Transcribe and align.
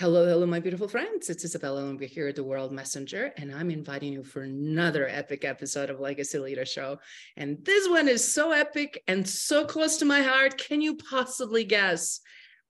Hello, 0.00 0.26
hello, 0.26 0.44
my 0.44 0.58
beautiful 0.58 0.88
friends. 0.88 1.30
It's 1.30 1.44
Isabella, 1.44 1.84
and 1.84 1.96
we're 1.96 2.08
here 2.08 2.26
at 2.26 2.34
the 2.34 2.42
World 2.42 2.72
Messenger, 2.72 3.32
and 3.36 3.54
I'm 3.54 3.70
inviting 3.70 4.12
you 4.12 4.24
for 4.24 4.42
another 4.42 5.06
epic 5.06 5.44
episode 5.44 5.88
of 5.88 6.00
Legacy 6.00 6.40
Leader 6.40 6.66
Show. 6.66 6.98
And 7.36 7.64
this 7.64 7.88
one 7.88 8.08
is 8.08 8.34
so 8.34 8.50
epic 8.50 9.00
and 9.06 9.26
so 9.26 9.64
close 9.64 9.98
to 9.98 10.04
my 10.04 10.20
heart. 10.20 10.58
Can 10.58 10.80
you 10.80 10.96
possibly 10.96 11.62
guess? 11.62 12.18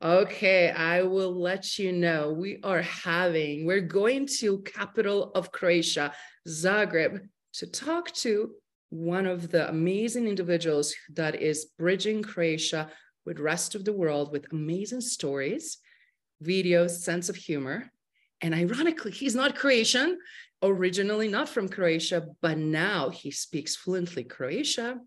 Okay, 0.02 0.70
I 0.70 1.04
will 1.04 1.34
let 1.40 1.78
you 1.78 1.92
know. 1.92 2.30
We 2.30 2.60
are 2.62 2.82
having, 2.82 3.64
we're 3.64 3.80
going 3.80 4.26
to 4.40 4.58
capital 4.58 5.32
of 5.34 5.50
Croatia, 5.50 6.12
Zagreb, 6.46 7.20
to 7.54 7.66
talk 7.66 8.12
to 8.16 8.50
one 8.90 9.24
of 9.24 9.50
the 9.50 9.66
amazing 9.70 10.28
individuals 10.28 10.94
that 11.14 11.36
is 11.40 11.68
bridging 11.78 12.22
Croatia 12.22 12.90
with 13.24 13.38
rest 13.40 13.74
of 13.74 13.86
the 13.86 13.94
world 13.94 14.30
with 14.30 14.52
amazing 14.52 15.00
stories 15.00 15.78
videos, 16.44 16.90
sense 16.90 17.28
of 17.28 17.36
humor. 17.36 17.90
And 18.40 18.54
ironically, 18.54 19.10
he's 19.10 19.34
not 19.34 19.56
Croatian, 19.56 20.18
originally 20.62 21.28
not 21.28 21.48
from 21.48 21.68
Croatia, 21.68 22.26
but 22.40 22.58
now 22.58 23.10
he 23.10 23.30
speaks 23.30 23.76
fluently 23.76 24.24
Croatia. 24.24 24.98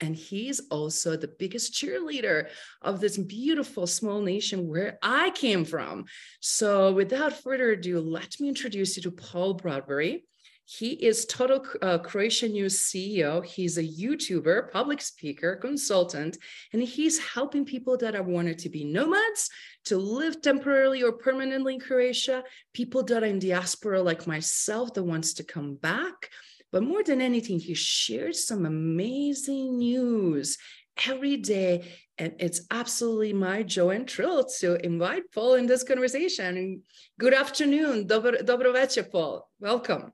And 0.00 0.14
he's 0.14 0.60
also 0.70 1.16
the 1.16 1.34
biggest 1.38 1.74
cheerleader 1.74 2.48
of 2.82 3.00
this 3.00 3.16
beautiful 3.16 3.86
small 3.86 4.20
nation 4.20 4.68
where 4.68 4.96
I 5.02 5.30
came 5.30 5.64
from. 5.64 6.04
So, 6.40 6.92
without 6.92 7.32
further 7.32 7.72
ado, 7.72 8.00
let 8.00 8.38
me 8.38 8.48
introduce 8.48 8.96
you 8.96 9.02
to 9.04 9.10
Paul 9.10 9.54
Bradbury. 9.54 10.24
He 10.70 10.90
is 10.90 11.24
Total 11.24 11.64
uh, 11.80 11.96
Croatian 11.96 12.52
News 12.52 12.78
CEO. 12.78 13.42
He's 13.42 13.78
a 13.78 13.82
YouTuber, 13.82 14.70
public 14.70 15.00
speaker, 15.00 15.56
consultant, 15.56 16.36
and 16.74 16.82
he's 16.82 17.18
helping 17.18 17.64
people 17.64 17.96
that 17.96 18.14
are 18.14 18.22
wanted 18.22 18.58
to 18.58 18.68
be 18.68 18.84
nomads, 18.84 19.48
to 19.86 19.96
live 19.96 20.42
temporarily 20.42 21.02
or 21.02 21.12
permanently 21.12 21.76
in 21.76 21.80
Croatia, 21.80 22.44
people 22.74 23.02
that 23.04 23.22
are 23.22 23.26
in 23.26 23.38
diaspora 23.38 24.02
like 24.02 24.26
myself 24.26 24.92
that 24.92 25.04
wants 25.04 25.32
to 25.34 25.42
come 25.42 25.76
back. 25.76 26.28
But 26.70 26.82
more 26.82 27.02
than 27.02 27.22
anything, 27.22 27.58
he 27.60 27.72
shares 27.72 28.46
some 28.46 28.66
amazing 28.66 29.78
news 29.78 30.58
every 31.06 31.38
day. 31.38 31.90
And 32.18 32.34
it's 32.40 32.60
absolutely 32.70 33.32
my 33.32 33.62
joy 33.62 33.96
and 33.96 34.10
thrill 34.10 34.44
to 34.60 34.74
invite 34.84 35.32
Paul 35.32 35.54
in 35.54 35.64
this 35.64 35.82
conversation. 35.82 36.82
Good 37.18 37.32
afternoon. 37.32 38.06
Dobro, 38.06 38.44
dobro 38.44 38.74
večer, 38.74 39.04
Paul. 39.04 39.48
Welcome. 39.60 40.12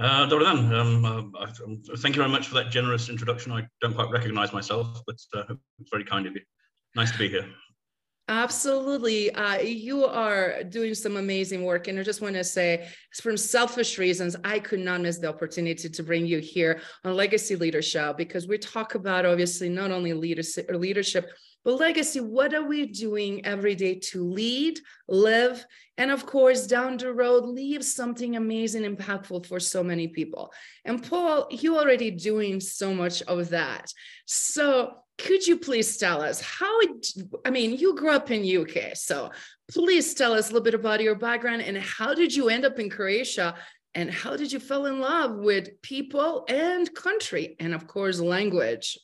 Uh, 0.00 0.26
um, 0.46 1.36
uh, 1.38 1.46
thank 1.98 2.16
you 2.16 2.22
very 2.22 2.30
much 2.30 2.48
for 2.48 2.54
that 2.54 2.70
generous 2.70 3.10
introduction. 3.10 3.52
I 3.52 3.66
don't 3.82 3.94
quite 3.94 4.10
recognize 4.10 4.50
myself, 4.50 5.02
but 5.06 5.16
uh, 5.34 5.54
it's 5.78 5.90
very 5.90 6.04
kind 6.04 6.26
of 6.26 6.34
you. 6.34 6.40
Nice 6.96 7.12
to 7.12 7.18
be 7.18 7.28
here. 7.28 7.46
Absolutely. 8.30 9.34
Uh, 9.34 9.58
you 9.58 10.04
are 10.04 10.62
doing 10.62 10.94
some 10.94 11.16
amazing 11.16 11.64
work. 11.64 11.88
And 11.88 11.98
I 11.98 12.04
just 12.04 12.22
want 12.22 12.36
to 12.36 12.44
say, 12.44 12.88
from 13.20 13.36
selfish 13.36 13.98
reasons, 13.98 14.36
I 14.44 14.60
could 14.60 14.78
not 14.78 15.00
miss 15.00 15.18
the 15.18 15.28
opportunity 15.28 15.88
to 15.88 16.02
bring 16.04 16.26
you 16.26 16.38
here 16.38 16.80
on 17.04 17.16
Legacy 17.16 17.56
Leadership 17.56 18.16
because 18.16 18.46
we 18.46 18.56
talk 18.56 18.94
about 18.94 19.26
obviously 19.26 19.68
not 19.68 19.90
only 19.90 20.12
leadership, 20.12 20.70
leadership 20.72 21.28
but 21.64 21.78
legacy, 21.78 22.20
what 22.20 22.54
are 22.54 22.64
we 22.64 22.86
doing 22.86 23.44
every 23.44 23.74
day 23.74 23.96
to 23.96 24.24
lead, 24.24 24.80
live, 25.08 25.66
and 25.98 26.10
of 26.10 26.24
course, 26.24 26.66
down 26.66 26.96
the 26.96 27.12
road, 27.12 27.44
leave 27.44 27.84
something 27.84 28.36
amazing, 28.36 28.84
impactful 28.84 29.44
for 29.44 29.60
so 29.60 29.82
many 29.82 30.08
people? 30.08 30.52
And 30.86 31.02
Paul, 31.02 31.48
you're 31.50 31.78
already 31.78 32.12
doing 32.12 32.60
so 32.60 32.94
much 32.94 33.20
of 33.22 33.50
that. 33.50 33.92
So 34.24 34.94
could 35.24 35.46
you 35.46 35.58
please 35.58 35.96
tell 35.96 36.22
us 36.22 36.40
how 36.40 36.80
it, 36.80 37.06
I 37.44 37.50
mean, 37.50 37.76
you 37.76 37.94
grew 37.94 38.10
up 38.10 38.30
in 38.30 38.42
UK, 38.62 38.96
so 38.96 39.30
please 39.70 40.14
tell 40.14 40.32
us 40.32 40.50
a 40.50 40.52
little 40.52 40.64
bit 40.64 40.74
about 40.74 41.00
your 41.00 41.14
background 41.14 41.62
and 41.62 41.76
how 41.78 42.14
did 42.14 42.34
you 42.34 42.48
end 42.48 42.64
up 42.64 42.78
in 42.78 42.90
Croatia 42.90 43.54
and 43.94 44.10
how 44.10 44.36
did 44.36 44.52
you 44.52 44.60
fall 44.60 44.86
in 44.86 45.00
love 45.00 45.36
with 45.36 45.80
people 45.82 46.44
and 46.48 46.92
country 46.94 47.56
and 47.58 47.74
of 47.74 47.86
course 47.86 48.20
language 48.20 48.98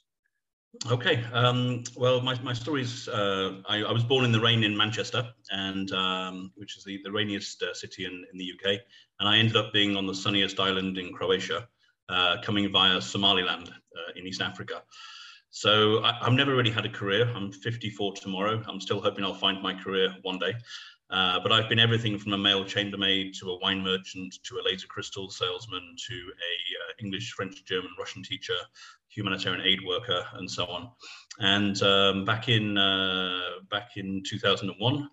Okay. 0.91 1.25
Um, 1.33 1.85
well, 1.97 2.21
my, 2.21 2.39
my 2.43 2.53
story 2.53 2.83
is 2.83 3.09
uh, 3.09 3.63
I, 3.69 3.83
I, 3.83 3.93
was 3.93 4.05
born 4.05 4.25
in 4.25 4.33
the 4.33 4.41
rain 4.41 4.63
in 4.63 4.77
Manchester, 4.77 5.27
and 5.51 5.91
um, 5.93 6.53
which 6.57 6.77
is 6.77 6.85
the, 6.85 7.01
the 7.03 7.11
rainiest 7.11 7.63
uh, 7.63 7.73
city 7.73 8.05
in, 8.05 8.25
in 8.33 8.39
the 8.39 8.53
UK. 8.53 8.81
And 9.21 9.29
I 9.29 9.39
ended 9.39 9.57
up 9.57 9.73
being 9.73 9.97
on 9.97 10.07
the 10.07 10.15
sunniest 10.15 10.61
island 10.61 10.99
in 10.99 11.13
Croatia, 11.13 11.67
uh, 12.09 12.37
coming 12.43 12.71
via 12.71 13.01
Somaliland 13.01 13.71
uh, 13.71 14.13
in 14.17 14.27
East 14.27 14.43
Africa. 14.43 14.83
So 15.51 16.03
I, 16.05 16.13
have 16.23 16.33
never 16.33 16.55
really 16.55 16.71
had 16.71 16.85
a 16.85 16.91
career. 16.91 17.31
I'm 17.35 17.51
54 17.51 18.15
tomorrow. 18.15 18.63
I'm 18.69 18.81
still 18.81 19.01
hoping 19.01 19.25
I'll 19.25 19.35
find 19.35 19.63
my 19.63 19.75
career 19.75 20.15
one 20.23 20.39
day. 20.39 20.55
Uh, 21.09 21.39
but 21.41 21.53
I've 21.53 21.69
been 21.69 21.79
everything 21.79 22.19
from 22.19 22.33
a 22.33 22.39
male 22.39 22.65
chambermaid 22.65 23.33
to 23.35 23.51
a 23.51 23.59
wine 23.61 23.81
merchant 23.83 24.35
to 24.43 24.59
a 24.59 24.63
laser 24.65 24.89
crystal 24.89 25.31
salesman 25.31 25.95
to 26.09 26.15
a 26.15 26.19
uh, 26.19 26.93
English, 27.01 27.33
French, 27.33 27.65
German, 27.65 27.91
Russian 27.97 28.25
teacher, 28.25 28.57
humanitarian 29.09 29.65
aid 29.65 29.79
worker, 29.87 30.25
and 30.35 30.51
so 30.51 30.67
on. 30.67 30.91
And 31.39 31.81
um, 31.83 32.25
back 32.25 32.49
in 32.49 32.77
uh, 32.77 33.61
back 33.71 33.91
in 33.97 34.23
2001, 34.27 35.09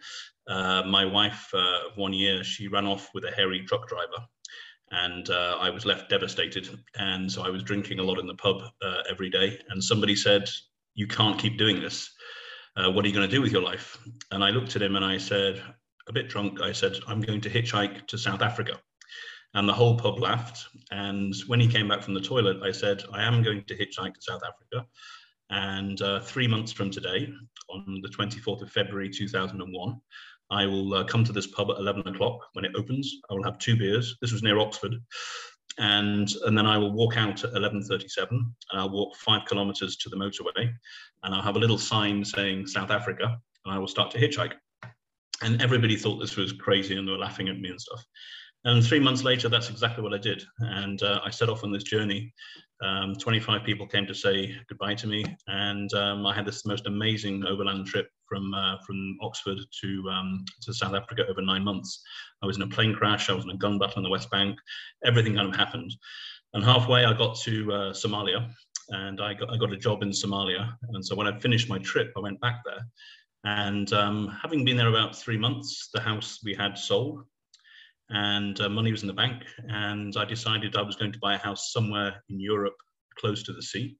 uh, 0.47 0.83
my 0.87 1.05
wife 1.05 1.47
uh, 1.53 1.89
of 1.89 1.97
one 1.97 2.13
year 2.13 2.43
she 2.43 2.67
ran 2.67 2.87
off 2.87 3.09
with 3.13 3.25
a 3.25 3.31
hairy 3.31 3.63
truck 3.65 3.87
driver, 3.87 4.27
and 4.93 5.29
uh, 5.29 5.57
I 5.59 5.69
was 5.69 5.85
left 5.85 6.09
devastated. 6.09 6.69
And 6.95 7.31
so 7.31 7.41
I 7.41 7.49
was 7.49 7.63
drinking 7.63 7.99
a 7.99 8.03
lot 8.03 8.19
in 8.19 8.27
the 8.27 8.35
pub 8.35 8.61
every 9.09 9.29
day. 9.29 9.59
And 9.69 9.83
somebody 9.83 10.15
said, 10.15 10.49
"You 10.93 11.07
can't 11.07 11.39
keep 11.39 11.57
doing 11.57 11.81
this." 11.81 12.09
Uh, 12.75 12.91
what 12.91 13.05
are 13.05 13.07
you 13.07 13.13
going 13.13 13.29
to 13.29 13.35
do 13.35 13.41
with 13.41 13.51
your 13.51 13.61
life? 13.61 13.97
And 14.31 14.43
I 14.43 14.49
looked 14.49 14.75
at 14.75 14.81
him 14.81 14.95
and 14.95 15.05
I 15.05 15.17
said, 15.17 15.61
a 16.07 16.13
bit 16.13 16.29
drunk, 16.29 16.61
I 16.61 16.71
said, 16.71 16.97
I'm 17.07 17.21
going 17.21 17.41
to 17.41 17.49
hitchhike 17.49 18.07
to 18.07 18.17
South 18.17 18.41
Africa. 18.41 18.79
And 19.53 19.69
the 19.69 19.73
whole 19.73 19.97
pub 19.97 20.19
laughed. 20.19 20.65
And 20.91 21.33
when 21.47 21.59
he 21.59 21.67
came 21.67 21.87
back 21.87 22.01
from 22.01 22.15
the 22.15 22.21
toilet, 22.21 22.57
I 22.63 22.71
said, 22.71 23.03
I 23.13 23.23
am 23.23 23.43
going 23.43 23.63
to 23.65 23.75
hitchhike 23.75 24.15
to 24.15 24.21
South 24.21 24.41
Africa. 24.43 24.87
And 25.49 26.01
uh, 26.01 26.21
three 26.21 26.47
months 26.47 26.71
from 26.71 26.89
today, 26.89 27.31
on 27.69 28.01
the 28.01 28.09
24th 28.09 28.63
of 28.63 28.71
February 28.71 29.09
2001, 29.09 30.01
I 30.53 30.65
will 30.65 30.93
uh, 30.93 31.03
come 31.03 31.23
to 31.23 31.31
this 31.31 31.47
pub 31.47 31.71
at 31.71 31.77
11 31.77 32.07
o'clock 32.07 32.39
when 32.53 32.65
it 32.65 32.71
opens. 32.75 33.13
I 33.29 33.33
will 33.33 33.43
have 33.43 33.57
two 33.57 33.75
beers. 33.75 34.17
This 34.21 34.31
was 34.31 34.43
near 34.43 34.59
Oxford. 34.59 34.95
And, 35.79 36.31
and 36.45 36.55
then 36.55 36.67
I 36.67 36.77
will 36.77 36.93
walk 36.93 37.17
out 37.17 37.43
at 37.43 37.53
11.37 37.53 38.29
and 38.29 38.45
I'll 38.73 38.91
walk 38.91 39.15
five 39.15 39.45
kilometers 39.47 39.97
to 39.97 40.09
the 40.09 40.15
motorway 40.15 40.71
and 41.23 41.33
I'll 41.33 41.41
have 41.41 41.55
a 41.55 41.59
little 41.59 41.79
sign 41.79 42.23
saying 42.23 42.67
South 42.67 42.91
Africa 42.91 43.39
and 43.65 43.73
I 43.73 43.79
will 43.79 43.87
start 43.87 44.11
to 44.11 44.19
hitchhike 44.19 44.53
and 45.41 45.61
everybody 45.61 45.95
thought 45.95 46.19
this 46.19 46.35
was 46.35 46.53
crazy 46.53 46.95
and 46.95 47.07
they 47.07 47.11
were 47.11 47.17
laughing 47.17 47.49
at 47.49 47.59
me 47.59 47.69
and 47.69 47.81
stuff. 47.81 48.05
And 48.65 48.83
three 48.83 48.99
months 48.99 49.23
later, 49.23 49.49
that's 49.49 49.69
exactly 49.69 50.03
what 50.03 50.13
I 50.13 50.17
did. 50.17 50.43
And 50.59 51.01
uh, 51.03 51.19
I 51.25 51.29
set 51.31 51.49
off 51.49 51.63
on 51.63 51.71
this 51.71 51.83
journey. 51.83 52.33
Um, 52.83 53.15
25 53.15 53.63
people 53.63 53.87
came 53.87 54.05
to 54.05 54.13
say 54.13 54.55
goodbye 54.67 54.95
to 54.95 55.07
me. 55.07 55.23
And 55.47 55.93
um, 55.93 56.25
I 56.25 56.33
had 56.35 56.45
this 56.45 56.65
most 56.65 56.85
amazing 56.85 57.45
overland 57.45 57.87
trip 57.87 58.09
from, 58.27 58.53
uh, 58.53 58.77
from 58.85 59.17
Oxford 59.21 59.59
to, 59.81 60.09
um, 60.09 60.43
to 60.61 60.73
South 60.73 60.93
Africa 60.93 61.25
over 61.29 61.41
nine 61.41 61.63
months. 61.63 62.03
I 62.41 62.45
was 62.45 62.57
in 62.57 62.63
a 62.63 62.67
plane 62.67 62.93
crash, 62.93 63.29
I 63.29 63.33
was 63.33 63.45
in 63.45 63.51
a 63.51 63.57
gun 63.57 63.79
battle 63.79 63.97
in 63.97 64.03
the 64.03 64.09
West 64.09 64.29
Bank. 64.29 64.57
Everything 65.05 65.35
kind 65.35 65.47
of 65.47 65.55
happened. 65.55 65.93
And 66.53 66.63
halfway, 66.63 67.05
I 67.05 67.13
got 67.13 67.37
to 67.39 67.73
uh, 67.73 67.93
Somalia 67.93 68.49
and 68.89 69.21
I 69.21 69.33
got, 69.33 69.51
I 69.51 69.57
got 69.57 69.71
a 69.71 69.77
job 69.77 70.03
in 70.03 70.09
Somalia. 70.09 70.73
And 70.89 71.05
so 71.05 71.15
when 71.15 71.27
I 71.27 71.39
finished 71.39 71.69
my 71.69 71.79
trip, 71.79 72.11
I 72.17 72.19
went 72.19 72.41
back 72.41 72.61
there 72.65 72.85
and 73.45 73.91
um, 73.91 74.37
having 74.41 74.63
been 74.63 74.77
there 74.77 74.87
about 74.87 75.15
three 75.15 75.37
months, 75.37 75.89
the 75.93 75.99
house 75.99 76.39
we 76.43 76.53
had 76.53 76.77
sold 76.77 77.23
and 78.09 78.59
uh, 78.59 78.69
money 78.69 78.91
was 78.91 79.01
in 79.01 79.07
the 79.07 79.13
bank. 79.13 79.43
And 79.69 80.15
I 80.17 80.25
decided 80.25 80.75
I 80.75 80.81
was 80.81 80.95
going 80.95 81.11
to 81.11 81.19
buy 81.19 81.35
a 81.35 81.39
house 81.39 81.71
somewhere 81.71 82.21
in 82.29 82.39
Europe 82.39 82.75
close 83.17 83.43
to 83.43 83.53
the 83.53 83.61
sea. 83.61 83.97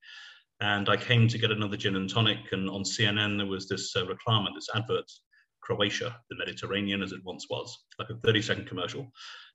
And 0.59 0.89
I 0.89 0.97
came 0.97 1.27
to 1.27 1.37
get 1.37 1.51
another 1.51 1.77
gin 1.77 1.95
and 1.95 2.09
tonic. 2.09 2.51
And 2.51 2.69
on 2.69 2.83
CNN, 2.83 3.37
there 3.37 3.47
was 3.47 3.67
this 3.67 3.95
uh, 3.95 4.05
this 4.05 4.69
advert, 4.75 5.05
Croatia, 5.61 6.15
the 6.29 6.37
Mediterranean 6.37 7.01
as 7.01 7.11
it 7.11 7.21
once 7.23 7.47
was, 7.49 7.75
like 7.99 8.09
a 8.09 8.15
30 8.23 8.41
second 8.41 8.67
commercial. 8.67 9.07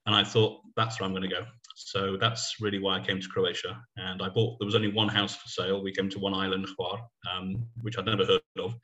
And 0.07 0.15
I 0.15 0.25
thought, 0.25 0.61
that's 0.77 0.99
where 0.99 1.07
I'm 1.07 1.13
going 1.15 1.29
to 1.29 1.35
go. 1.35 1.45
So 1.77 2.17
that's 2.19 2.55
really 2.61 2.79
why 2.79 2.99
I 2.99 3.05
came 3.05 3.21
to 3.21 3.29
Croatia. 3.29 3.79
And 3.97 4.23
I 4.23 4.29
bought, 4.29 4.59
there 4.59 4.67
was 4.67 4.75
only 4.75 4.93
one 4.93 5.09
house 5.09 5.37
for 5.37 5.49
sale. 5.49 5.83
We 5.83 5.93
came 5.93 6.09
to 6.11 6.19
one 6.19 6.35
island, 6.35 6.67
Hvar, 6.79 6.99
um, 7.31 7.67
which 7.83 7.99
I'd 7.99 8.07
never 8.07 8.25
heard 8.25 8.41
of. 8.59 8.75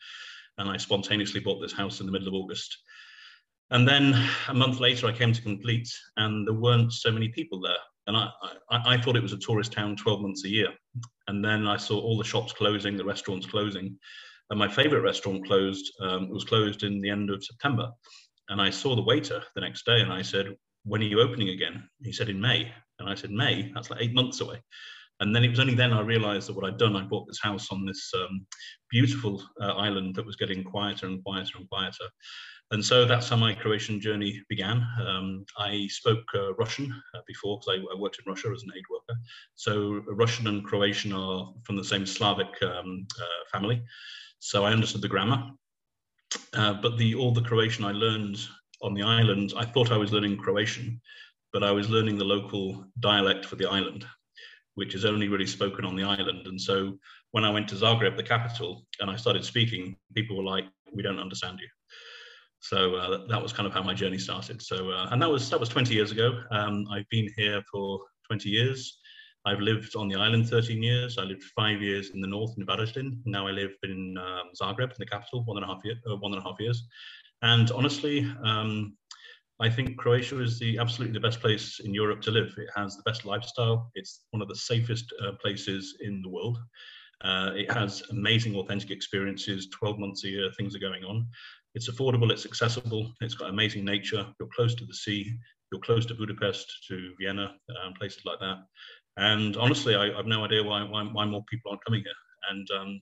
And 0.59 0.69
I 0.69 0.77
spontaneously 0.77 1.41
bought 1.41 1.61
this 1.61 1.73
house 1.73 2.01
in 2.01 2.07
the 2.07 2.13
middle 2.13 2.29
of 2.29 2.35
August. 2.35 2.77
And 3.71 3.89
then 3.89 4.15
a 4.49 4.55
month 4.55 4.81
later, 4.81 5.07
I 5.07 5.13
came 5.13 5.33
to 5.33 5.43
Complete, 5.43 5.89
and 6.17 6.47
there 6.47 6.55
weren't 6.55 6.93
so 6.93 7.11
many 7.11 7.29
people 7.29 7.61
there. 7.61 7.79
And 8.07 8.17
I, 8.17 8.29
I, 8.71 8.95
I 8.95 9.01
thought 9.01 9.17
it 9.17 9.23
was 9.23 9.33
a 9.33 9.39
tourist 9.39 9.73
town 9.73 9.97
12 9.97 10.21
months 10.21 10.45
a 10.45 10.49
year. 10.49 10.69
And 11.29 11.45
then 11.45 11.67
I 11.67 11.77
saw 11.77 12.01
all 12.01 12.19
the 12.19 12.25
shops 12.25 12.53
closing, 12.53 12.97
the 12.97 13.05
restaurants 13.05 13.47
closing. 13.47 13.99
And 14.51 14.59
my 14.59 14.69
favorite 14.69 15.01
restaurant 15.01 15.47
closed, 15.47 15.91
um, 16.01 16.29
was 16.29 16.45
closed 16.45 16.83
in 16.83 17.01
the 17.01 17.09
end 17.09 17.31
of 17.31 17.43
September. 17.43 17.91
And 18.51 18.61
I 18.61 18.69
saw 18.69 18.95
the 18.95 19.03
waiter 19.03 19.43
the 19.55 19.63
next 19.63 19.87
day 19.87 20.01
and 20.01 20.13
I 20.13 20.21
said, 20.21 20.55
When 20.85 21.01
are 21.01 21.07
you 21.07 21.21
opening 21.21 21.49
again? 21.49 21.89
He 22.03 22.13
said, 22.13 22.29
In 22.29 22.41
May. 22.41 22.71
And 22.99 23.09
I 23.09 23.15
said, 23.15 23.31
May? 23.31 23.73
That's 23.75 23.91
like 23.91 24.03
eight 24.03 24.15
months 24.15 24.41
away. 24.43 24.61
And 25.25 25.35
then 25.35 25.43
it 25.43 25.49
was 25.49 25.59
only 25.59 25.75
then 25.75 25.95
I 25.95 26.03
realized 26.03 26.49
that 26.49 26.55
what 26.55 26.67
I'd 26.67 26.77
done, 26.77 26.95
I 26.95 27.03
bought 27.03 27.27
this 27.27 27.41
house 27.41 27.69
on 27.71 27.87
this 27.87 28.13
um, 28.15 28.47
beautiful 28.91 29.43
uh, 29.59 29.73
island 29.73 30.15
that 30.17 30.27
was 30.27 30.37
getting 30.37 30.63
quieter 30.63 31.07
and 31.07 31.25
quieter 31.25 31.57
and 31.57 31.69
quieter. 31.71 32.05
And 32.73 32.85
so 32.85 33.07
that's 33.07 33.31
how 33.31 33.37
my 33.37 33.55
Croatian 33.55 34.03
journey 34.03 34.43
began. 34.51 34.87
Um, 35.01 35.47
I 35.57 35.87
spoke 35.89 36.25
uh, 36.35 36.53
Russian 36.57 36.93
uh, 37.15 37.21
before 37.27 37.59
because 37.59 37.81
I, 37.81 37.95
I, 37.95 37.99
worked 37.99 38.19
in 38.19 38.31
Russia 38.31 38.51
as 38.55 38.65
an 38.65 38.73
aid 38.77 38.83
worker. 38.91 39.19
So 39.55 40.03
Russian 40.09 40.47
and 40.47 40.63
Croatian 40.63 41.15
are 41.15 41.55
from 41.63 41.77
the 41.77 41.85
same 41.85 42.05
Slavic 42.05 42.63
um, 42.63 43.07
uh, 43.19 43.49
family. 43.51 43.83
So 44.41 44.67
I 44.67 44.73
understood 44.73 45.01
the 45.01 45.09
grammar. 45.09 45.53
Uh, 46.53 46.75
but 46.75 46.99
the 46.99 47.15
all 47.15 47.33
the 47.33 47.41
Croatian 47.41 47.87
I 47.87 47.93
learned 47.93 48.39
on 48.83 48.93
the 48.93 49.03
island, 49.03 49.55
I 49.57 49.65
thought 49.65 49.91
I 49.91 49.97
was 49.97 50.13
learning 50.13 50.37
Croatian, 50.37 51.01
but 51.55 51.65
I 51.65 51.71
was 51.71 51.89
learning 51.89 52.19
the 52.19 52.25
local 52.25 52.85
dialect 53.01 53.47
for 53.47 53.57
the 53.57 53.71
island, 53.71 54.05
which 54.75 54.95
is 54.95 55.05
only 55.05 55.29
really 55.29 55.47
spoken 55.47 55.85
on 55.85 55.97
the 55.97 56.03
island. 56.03 56.47
And 56.47 56.61
so 56.61 56.99
when 57.33 57.45
I 57.45 57.51
went 57.51 57.69
to 57.69 57.75
Zagreb, 57.75 58.17
the 58.17 58.23
capital, 58.23 58.87
and 59.01 59.11
I 59.11 59.17
started 59.17 59.45
speaking, 59.45 59.97
people 60.15 60.37
were 60.37 60.45
like, 60.45 60.65
"We 60.93 61.03
don't 61.03 61.19
understand 61.19 61.61
you." 61.61 61.69
So 62.61 62.95
uh, 62.97 63.27
that 63.29 63.43
was 63.43 63.53
kind 63.53 63.67
of 63.67 63.75
how 63.75 63.83
my 63.83 63.95
journey 63.95 64.19
started. 64.19 64.63
So 64.63 64.91
uh, 64.91 65.09
and 65.11 65.21
that 65.21 65.31
was 65.31 65.51
that 65.51 65.61
was 65.61 65.69
20 65.69 65.95
years 65.95 66.13
ago. 66.13 66.41
Um, 66.51 66.87
I've 66.91 67.09
been 67.11 67.29
here 67.37 67.63
for 67.71 68.01
20 68.29 68.49
years. 68.49 68.99
I've 69.47 69.61
lived 69.61 69.95
on 69.97 70.09
the 70.09 70.17
island 70.17 70.49
13 70.49 70.83
years. 70.83 71.19
I 71.19 71.25
lived 71.25 71.43
five 71.55 71.83
years 71.83 72.11
in 72.11 72.23
the 72.23 72.27
north 72.27 72.55
in 72.57 72.65
Varaždin. 72.65 73.19
Now 73.27 73.47
I 73.47 73.51
live 73.51 73.73
in 73.83 74.17
um, 74.17 74.51
Zagreb, 74.59 74.91
in 74.91 74.97
the 74.99 75.05
capital, 75.05 75.45
one 75.45 75.59
and 75.59 75.65
a 75.65 75.69
half 75.69 75.85
year, 75.85 75.97
uh, 76.11 76.17
one 76.17 76.33
and 76.33 76.41
a 76.41 76.45
half 76.45 76.59
years. 76.59 76.83
And 77.43 77.71
honestly, 77.73 78.27
um, 78.43 78.97
I 79.61 79.71
think 79.71 79.97
Croatia 79.97 80.43
is 80.43 80.59
the 80.59 80.79
absolutely 80.79 81.15
the 81.15 81.27
best 81.27 81.41
place 81.41 81.81
in 81.85 81.95
Europe 81.95 82.21
to 82.23 82.33
live. 82.33 82.53
It 82.59 82.69
has 82.75 82.97
the 82.97 83.05
best 83.05 83.25
lifestyle. 83.25 83.91
It's 83.95 84.25
one 84.31 84.43
of 84.43 84.49
the 84.49 84.57
safest 84.57 85.13
uh, 85.23 85.33
places 85.41 85.97
in 86.01 86.23
the 86.23 86.29
world. 86.29 86.59
Uh, 87.23 87.53
it 87.55 87.71
has 87.71 88.03
amazing, 88.11 88.57
authentic 88.57 88.91
experiences. 88.91 89.69
12 89.69 89.99
months 89.99 90.25
a 90.25 90.29
year, 90.29 90.51
things 90.57 90.75
are 90.75 90.81
going 90.81 91.05
on. 91.05 91.27
It's 91.75 91.89
affordable. 91.89 92.31
It's 92.31 92.47
accessible. 92.47 93.13
It's 93.21 93.35
got 93.35 93.51
amazing 93.51 93.85
nature. 93.85 94.27
You're 94.39 94.49
close 94.55 94.75
to 94.75 94.85
the 94.85 94.95
sea. 94.95 95.33
You're 95.73 95.81
close 95.81 96.05
to 96.07 96.15
Budapest, 96.15 96.67
to 96.89 97.15
Vienna, 97.21 97.55
um, 97.85 97.95
places 97.95 98.25
like 98.25 98.41
that. 98.41 98.59
And 99.17 99.57
honestly, 99.57 99.95
I, 99.95 100.15
have 100.17 100.27
no 100.27 100.45
idea 100.45 100.63
why, 100.63 100.83
why, 100.83 101.05
why, 101.05 101.25
more 101.25 101.45
people 101.49 101.71
aren't 101.71 101.85
coming 101.85 102.03
here. 102.03 102.13
And, 102.51 102.69
um, 102.79 103.01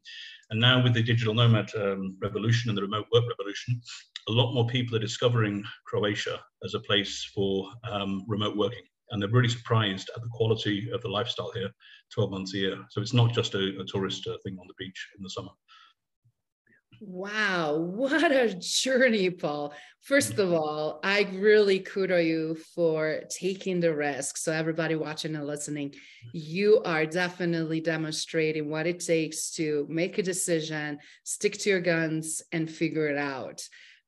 and 0.50 0.60
now 0.60 0.82
with 0.82 0.94
the 0.94 1.02
digital 1.02 1.34
nomad 1.34 1.70
um, 1.74 2.16
revolution 2.20 2.70
and 2.70 2.76
the 2.76 2.82
remote 2.82 3.06
work 3.12 3.24
revolution, 3.28 3.80
a 4.28 4.32
lot 4.32 4.52
more 4.52 4.66
people 4.66 4.96
are 4.96 5.00
discovering 5.00 5.64
Croatia 5.86 6.40
as 6.64 6.74
a 6.74 6.80
place 6.80 7.30
for 7.34 7.70
um, 7.90 8.24
remote 8.28 8.56
working. 8.56 8.82
And 9.10 9.20
they're 9.20 9.28
really 9.28 9.48
surprised 9.48 10.10
at 10.16 10.22
the 10.22 10.28
quality 10.32 10.90
of 10.90 11.02
the 11.02 11.08
lifestyle 11.08 11.52
here 11.52 11.70
12 12.14 12.30
months 12.30 12.54
a 12.54 12.58
year. 12.58 12.78
So 12.90 13.00
it's 13.00 13.12
not 13.12 13.32
just 13.34 13.54
a, 13.54 13.80
a 13.80 13.84
tourist 13.84 14.26
uh, 14.26 14.36
thing 14.44 14.56
on 14.58 14.66
the 14.66 14.74
beach 14.78 15.08
in 15.18 15.22
the 15.22 15.30
summer. 15.30 15.50
Wow, 17.04 17.76
what 17.78 18.30
a 18.30 18.54
journey, 18.54 19.28
Paul. 19.28 19.74
First 20.02 20.38
of 20.38 20.52
all, 20.52 21.00
I 21.02 21.28
really 21.32 21.80
kudo 21.80 22.24
you 22.24 22.56
for 22.76 23.22
taking 23.28 23.80
the 23.80 23.92
risk. 23.92 24.36
So, 24.36 24.52
everybody 24.52 24.94
watching 24.94 25.34
and 25.34 25.46
listening, 25.46 25.94
you 26.32 26.80
are 26.84 27.04
definitely 27.04 27.80
demonstrating 27.80 28.70
what 28.70 28.86
it 28.86 29.00
takes 29.00 29.50
to 29.56 29.84
make 29.90 30.18
a 30.18 30.22
decision, 30.22 31.00
stick 31.24 31.58
to 31.58 31.70
your 31.70 31.80
guns, 31.80 32.40
and 32.52 32.70
figure 32.70 33.08
it 33.08 33.18
out. 33.18 33.62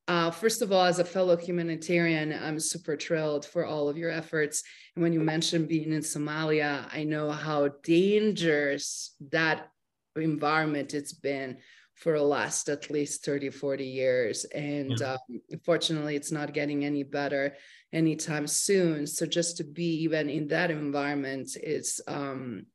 Uh, 0.07 0.29
first 0.29 0.61
of 0.61 0.71
all, 0.71 0.85
as 0.85 0.99
a 0.99 1.05
fellow 1.05 1.35
humanitarian, 1.35 2.31
I'm 2.31 2.59
super 2.59 2.95
thrilled 2.95 3.45
for 3.45 3.65
all 3.65 3.89
of 3.89 3.97
your 3.97 4.11
efforts. 4.11 4.63
And 4.95 5.01
when 5.01 5.13
you 5.13 5.19
mentioned 5.19 5.67
being 5.67 5.91
in 5.93 6.01
Somalia, 6.01 6.87
I 6.93 7.03
know 7.03 7.31
how 7.31 7.69
dangerous 7.83 9.15
that 9.31 9.69
environment 10.15 10.93
it's 10.93 11.13
been 11.13 11.57
for 11.95 12.17
the 12.17 12.23
last 12.23 12.67
at 12.69 12.89
least 12.89 13.23
30 13.25 13.49
40 13.49 13.85
years 13.85 14.43
and 14.45 14.99
yeah. 14.99 15.13
um, 15.13 15.41
unfortunately 15.49 16.15
it's 16.15 16.31
not 16.31 16.53
getting 16.53 16.83
any 16.83 17.03
better 17.03 17.55
anytime 17.93 18.47
soon 18.47 19.07
so 19.07 19.25
just 19.25 19.57
to 19.57 19.63
be 19.63 20.03
even 20.03 20.29
in 20.29 20.47
that 20.49 20.71
environment 20.71 21.55
is 21.61 22.01
um, 22.07 22.65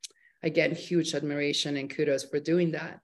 again 0.43 0.75
huge 0.75 1.15
admiration 1.15 1.77
and 1.77 1.95
kudos 1.95 2.25
for 2.25 2.41
doing 2.41 2.71
that 2.71 3.01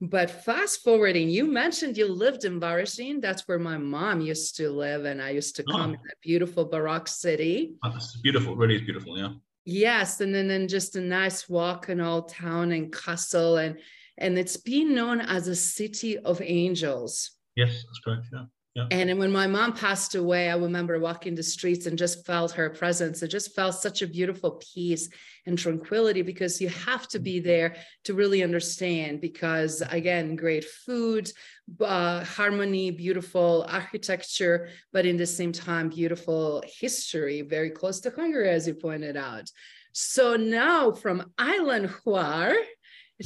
but 0.00 0.30
fast 0.30 0.82
forwarding 0.82 1.28
you 1.28 1.44
mentioned 1.44 1.96
you 1.96 2.06
lived 2.06 2.44
in 2.44 2.58
Varaždin. 2.60 3.20
that's 3.20 3.46
where 3.46 3.58
my 3.58 3.76
mom 3.76 4.20
used 4.20 4.56
to 4.56 4.70
live 4.70 5.04
and 5.04 5.20
i 5.20 5.30
used 5.30 5.56
to 5.56 5.64
oh. 5.68 5.72
come 5.72 5.90
oh. 5.90 5.94
in 5.94 6.00
that 6.06 6.16
beautiful 6.22 6.64
baroque 6.64 7.08
city 7.08 7.74
oh, 7.84 7.98
beautiful 8.22 8.56
really 8.56 8.76
is 8.76 8.82
beautiful 8.82 9.18
yeah 9.18 9.28
yes 9.64 10.20
and 10.20 10.34
then, 10.34 10.48
then 10.48 10.66
just 10.66 10.96
a 10.96 11.00
nice 11.00 11.48
walk 11.48 11.88
in 11.90 12.00
old 12.00 12.28
town 12.30 12.72
and 12.72 12.92
castle 12.94 13.58
and 13.58 13.76
and 14.20 14.38
it's 14.38 14.58
been 14.58 14.94
known 14.94 15.20
as 15.20 15.48
a 15.48 15.56
city 15.56 16.18
of 16.18 16.40
angels. 16.42 17.32
Yes, 17.56 17.70
that's 17.70 18.00
correct. 18.04 18.26
Yeah. 18.32 18.44
Yeah. 18.74 18.86
And 18.92 19.18
when 19.18 19.32
my 19.32 19.48
mom 19.48 19.72
passed 19.72 20.14
away, 20.14 20.48
I 20.48 20.54
remember 20.54 21.00
walking 21.00 21.34
the 21.34 21.42
streets 21.42 21.86
and 21.86 21.98
just 21.98 22.24
felt 22.24 22.52
her 22.52 22.70
presence. 22.70 23.20
It 23.20 23.28
just 23.28 23.52
felt 23.54 23.74
such 23.74 24.00
a 24.00 24.06
beautiful 24.06 24.62
peace 24.72 25.08
and 25.44 25.58
tranquility 25.58 26.22
because 26.22 26.60
you 26.60 26.68
have 26.68 27.08
to 27.08 27.18
be 27.18 27.40
there 27.40 27.74
to 28.04 28.14
really 28.14 28.44
understand. 28.44 29.20
Because 29.20 29.82
again, 29.90 30.36
great 30.36 30.64
food, 30.64 31.32
uh, 31.80 32.24
harmony, 32.24 32.92
beautiful 32.92 33.66
architecture, 33.68 34.68
but 34.92 35.04
in 35.04 35.16
the 35.16 35.26
same 35.26 35.50
time, 35.50 35.88
beautiful 35.88 36.62
history, 36.64 37.42
very 37.42 37.70
close 37.70 37.98
to 38.00 38.10
Hungary, 38.10 38.50
as 38.50 38.68
you 38.68 38.74
pointed 38.74 39.16
out. 39.16 39.50
So 39.92 40.36
now 40.36 40.92
from 40.92 41.32
Island 41.36 41.88
Hvar, 41.88 42.54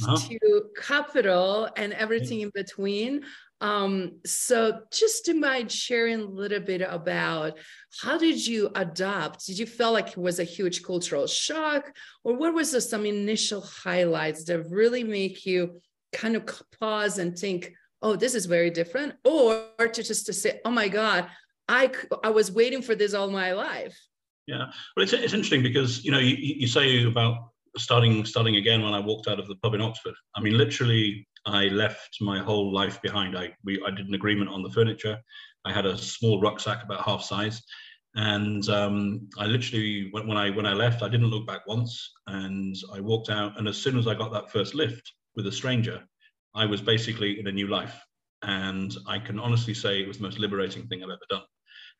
uh-huh. 0.03 0.17
to 0.17 0.63
capital 0.77 1.69
and 1.77 1.93
everything 1.93 2.41
in 2.41 2.51
between. 2.53 3.23
Um, 3.61 4.19
so 4.25 4.81
just 4.91 5.25
to 5.25 5.33
mind 5.33 5.71
sharing 5.71 6.21
a 6.21 6.25
little 6.25 6.59
bit 6.59 6.81
about 6.81 7.57
how 8.01 8.17
did 8.17 8.45
you 8.45 8.69
adopt? 8.75 9.45
Did 9.45 9.57
you 9.57 9.65
feel 9.65 9.93
like 9.93 10.09
it 10.09 10.17
was 10.17 10.39
a 10.39 10.43
huge 10.43 10.83
cultural 10.83 11.27
shock, 11.27 11.91
or 12.23 12.35
what 12.35 12.53
was 12.53 12.89
some 12.89 13.05
initial 13.05 13.61
highlights 13.61 14.43
that 14.45 14.69
really 14.69 15.03
make 15.03 15.45
you 15.45 15.81
kind 16.11 16.35
of 16.35 16.61
pause 16.79 17.17
and 17.17 17.37
think, 17.37 17.73
oh, 18.01 18.15
this 18.15 18.35
is 18.35 18.45
very 18.45 18.69
different, 18.69 19.13
or 19.23 19.63
to 19.79 20.03
just 20.03 20.25
to 20.25 20.33
say, 20.33 20.59
oh 20.65 20.71
my 20.71 20.87
God, 20.87 21.27
I 21.67 21.91
I 22.23 22.29
was 22.29 22.51
waiting 22.51 22.81
for 22.81 22.93
this 22.93 23.13
all 23.13 23.29
my 23.29 23.53
life. 23.53 23.97
Yeah, 24.47 24.65
well, 24.95 25.03
it's, 25.03 25.13
it's 25.13 25.33
interesting 25.33 25.63
because 25.63 26.03
you 26.03 26.11
know 26.11 26.19
you, 26.19 26.35
you 26.35 26.67
say 26.67 27.03
about 27.03 27.49
starting 27.77 28.25
starting 28.25 28.57
again 28.57 28.83
when 28.83 28.93
I 28.93 28.99
walked 28.99 29.27
out 29.27 29.39
of 29.39 29.47
the 29.47 29.55
pub 29.55 29.73
in 29.73 29.81
Oxford. 29.81 30.13
I 30.35 30.41
mean, 30.41 30.57
literally, 30.57 31.27
I 31.45 31.65
left 31.65 32.17
my 32.21 32.39
whole 32.39 32.73
life 32.73 33.01
behind. 33.01 33.37
I 33.37 33.53
we 33.63 33.81
I 33.85 33.91
did 33.91 34.07
an 34.07 34.15
agreement 34.15 34.49
on 34.49 34.63
the 34.63 34.71
furniture. 34.71 35.17
I 35.63 35.71
had 35.71 35.85
a 35.85 35.97
small 35.97 36.41
rucksack 36.41 36.83
about 36.83 37.05
half 37.05 37.23
size, 37.23 37.61
and 38.15 38.67
um, 38.69 39.27
I 39.37 39.45
literally 39.45 40.09
when, 40.11 40.27
when 40.27 40.37
I 40.37 40.49
when 40.49 40.65
I 40.65 40.73
left, 40.73 41.03
I 41.03 41.09
didn't 41.09 41.29
look 41.29 41.45
back 41.45 41.67
once, 41.67 42.11
and 42.27 42.75
I 42.93 42.99
walked 42.99 43.29
out. 43.29 43.57
And 43.57 43.67
as 43.67 43.77
soon 43.77 43.97
as 43.97 44.07
I 44.07 44.15
got 44.15 44.31
that 44.33 44.51
first 44.51 44.73
lift 44.75 45.13
with 45.35 45.47
a 45.47 45.51
stranger, 45.51 46.03
I 46.55 46.65
was 46.65 46.81
basically 46.81 47.39
in 47.39 47.47
a 47.47 47.51
new 47.51 47.67
life. 47.67 47.99
And 48.41 48.95
I 49.07 49.17
can 49.17 49.39
honestly 49.39 49.73
say 49.73 50.01
it 50.01 50.07
was 50.07 50.17
the 50.17 50.23
most 50.23 50.39
liberating 50.39 50.87
thing 50.87 51.03
I've 51.03 51.09
ever 51.09 51.19
done. 51.29 51.43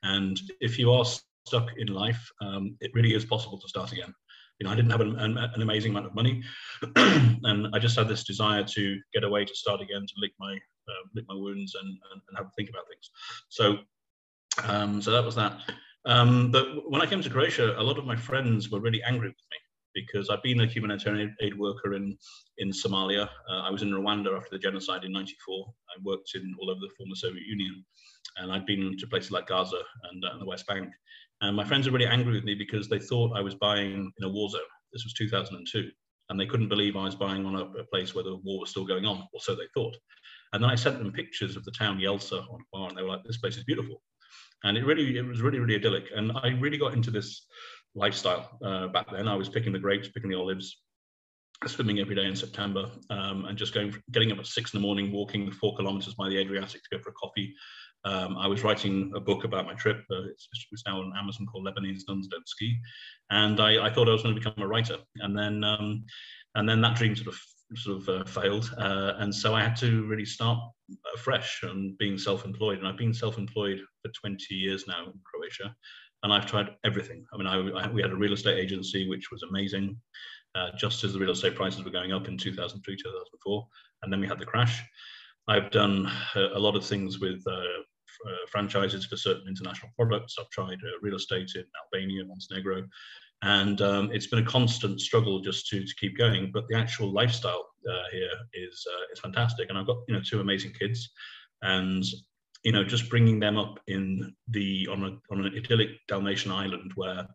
And 0.03 0.39
if 0.61 0.77
you 0.77 0.91
are 0.91 1.05
stuck 1.47 1.69
in 1.77 1.87
life, 1.87 2.21
um, 2.41 2.75
it 2.81 2.91
really 2.93 3.15
is 3.15 3.25
possible 3.25 3.59
to 3.59 3.67
start 3.67 3.91
again 3.91 4.13
you 4.59 4.65
know, 4.65 4.71
I 4.71 4.75
didn't 4.75 4.91
have 4.91 5.01
an, 5.01 5.19
an, 5.19 5.38
an 5.38 5.62
amazing 5.62 5.91
amount 5.91 6.05
of 6.05 6.15
money, 6.15 6.41
and 6.95 7.67
I 7.74 7.79
just 7.79 7.97
had 7.97 8.07
this 8.07 8.24
desire 8.24 8.63
to 8.63 9.00
get 9.13 9.24
away, 9.24 9.45
to 9.45 9.55
start 9.55 9.81
again, 9.81 10.01
to 10.01 10.13
lick 10.17 10.31
my 10.39 10.53
uh, 10.53 11.03
lick 11.13 11.25
my 11.27 11.35
wounds, 11.35 11.75
and, 11.75 11.88
and, 11.88 12.21
and 12.27 12.38
have 12.38 12.47
a 12.47 12.51
think 12.57 12.69
about 12.69 12.83
things. 12.88 13.09
So, 13.50 13.77
um, 14.63 15.01
so 15.01 15.12
that 15.12 15.24
was 15.24 15.35
that. 15.35 15.59
Um, 16.05 16.51
but 16.51 16.89
when 16.89 17.01
I 17.01 17.07
came 17.07 17.21
to 17.21 17.29
Croatia, 17.29 17.75
a 17.79 17.83
lot 17.83 17.97
of 17.97 18.05
my 18.05 18.15
friends 18.15 18.69
were 18.69 18.79
really 18.79 19.01
angry 19.03 19.29
with 19.29 19.35
me 19.35 19.57
because 19.95 20.29
I've 20.29 20.43
been 20.43 20.59
a 20.59 20.67
humanitarian 20.67 21.35
aid 21.41 21.57
worker 21.57 21.93
in 21.93 22.17
in 22.59 22.69
Somalia. 22.69 23.27
Uh, 23.50 23.62
I 23.62 23.71
was 23.71 23.81
in 23.81 23.91
Rwanda 23.91 24.38
after 24.38 24.51
the 24.51 24.59
genocide 24.59 25.03
in 25.03 25.12
'94. 25.12 25.65
I 25.89 26.01
worked 26.03 26.31
in 26.35 26.55
all 26.59 26.69
over 26.69 26.79
the 26.79 26.93
former 26.97 27.15
Soviet 27.15 27.45
Union, 27.47 27.83
and 28.38 28.51
I'd 28.51 28.65
been 28.65 28.97
to 28.97 29.07
places 29.07 29.31
like 29.31 29.47
Gaza 29.47 29.81
and, 30.12 30.24
uh, 30.24 30.29
and 30.33 30.41
the 30.41 30.45
West 30.45 30.67
Bank. 30.67 30.89
And 31.47 31.55
my 31.55 31.63
friends 31.63 31.87
were 31.87 31.93
really 31.93 32.07
angry 32.07 32.33
with 32.33 32.43
me 32.43 32.55
because 32.55 32.89
they 32.89 32.99
thought 32.99 33.37
I 33.37 33.41
was 33.41 33.55
buying 33.55 34.11
in 34.17 34.23
a 34.23 34.29
war 34.29 34.49
zone. 34.49 34.61
This 34.91 35.03
was 35.03 35.13
2002. 35.13 35.89
And 36.29 36.39
they 36.39 36.47
couldn't 36.47 36.69
believe 36.69 36.95
I 36.95 37.03
was 37.03 37.13
buying 37.13 37.45
on 37.45 37.55
a, 37.55 37.65
a 37.79 37.83
place 37.85 38.15
where 38.15 38.23
the 38.23 38.37
war 38.37 38.59
was 38.61 38.71
still 38.71 38.85
going 38.85 39.05
on, 39.05 39.27
or 39.31 39.39
so 39.39 39.53
they 39.53 39.67
thought. 39.75 39.95
And 40.53 40.63
then 40.63 40.71
I 40.71 40.75
sent 40.75 40.97
them 40.97 41.11
pictures 41.11 41.55
of 41.55 41.63
the 41.65 41.71
town 41.71 41.99
Jelsa 41.99 42.41
on 42.49 42.65
Hvar, 42.73 42.89
and 42.89 42.97
they 42.97 43.03
were 43.03 43.09
like, 43.09 43.23
"This 43.23 43.37
place 43.37 43.57
is 43.57 43.63
beautiful," 43.63 44.01
and 44.63 44.75
it 44.75 44.85
really, 44.85 45.17
it 45.17 45.25
was 45.25 45.41
really, 45.41 45.59
really 45.59 45.75
idyllic. 45.75 46.05
And 46.15 46.31
I 46.31 46.47
really 46.59 46.79
got 46.79 46.93
into 46.93 47.11
this 47.11 47.45
lifestyle 47.93 48.57
uh, 48.65 48.87
back 48.87 49.11
then. 49.11 49.27
I 49.27 49.35
was 49.35 49.49
picking 49.49 49.71
the 49.71 49.77
grapes, 49.77 50.07
picking 50.07 50.31
the 50.31 50.39
olives, 50.39 50.81
swimming 51.67 51.99
every 51.99 52.15
day 52.15 52.25
in 52.25 52.35
September, 52.35 52.89
um, 53.09 53.45
and 53.45 53.57
just 53.57 53.73
going, 53.73 53.95
getting 54.11 54.31
up 54.31 54.39
at 54.39 54.47
six 54.47 54.73
in 54.73 54.79
the 54.79 54.85
morning, 54.85 55.11
walking 55.11 55.51
four 55.51 55.75
kilometers 55.75 56.15
by 56.15 56.29
the 56.29 56.37
Adriatic 56.37 56.81
to 56.81 56.97
go 56.97 57.03
for 57.03 57.09
a 57.09 57.13
coffee. 57.13 57.53
Um, 58.05 58.38
I 58.38 58.47
was 58.47 58.63
writing 58.63 59.12
a 59.15 59.19
book 59.19 59.45
about 59.45 59.65
my 59.65 59.74
trip. 59.74 60.03
Uh, 60.12 60.25
it's, 60.29 60.47
it's, 60.71 60.83
now 60.85 61.00
on 61.00 61.12
Amazon 61.17 61.47
called 61.47 61.65
Lebanese 61.65 62.03
Nuns 62.07 62.27
Don't 62.27 62.47
Ski, 62.47 62.77
and 63.31 63.59
I, 63.59 63.85
I, 63.85 63.91
thought 63.91 64.07
I 64.07 64.12
was 64.12 64.21
going 64.21 64.35
to 64.35 64.39
become 64.39 64.63
a 64.63 64.67
writer. 64.67 64.97
And 65.17 65.38
then, 65.38 65.63
um, 65.63 66.05
and 66.53 66.69
then 66.69 66.81
that 66.81 66.95
dream 66.95 67.15
sort 67.15 67.29
of 67.29 67.39
sort 67.75 67.97
of 67.97 68.09
uh, 68.09 68.24
failed, 68.25 68.71
uh, 68.77 69.13
and 69.17 69.33
so 69.33 69.55
I 69.55 69.63
had 69.63 69.75
to 69.77 70.05
really 70.05 70.25
start 70.25 70.59
afresh 71.15 71.63
and 71.63 71.97
being 71.97 72.17
self-employed. 72.17 72.77
And 72.77 72.88
I've 72.88 72.97
been 72.97 73.13
self-employed 73.13 73.79
for 74.03 74.12
20 74.12 74.53
years 74.53 74.85
now 74.88 75.05
in 75.05 75.19
Croatia, 75.24 75.75
and 76.21 76.31
I've 76.31 76.45
tried 76.45 76.75
everything. 76.83 77.25
I 77.33 77.38
mean, 77.38 77.47
I, 77.47 77.85
I, 77.85 77.88
we 77.89 78.03
had 78.03 78.12
a 78.12 78.15
real 78.15 78.33
estate 78.33 78.59
agency 78.59 79.09
which 79.09 79.31
was 79.31 79.41
amazing, 79.41 79.97
uh, 80.53 80.69
just 80.77 81.03
as 81.03 81.13
the 81.13 81.19
real 81.19 81.31
estate 81.31 81.55
prices 81.55 81.83
were 81.83 81.89
going 81.89 82.13
up 82.13 82.27
in 82.27 82.38
2003, 82.38 82.95
2004, 82.95 83.67
and 84.03 84.13
then 84.13 84.19
we 84.19 84.27
had 84.27 84.38
the 84.38 84.45
crash. 84.45 84.83
I've 85.47 85.69
done 85.69 86.12
a, 86.35 86.59
lot 86.59 86.75
of 86.75 86.85
things 86.85 87.19
with 87.19 87.43
uh, 88.27 88.48
franchises 88.50 89.05
for 89.05 89.17
certain 89.17 89.48
international 89.48 89.91
products. 89.95 90.36
I've 90.39 90.50
tried 90.50 90.79
uh, 90.84 90.98
real 91.01 91.15
estate 91.15 91.51
in 91.55 91.63
Albania, 91.84 92.25
Montenegro, 92.25 92.84
and 93.41 93.81
um, 93.81 94.12
it's 94.12 94.27
been 94.27 94.39
a 94.39 94.45
constant 94.45 95.01
struggle 95.01 95.39
just 95.39 95.67
to, 95.69 95.86
to 95.86 95.95
keep 96.00 96.17
going. 96.17 96.51
But 96.53 96.67
the 96.67 96.77
actual 96.77 97.12
lifestyle 97.12 97.67
uh, 97.89 98.03
here 98.12 98.31
is 98.53 98.86
uh, 98.91 99.13
is 99.13 99.19
fantastic, 99.19 99.69
and 99.69 99.77
I've 99.77 99.88
got 99.88 99.98
you 100.07 100.15
know 100.15 100.22
two 100.22 100.39
amazing 100.39 100.74
kids, 100.74 101.10
and 101.62 102.03
you 102.63 102.72
know 102.72 102.84
just 102.84 103.10
bringing 103.10 103.39
them 103.39 103.57
up 103.57 103.79
in 103.88 104.34
the 104.50 104.88
on 104.91 105.03
a 105.03 105.34
on 105.34 105.45
an 105.45 105.53
idyllic 105.55 105.89
Dalmatian 106.07 106.51
island 106.51 106.91
where. 106.95 107.27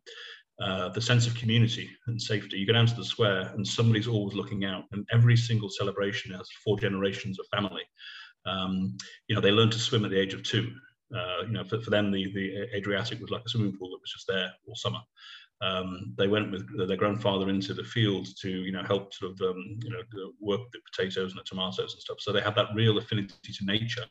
Uh, 0.62 0.90
the 0.90 1.00
sense 1.00 1.26
of 1.26 1.34
community 1.34 1.88
and 2.06 2.20
safety. 2.20 2.58
You 2.58 2.66
go 2.66 2.74
down 2.74 2.84
to 2.84 2.94
the 2.94 3.02
square, 3.02 3.50
and 3.54 3.66
somebody's 3.66 4.06
always 4.06 4.36
looking 4.36 4.66
out. 4.66 4.84
And 4.92 5.08
every 5.10 5.34
single 5.34 5.70
celebration 5.70 6.34
has 6.34 6.46
four 6.62 6.78
generations 6.78 7.38
of 7.38 7.46
family. 7.50 7.80
Um, 8.46 8.96
you 9.28 9.34
know, 9.34 9.40
they 9.40 9.50
learned 9.50 9.72
to 9.72 9.78
swim 9.78 10.04
at 10.04 10.10
the 10.10 10.20
age 10.20 10.34
of 10.34 10.42
two. 10.42 10.72
Uh, 11.14 11.42
you 11.42 11.52
know, 11.52 11.64
for, 11.64 11.80
for 11.80 11.90
them, 11.90 12.12
the, 12.12 12.32
the 12.32 12.68
Adriatic 12.76 13.20
was 13.20 13.30
like 13.30 13.42
a 13.44 13.48
swimming 13.48 13.76
pool 13.76 13.90
that 13.90 14.00
was 14.00 14.12
just 14.12 14.26
there 14.28 14.52
all 14.66 14.76
summer 14.76 15.00
um, 15.62 16.14
they 16.16 16.26
went 16.26 16.50
with 16.50 16.88
their 16.88 16.96
grandfather 16.96 17.50
into 17.50 17.74
the 17.74 17.84
field 17.84 18.26
to 18.40 18.48
you 18.48 18.72
know 18.72 18.82
help 18.82 19.12
sort 19.12 19.32
of 19.32 19.40
um, 19.42 19.78
you 19.82 19.90
know 19.90 20.32
work 20.40 20.60
the 20.72 20.80
potatoes 20.90 21.32
and 21.32 21.40
the 21.40 21.44
tomatoes 21.44 21.92
and 21.92 22.00
stuff. 22.00 22.18
So 22.20 22.32
they 22.32 22.40
have 22.40 22.54
that 22.54 22.74
real 22.74 22.98
affinity 22.98 23.52
to 23.52 23.64
nature. 23.64 24.06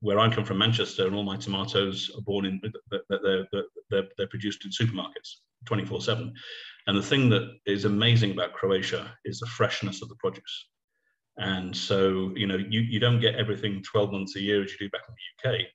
Where 0.00 0.18
I 0.18 0.28
come 0.28 0.44
from, 0.44 0.58
Manchester, 0.58 1.06
and 1.06 1.16
all 1.16 1.22
my 1.22 1.36
tomatoes 1.36 2.10
are 2.16 2.22
born 2.22 2.44
in 2.44 2.60
they're, 2.90 3.46
they're, 3.90 4.08
they're 4.18 4.26
produced 4.28 4.64
in 4.64 4.70
supermarkets 4.70 5.36
24/7. 5.64 6.32
And 6.88 6.98
the 6.98 7.02
thing 7.02 7.28
that 7.30 7.50
is 7.66 7.84
amazing 7.84 8.32
about 8.32 8.52
Croatia 8.52 9.16
is 9.24 9.38
the 9.38 9.46
freshness 9.46 10.02
of 10.02 10.08
the 10.08 10.16
produce. 10.16 10.68
And 11.38 11.76
so 11.76 12.32
you 12.34 12.46
know 12.46 12.56
you 12.56 12.80
you 12.80 12.98
don't 12.98 13.20
get 13.20 13.34
everything 13.34 13.82
12 13.82 14.12
months 14.12 14.36
a 14.36 14.40
year 14.40 14.62
as 14.62 14.72
you 14.72 14.78
do 14.78 14.90
back 14.90 15.02
in 15.08 15.14
the 15.14 15.50
UK. 15.50 15.66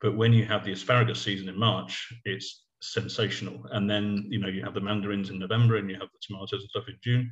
But 0.00 0.16
when 0.16 0.32
you 0.32 0.44
have 0.44 0.64
the 0.64 0.72
asparagus 0.72 1.22
season 1.22 1.48
in 1.48 1.58
March, 1.58 2.12
it's 2.24 2.66
sensational. 2.82 3.66
And 3.72 3.88
then 3.88 4.26
you 4.28 4.38
know 4.38 4.48
you 4.48 4.62
have 4.62 4.74
the 4.74 4.80
mandarins 4.80 5.30
in 5.30 5.38
November, 5.38 5.76
and 5.76 5.88
you 5.88 5.96
have 5.96 6.08
the 6.12 6.18
tomatoes 6.20 6.60
and 6.62 6.70
stuff 6.70 6.88
in 6.88 6.96
June, 7.02 7.30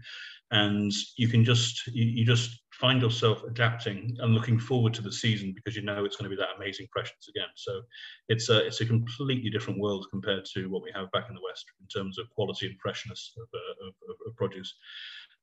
and 0.51 0.93
you 1.17 1.29
can 1.29 1.45
just 1.45 1.87
you, 1.89 2.05
you 2.05 2.25
just 2.25 2.51
find 2.73 3.01
yourself 3.01 3.43
adapting 3.45 4.17
and 4.19 4.35
looking 4.35 4.59
forward 4.59 4.93
to 4.95 5.03
the 5.03 5.13
season 5.13 5.53
because 5.55 5.77
you 5.77 5.83
know 5.83 6.05
it's 6.05 6.17
going 6.17 6.29
to 6.29 6.37
be 6.37 6.41
that 6.41 6.57
amazing 6.57 6.87
freshness 6.93 7.29
again. 7.29 7.49
So 7.57 7.83
it's 8.29 8.49
a 8.49 8.67
it's 8.67 8.81
a 8.81 8.87
completely 8.87 9.51
different 9.51 9.81
world 9.81 10.07
compared 10.11 10.45
to 10.55 10.69
what 10.69 10.83
we 10.83 10.93
have 10.95 11.11
back 11.13 11.27
in 11.29 11.35
the 11.35 11.45
west 11.45 11.65
in 11.81 11.87
terms 11.89 12.19
of 12.19 12.31
quality 12.31 12.67
and 12.67 12.81
freshness 12.81 13.33
of, 13.37 13.49
uh, 13.55 13.87
of, 13.87 13.95
of, 14.11 14.17
of 14.27 14.37
produce. 14.37 14.75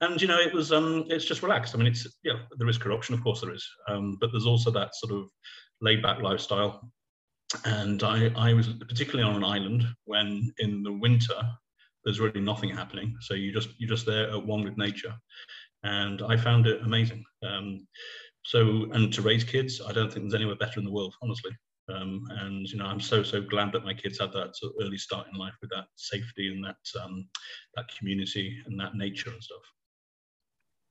And 0.01 0.21
you 0.21 0.27
know 0.27 0.39
it 0.39 0.53
was 0.53 0.71
um 0.71 1.05
it's 1.07 1.25
just 1.25 1.43
relaxed. 1.43 1.75
I 1.75 1.77
mean 1.77 1.87
it's 1.87 2.07
yeah 2.23 2.39
there 2.57 2.67
is 2.69 2.77
corruption 2.77 3.13
of 3.13 3.23
course 3.23 3.41
there 3.41 3.53
is, 3.53 3.67
um, 3.87 4.17
but 4.19 4.31
there's 4.31 4.47
also 4.47 4.71
that 4.71 4.95
sort 4.95 5.13
of 5.13 5.29
laid 5.81 6.01
back 6.01 6.21
lifestyle 6.21 6.91
and 7.65 8.03
I, 8.03 8.31
I 8.35 8.53
was 8.53 8.67
particularly 8.67 9.29
on 9.29 9.35
an 9.35 9.43
island 9.43 9.85
when 10.05 10.53
in 10.59 10.83
the 10.83 10.93
winter 10.93 11.35
there's 12.03 12.19
really 12.19 12.41
nothing 12.41 12.69
happening. 12.69 13.15
So 13.21 13.33
you 13.33 13.51
just 13.51 13.69
you're 13.77 13.89
just 13.89 14.05
there 14.05 14.29
at 14.29 14.45
one 14.45 14.63
with 14.63 14.77
nature, 14.77 15.13
and 15.83 16.21
I 16.21 16.37
found 16.37 16.67
it 16.67 16.81
amazing. 16.81 17.23
Um, 17.43 17.87
so 18.43 18.87
and 18.93 19.13
to 19.13 19.21
raise 19.21 19.43
kids, 19.43 19.81
I 19.85 19.91
don't 19.91 20.11
think 20.11 20.23
there's 20.23 20.39
anywhere 20.39 20.55
better 20.55 20.79
in 20.79 20.85
the 20.85 20.91
world, 20.91 21.13
honestly. 21.21 21.51
Um, 21.89 22.23
and 22.39 22.67
you 22.67 22.77
know, 22.77 22.85
I'm 22.85 23.01
so 23.01 23.21
so 23.21 23.41
glad 23.41 23.71
that 23.73 23.85
my 23.85 23.93
kids 23.93 24.19
had 24.19 24.31
that 24.33 24.55
sort 24.55 24.73
of 24.73 24.85
early 24.85 24.97
start 24.97 25.27
in 25.31 25.37
life 25.37 25.55
with 25.61 25.71
that 25.71 25.85
safety 25.95 26.53
and 26.53 26.63
that 26.63 27.01
um, 27.03 27.27
that 27.75 27.85
community 27.97 28.57
and 28.65 28.79
that 28.79 28.95
nature 28.95 29.31
and 29.31 29.43
stuff. 29.43 29.61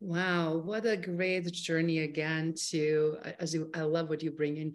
Wow, 0.01 0.57
what 0.57 0.87
a 0.87 0.97
great 0.97 1.53
journey 1.53 2.01
again! 2.01 2.55
To 2.71 3.19
as 3.39 3.53
you, 3.53 3.71
I 3.75 3.83
love 3.83 4.09
what 4.09 4.23
you 4.23 4.31
bring 4.31 4.57
in 4.57 4.75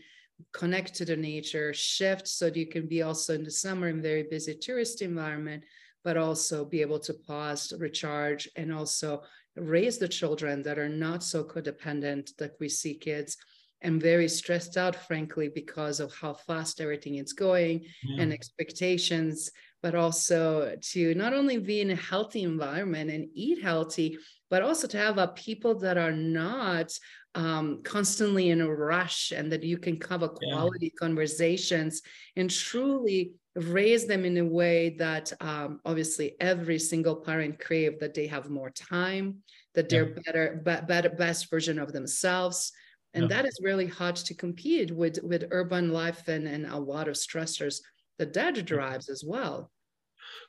connect 0.51 0.93
to 0.95 1.05
the 1.05 1.15
nature, 1.15 1.73
shift 1.73 2.27
so 2.27 2.45
that 2.45 2.55
you 2.55 2.67
can 2.67 2.87
be 2.87 3.01
also 3.01 3.33
in 3.33 3.43
the 3.43 3.51
summer 3.51 3.87
in 3.87 4.01
very 4.01 4.23
busy 4.23 4.55
tourist 4.55 5.01
environment, 5.01 5.63
but 6.03 6.17
also 6.17 6.65
be 6.65 6.81
able 6.81 6.99
to 6.99 7.13
pause, 7.13 7.73
recharge, 7.79 8.47
and 8.55 8.71
also 8.73 9.23
raise 9.55 9.97
the 9.97 10.07
children 10.07 10.61
that 10.61 10.77
are 10.77 10.89
not 10.89 11.23
so 11.23 11.43
codependent 11.43 12.35
that 12.37 12.51
we 12.59 12.69
see 12.69 12.93
kids 12.93 13.37
and 13.81 14.01
very 14.01 14.27
stressed 14.27 14.77
out, 14.77 14.95
frankly, 14.95 15.49
because 15.49 15.99
of 15.99 16.13
how 16.13 16.33
fast 16.33 16.81
everything 16.81 17.15
is 17.15 17.33
going 17.33 17.85
yeah. 18.03 18.21
and 18.21 18.33
expectations, 18.33 19.51
but 19.81 19.95
also 19.95 20.75
to 20.81 21.13
not 21.15 21.33
only 21.33 21.57
be 21.57 21.81
in 21.81 21.91
a 21.91 21.95
healthy 21.95 22.43
environment 22.43 23.09
and 23.09 23.27
eat 23.33 23.61
healthy, 23.61 24.17
but 24.49 24.61
also 24.61 24.87
to 24.87 24.97
have 24.97 25.17
a 25.17 25.27
people 25.29 25.75
that 25.79 25.97
are 25.97 26.11
not 26.11 26.91
um, 27.33 27.81
constantly 27.83 28.49
in 28.49 28.61
a 28.61 28.73
rush 28.73 29.31
and 29.31 29.51
that 29.51 29.63
you 29.63 29.77
can 29.77 29.97
cover 29.97 30.29
quality 30.29 30.91
yeah. 30.93 30.99
conversations 30.99 32.01
and 32.35 32.49
truly 32.49 33.33
raise 33.55 34.05
them 34.05 34.25
in 34.25 34.37
a 34.37 34.45
way 34.45 34.95
that 34.97 35.31
um, 35.41 35.79
obviously 35.85 36.35
every 36.39 36.79
single 36.79 37.15
parent 37.15 37.59
crave 37.59 37.99
that 37.99 38.13
they 38.13 38.27
have 38.27 38.49
more 38.49 38.69
time 38.69 39.37
that 39.73 39.89
they're 39.89 40.09
yeah. 40.09 40.21
better 40.25 40.61
be- 40.63 40.85
better 40.87 41.09
best 41.09 41.49
version 41.49 41.79
of 41.79 41.91
themselves 41.91 42.71
and 43.13 43.23
yeah. 43.23 43.27
that 43.29 43.45
is 43.45 43.59
really 43.61 43.87
hard 43.87 44.15
to 44.15 44.33
compete 44.33 44.91
with 44.91 45.19
with 45.23 45.45
urban 45.51 45.91
life 45.91 46.27
and, 46.27 46.47
and 46.47 46.65
a 46.65 46.77
lot 46.77 47.07
of 47.07 47.15
stressors 47.15 47.79
that 48.17 48.33
that 48.33 48.65
drives 48.65 49.09
as 49.09 49.23
well 49.25 49.71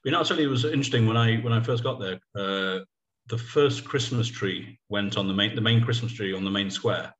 you 0.04 0.12
know, 0.12 0.20
actually, 0.20 0.44
it 0.44 0.48
was 0.48 0.64
interesting 0.64 1.06
when 1.06 1.16
I 1.16 1.36
when 1.38 1.52
I 1.52 1.60
first 1.60 1.82
got 1.82 2.00
there. 2.00 2.20
Uh, 2.34 2.80
the 3.28 3.38
first 3.38 3.85
Christmas 3.85 4.28
tree 4.28 4.78
went 4.88 5.16
on 5.16 5.26
the 5.26 5.35
main 5.35 5.54
the 5.54 5.61
main 5.61 5.83
Christmas 5.83 6.12
tree 6.12 6.35
on 6.35 6.45
the 6.45 6.50
main 6.50 6.71
square 6.71 7.12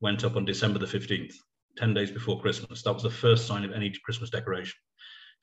went 0.00 0.24
up 0.24 0.36
on 0.36 0.44
December 0.44 0.78
the 0.78 0.86
15th, 0.86 1.34
10 1.76 1.94
days 1.94 2.10
before 2.10 2.40
Christmas. 2.40 2.82
That 2.82 2.92
was 2.92 3.04
the 3.04 3.10
first 3.10 3.46
sign 3.46 3.64
of 3.64 3.72
any 3.72 3.92
Christmas 4.04 4.30
decoration. 4.30 4.74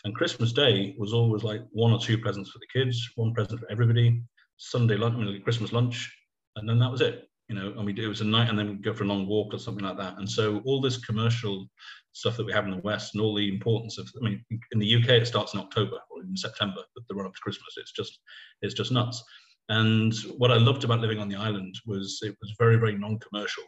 And 0.03 0.15
Christmas 0.15 0.51
Day 0.51 0.95
was 0.97 1.13
always 1.13 1.43
like 1.43 1.61
one 1.71 1.93
or 1.93 1.99
two 1.99 2.17
presents 2.17 2.51
for 2.51 2.59
the 2.59 2.79
kids, 2.79 3.09
one 3.15 3.33
present 3.33 3.59
for 3.59 3.71
everybody, 3.71 4.21
Sunday 4.57 4.95
lunch, 4.97 5.15
I 5.15 5.19
mean, 5.19 5.41
Christmas 5.43 5.71
lunch, 5.71 6.13
and 6.55 6.67
then 6.67 6.79
that 6.79 6.91
was 6.91 7.01
it. 7.01 7.25
You 7.47 7.55
know, 7.55 7.73
and 7.77 7.85
we 7.85 7.93
do 7.93 8.05
it 8.05 8.09
was 8.09 8.21
a 8.21 8.25
night 8.25 8.49
and 8.49 8.59
then 8.59 8.67
we'd 8.67 8.83
go 8.83 8.93
for 8.93 9.05
a 9.05 9.07
long 9.07 9.25
walk 9.27 9.53
or 9.53 9.59
something 9.59 9.83
like 9.83 9.97
that. 9.97 10.17
And 10.17 10.29
so 10.29 10.61
all 10.65 10.81
this 10.81 10.97
commercial 10.97 11.67
stuff 12.11 12.37
that 12.37 12.45
we 12.45 12.53
have 12.53 12.65
in 12.65 12.71
the 12.71 12.77
West 12.77 13.15
and 13.15 13.23
all 13.23 13.33
the 13.33 13.49
importance 13.49 13.97
of 13.97 14.07
I 14.21 14.23
mean 14.23 14.43
in 14.71 14.77
the 14.77 14.95
UK 14.95 15.09
it 15.09 15.27
starts 15.27 15.55
in 15.55 15.59
October 15.59 15.97
or 16.11 16.21
in 16.21 16.37
September, 16.37 16.81
but 16.93 17.03
the 17.07 17.15
run 17.15 17.25
up 17.25 17.33
to 17.33 17.41
Christmas, 17.41 17.73
it's 17.77 17.91
just 17.91 18.19
it's 18.61 18.75
just 18.75 18.91
nuts. 18.91 19.23
And 19.69 20.13
what 20.37 20.51
I 20.51 20.57
loved 20.57 20.83
about 20.83 20.99
living 20.99 21.19
on 21.19 21.29
the 21.29 21.35
island 21.35 21.75
was 21.85 22.19
it 22.23 22.35
was 22.41 22.55
very, 22.57 22.75
very 22.75 22.97
non-commercial. 22.97 23.63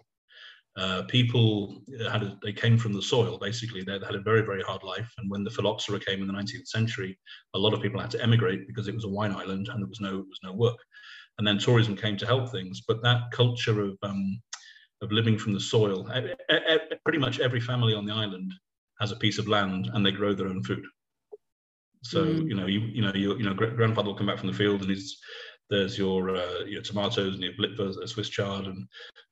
Uh, 0.77 1.03
people 1.03 1.81
had 2.09 2.23
a, 2.23 2.39
they 2.41 2.53
came 2.53 2.77
from 2.77 2.93
the 2.93 3.01
soil 3.01 3.37
basically. 3.37 3.83
They 3.83 3.93
had 3.93 4.15
a 4.15 4.21
very 4.21 4.41
very 4.41 4.61
hard 4.61 4.83
life. 4.83 5.11
And 5.17 5.29
when 5.29 5.43
the 5.43 5.51
phylloxera 5.51 5.99
came 5.99 6.21
in 6.21 6.27
the 6.27 6.33
19th 6.33 6.67
century 6.67 7.17
a 7.53 7.59
lot 7.59 7.73
of 7.73 7.81
people 7.81 7.99
had 7.99 8.11
to 8.11 8.23
emigrate 8.23 8.67
because 8.67 8.87
it 8.87 8.95
was 8.95 9.03
a 9.03 9.09
wine 9.09 9.33
island 9.33 9.67
and 9.67 9.81
there 9.81 9.89
was 9.89 9.99
no 9.99 10.11
there 10.11 10.19
was 10.19 10.39
no 10.43 10.53
work. 10.53 10.77
And 11.37 11.47
then 11.47 11.57
tourism 11.57 11.97
came 11.97 12.15
to 12.17 12.25
help 12.25 12.49
things. 12.51 12.81
But 12.87 13.03
that 13.03 13.31
culture 13.31 13.81
of 13.81 13.97
um, 14.01 14.41
of 15.01 15.11
living 15.11 15.37
from 15.37 15.53
the 15.53 15.59
soil 15.59 16.09
pretty 17.03 17.19
much 17.19 17.39
every 17.39 17.59
family 17.59 17.93
on 17.93 18.05
the 18.05 18.13
island 18.13 18.53
has 19.01 19.11
a 19.11 19.17
piece 19.17 19.39
of 19.39 19.47
land 19.47 19.89
and 19.93 20.05
they 20.05 20.11
grow 20.11 20.33
their 20.33 20.47
own 20.47 20.63
food. 20.63 20.85
So 22.03 22.25
mm. 22.25 22.47
you 22.47 22.55
know 22.55 22.67
you 22.67 22.79
you 22.79 23.01
know 23.01 23.11
you, 23.13 23.37
you 23.37 23.43
know 23.43 23.53
grandfather 23.53 24.07
will 24.07 24.15
come 24.15 24.27
back 24.27 24.39
from 24.39 24.47
the 24.47 24.57
field 24.57 24.81
and 24.81 24.89
he's 24.89 25.19
there's 25.71 25.97
your 25.97 26.35
uh, 26.35 26.59
your 26.67 26.81
tomatoes 26.81 27.33
and 27.33 27.43
your 27.43 27.53
blitva, 27.53 27.97
a 28.03 28.07
Swiss 28.07 28.29
chard, 28.29 28.65
and 28.65 28.85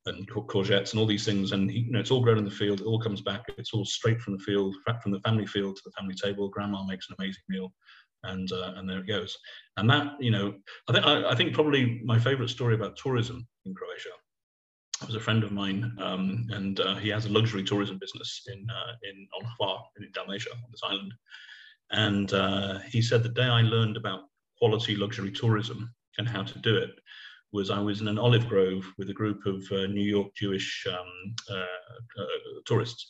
and 0.06 0.28
courgettes 0.32 0.92
and 0.92 1.00
all 1.00 1.06
these 1.06 1.26
things. 1.26 1.52
And 1.52 1.72
you 1.72 1.92
know, 1.92 2.00
it's 2.00 2.12
all 2.12 2.24
grown 2.24 2.40
in 2.40 2.46
the 2.46 2.50
field. 2.50 2.80
It 2.80 2.86
all 2.86 3.00
comes 3.00 3.22
back. 3.22 3.44
It's 3.58 3.74
all 3.74 3.86
straight 3.86 4.22
from 4.22 4.38
the 4.38 4.44
field, 4.44 4.76
from 5.04 5.12
the 5.12 5.20
family 5.20 5.46
field 5.46 5.76
to 5.76 5.82
the 5.86 5.92
family 5.92 6.16
table. 6.16 6.50
Grandma 6.50 6.84
makes 6.86 7.10
an 7.10 7.16
amazing 7.20 7.44
meal, 7.50 7.74
and 8.24 8.52
uh, 8.52 8.74
and 8.78 8.90
there 8.90 9.00
it 9.00 9.08
goes. 9.08 9.38
And 9.78 9.90
that 9.90 10.14
you 10.20 10.32
know, 10.32 10.56
I 10.88 10.94
think 10.94 11.06
I, 11.06 11.30
I 11.30 11.36
think 11.36 11.54
probably 11.54 12.02
my 12.06 12.18
favourite 12.18 12.50
story 12.50 12.74
about 12.74 12.98
tourism 12.98 13.46
in 13.66 13.76
Croatia 13.76 14.10
was 15.06 15.16
a 15.16 15.20
friend 15.20 15.44
of 15.44 15.52
mine, 15.52 15.94
um, 16.00 16.48
and 16.52 16.80
uh, 16.80 16.96
he 16.96 17.10
has 17.10 17.26
a 17.26 17.30
luxury 17.30 17.64
tourism 17.64 17.98
business 18.00 18.44
in 18.48 18.66
uh, 18.70 18.94
in 19.04 19.28
on 19.38 19.52
Hvar 19.60 19.82
in 19.98 20.10
Dalmatia 20.14 20.52
on 20.54 20.72
this 20.72 20.82
island. 20.84 21.14
And 21.92 22.32
uh, 22.34 22.80
he 22.80 23.02
said 23.02 23.24
the 23.24 23.30
day 23.30 23.44
I 23.44 23.62
learned 23.62 23.98
about 23.98 24.22
quality 24.60 24.96
luxury 24.96 25.32
tourism 25.32 25.92
and 26.18 26.28
how 26.28 26.44
to 26.44 26.60
do 26.60 26.76
it 26.76 26.92
was 27.52 27.70
I 27.70 27.80
was 27.80 28.02
in 28.02 28.08
an 28.08 28.20
olive 28.20 28.48
grove 28.48 28.86
with 28.98 29.10
a 29.10 29.14
group 29.14 29.46
of 29.46 29.64
uh, 29.72 29.88
New 29.88 30.04
York 30.04 30.34
Jewish 30.36 30.86
um, 30.90 31.36
uh, 31.50 32.22
uh, 32.22 32.62
tourists, 32.66 33.10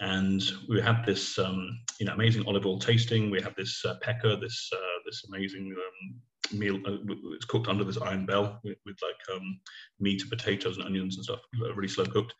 and 0.00 0.42
we 0.68 0.80
had 0.80 1.04
this 1.04 1.38
um, 1.38 1.78
you 2.00 2.06
know 2.06 2.14
amazing 2.14 2.44
olive 2.46 2.66
oil 2.66 2.78
tasting. 2.78 3.30
We 3.30 3.42
had 3.42 3.54
this 3.56 3.84
uh, 3.84 3.96
peka, 4.02 4.40
this 4.40 4.70
uh, 4.72 4.98
this 5.04 5.24
amazing 5.28 5.74
um, 5.76 6.58
meal. 6.58 6.76
Uh, 6.86 6.96
it's 7.34 7.44
cooked 7.44 7.68
under 7.68 7.84
this 7.84 7.98
iron 7.98 8.24
bell 8.24 8.58
with, 8.64 8.78
with 8.86 8.96
like 9.02 9.36
um, 9.36 9.60
meat 10.00 10.22
and 10.22 10.30
potatoes 10.30 10.78
and 10.78 10.86
onions 10.86 11.16
and 11.16 11.24
stuff, 11.24 11.40
really 11.74 11.88
slow 11.88 12.06
cooked. 12.06 12.34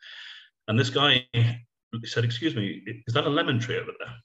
And 0.67 0.79
this 0.79 0.89
guy 0.89 1.27
said, 2.05 2.25
"Excuse 2.25 2.55
me, 2.55 2.81
is 3.07 3.13
that 3.13 3.27
a 3.27 3.29
lemon 3.29 3.59
tree 3.59 3.77
over 3.77 3.91
there?" 3.99 4.15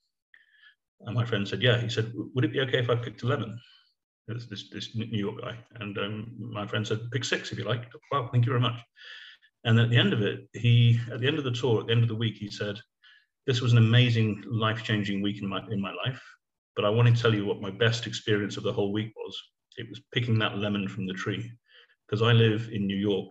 And 1.01 1.15
my 1.15 1.27
friend 1.27 1.47
said, 1.47 1.63
"Yeah." 1.63 1.79
He 1.79 1.91
said, 1.91 2.13
"Would 2.15 2.45
it 2.47 2.53
be 2.53 2.61
okay 2.61 2.79
if 2.79 2.89
I 2.89 2.95
picked 2.97 3.23
a 3.23 3.27
lemon?" 3.27 3.61
This, 4.33 4.47
this, 4.47 4.71
this 4.71 4.95
New 4.95 5.19
York 5.19 5.41
guy. 5.41 5.57
And 5.81 5.99
um, 5.99 6.33
my 6.39 6.67
friend 6.67 6.87
said, 6.87 7.11
pick 7.13 7.25
six 7.25 7.53
if 7.53 7.59
you 7.59 7.65
like. 7.65 7.85
Wow, 8.13 8.29
thank 8.31 8.47
you 8.47 8.53
very 8.53 8.61
much. 8.61 8.79
And 9.65 9.79
at 9.79 9.91
the 9.91 9.97
end 9.97 10.13
of 10.13 10.23
it, 10.23 10.49
he, 10.55 10.99
at 11.13 11.21
the 11.21 11.27
end 11.27 11.39
of 11.39 11.45
the 11.45 11.53
tour, 11.53 11.81
at 11.81 11.87
the 11.87 11.93
end 11.93 12.03
of 12.03 12.09
the 12.09 12.15
week, 12.15 12.37
he 12.37 12.51
said, 12.51 12.79
this 13.47 13.61
was 13.61 13.73
an 13.73 13.79
amazing, 13.79 14.43
life-changing 14.47 15.21
week 15.23 15.43
in 15.43 15.49
my, 15.49 15.61
in 15.71 15.81
my 15.81 15.93
life. 16.05 16.23
But 16.77 16.85
I 16.85 16.91
want 16.91 17.15
to 17.15 17.23
tell 17.23 17.35
you 17.35 17.45
what 17.45 17.61
my 17.61 17.71
best 17.71 18.07
experience 18.07 18.57
of 18.57 18.63
the 18.63 18.73
whole 18.73 18.93
week 18.93 19.13
was. 19.17 19.37
It 19.77 19.89
was 19.89 20.01
picking 20.13 20.39
that 20.39 20.59
lemon 20.59 20.89
from 20.89 21.07
the 21.07 21.15
tree. 21.15 21.51
Because 22.07 22.23
I 22.23 22.33
live 22.33 22.71
in 22.73 22.87
New 22.87 22.97
York, 22.97 23.31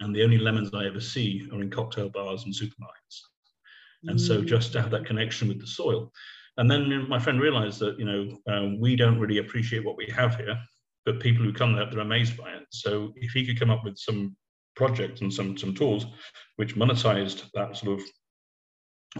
and 0.00 0.14
the 0.14 0.22
only 0.22 0.38
lemons 0.38 0.70
I 0.72 0.86
ever 0.86 1.00
see 1.00 1.48
are 1.52 1.60
in 1.60 1.68
cocktail 1.68 2.08
bars 2.08 2.44
and 2.44 2.54
supermarkets. 2.54 3.20
And 4.04 4.18
mm. 4.18 4.20
so 4.20 4.42
just 4.42 4.72
to 4.72 4.80
have 4.80 4.92
that 4.92 5.04
connection 5.04 5.48
with 5.48 5.60
the 5.60 5.66
soil. 5.66 6.12
And 6.58 6.70
then 6.70 7.08
my 7.08 7.18
friend 7.18 7.40
realized 7.40 7.80
that, 7.80 7.98
you 7.98 8.04
know, 8.04 8.38
um, 8.52 8.78
we 8.78 8.94
don't 8.96 9.18
really 9.18 9.38
appreciate 9.38 9.84
what 9.84 9.96
we 9.96 10.06
have 10.14 10.36
here, 10.36 10.58
but 11.06 11.20
people 11.20 11.44
who 11.44 11.52
come 11.52 11.74
there, 11.74 11.86
they're 11.86 12.00
amazed 12.00 12.36
by 12.36 12.50
it. 12.50 12.64
So 12.70 13.12
if 13.16 13.32
he 13.32 13.46
could 13.46 13.58
come 13.58 13.70
up 13.70 13.84
with 13.84 13.96
some 13.96 14.36
projects 14.76 15.20
and 15.20 15.32
some, 15.32 15.56
some 15.56 15.74
tools 15.74 16.06
which 16.56 16.76
monetized 16.76 17.44
that 17.54 17.76
sort 17.76 18.00
of 18.00 18.06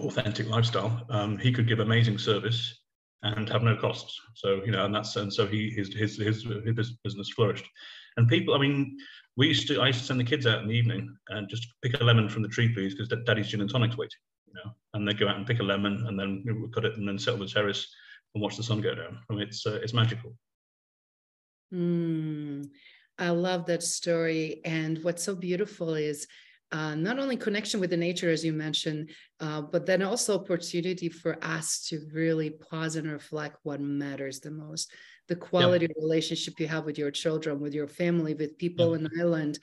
authentic 0.05 0.49
lifestyle, 0.49 1.07
um, 1.11 1.39
he 1.39 1.53
could 1.53 1.67
give 1.67 1.81
amazing 1.81 2.19
service 2.19 2.79
and 3.23 3.49
have 3.49 3.63
no 3.63 3.77
costs. 3.77 4.19
So, 4.35 4.63
you 4.65 4.73
know, 4.73 4.85
and 4.85 4.95
that's, 4.95 5.17
and 5.17 5.33
so 5.33 5.47
he, 5.47 5.71
his, 5.71 5.95
his, 5.95 6.17
his, 6.17 6.45
his 6.67 6.99
business 7.05 7.31
flourished. 7.31 7.67
And 8.19 8.29
people, 8.29 8.55
I 8.55 8.59
mean, 8.59 8.99
we 9.37 9.49
used 9.49 9.69
to, 9.69 9.81
I 9.81 9.87
used 9.87 10.01
to 10.01 10.05
send 10.05 10.21
the 10.21 10.25
kids 10.25 10.47
out 10.47 10.61
in 10.61 10.69
the 10.69 10.75
evening 10.75 11.17
and 11.29 11.49
just 11.49 11.67
pick 11.83 11.99
a 11.99 12.05
lemon 12.05 12.29
from 12.29 12.43
the 12.43 12.49
tree, 12.49 12.75
please, 12.75 12.95
because 12.95 13.09
daddy's 13.25 13.49
gin 13.49 13.63
and 13.63 13.71
tonic's 13.71 13.97
waiting 13.97 14.19
you 14.53 14.61
know, 14.65 14.73
and 14.95 15.07
they 15.07 15.15
go 15.15 15.29
out 15.29 15.37
and 15.37 15.47
pick 15.47 15.61
a 15.61 15.63
lemon 15.63 16.05
and 16.07 16.19
then 16.19 16.43
we 16.45 16.69
cut 16.71 16.85
it 16.85 16.97
and 16.97 17.07
then 17.09 17.19
sit 17.19 17.35
on 17.35 17.41
the 17.41 17.47
terrace 17.47 17.89
and 18.35 18.43
watch 18.43 18.57
the 18.57 18.63
sun 18.63 18.81
go 18.81 18.95
down. 18.95 19.19
I 19.31 19.35
mean, 19.35 19.43
it's 19.43 19.67
uh, 19.67 19.81
it's 19.83 19.95
magical. 19.95 20.35
Mm, 21.73 22.69
I 23.19 23.31
love 23.31 23.67
that 23.67 23.83
story, 23.83 24.61
and 24.65 25.03
what's 25.03 25.25
so 25.25 25.35
beautiful 25.35 25.95
is. 25.95 26.27
Uh, 26.71 26.95
not 26.95 27.19
only 27.19 27.37
connection 27.37 27.81
with 27.81 27.91
the 27.91 27.97
nature, 27.99 28.31
as 28.31 28.43
you 28.43 28.51
mentioned, 28.51 29.11
uh, 29.41 29.61
but 29.61 29.85
then 29.85 30.03
also 30.03 30.39
opportunity 30.39 31.11
for 31.11 31.37
us 31.45 31.87
to 31.87 32.01
really 32.15 32.49
pause 32.49 32.97
and 32.97 33.13
reflect 33.13 33.59
what 33.63 33.79
matters 33.79 34.41
the 34.41 34.51
most. 34.51 34.91
The 35.29 35.37
quality 35.37 35.85
of 35.85 35.91
relationship 36.01 36.59
you 36.59 36.67
have 36.69 36.87
with 36.87 36.97
your 36.97 37.11
children, 37.11 37.61
with 37.61 37.75
your 37.75 37.89
family, 37.89 38.33
with 38.33 38.57
people 38.57 38.95
in 38.95 39.03
the 39.03 39.11
island, 39.21 39.59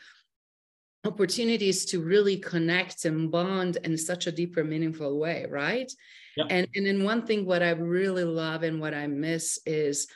opportunities 1.06 1.86
to 1.86 2.02
really 2.02 2.38
connect 2.38 3.06
and 3.06 3.32
bond 3.32 3.78
in 3.84 3.98
such 3.98 4.28
a 4.28 4.32
deeper 4.32 4.64
meaningful 4.64 5.18
way 5.18 5.46
right 5.50 5.92
yep. 6.36 6.48
and 6.50 6.68
and 6.76 6.86
then 6.86 7.04
one 7.04 7.26
thing 7.26 7.46
what 7.46 7.64
i 7.64 7.70
really 7.70 8.26
love 8.26 8.64
and 8.64 8.82
what 8.82 8.94
i 8.94 9.08
miss 9.08 9.60
is 9.66 10.08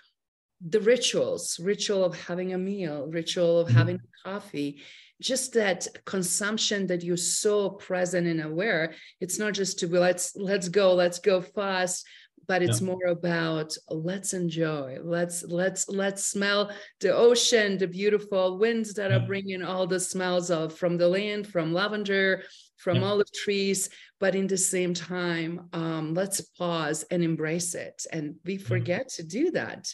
the 0.68 0.82
rituals 0.82 1.58
ritual 1.62 2.04
of 2.04 2.20
having 2.20 2.54
a 2.54 2.58
meal 2.58 3.08
ritual 3.08 3.60
of 3.60 3.68
mm-hmm. 3.68 3.78
having 3.78 4.00
coffee 4.26 4.82
just 5.22 5.54
that 5.54 5.88
consumption 6.06 6.88
that 6.88 7.02
you're 7.02 7.16
so 7.16 7.70
present 7.70 8.28
and 8.28 8.42
aware 8.42 8.94
it's 9.22 9.40
not 9.40 9.54
just 9.54 9.80
to 9.80 9.88
be 9.88 9.98
let's 9.98 10.36
let's 10.36 10.68
go 10.68 10.94
let's 10.94 11.20
go 11.20 11.42
fast 11.42 12.06
but 12.48 12.62
it's 12.62 12.82
yeah. 12.82 12.88
more 12.88 13.06
about 13.08 13.76
let's 13.90 14.34
enjoy 14.34 14.98
let's 15.02 15.44
let's 15.44 15.88
let's 15.90 16.26
smell 16.26 16.72
the 17.00 17.14
ocean 17.14 17.78
the 17.78 17.88
beautiful 17.88 18.58
winds 18.58 18.94
that 18.94 19.12
yeah. 19.12 19.18
are 19.18 19.28
bringing 19.28 19.64
all 19.64 19.88
the 19.88 20.00
smells 20.00 20.50
of 20.52 20.76
from 20.76 20.98
the 20.98 21.08
land 21.08 21.48
from 21.48 21.74
lavender 21.74 22.44
from 22.78 22.98
yeah. 22.98 23.08
olive 23.08 23.32
trees 23.34 23.90
but 24.20 24.36
in 24.36 24.48
the 24.48 24.58
same 24.58 24.94
time 24.94 25.68
um, 25.74 26.14
let's 26.14 26.42
pause 26.42 27.04
and 27.12 27.24
embrace 27.24 27.76
it 27.76 28.06
and 28.12 28.36
we 28.46 28.58
forget 28.58 29.08
to 29.10 29.24
do 29.24 29.52
that 29.52 29.88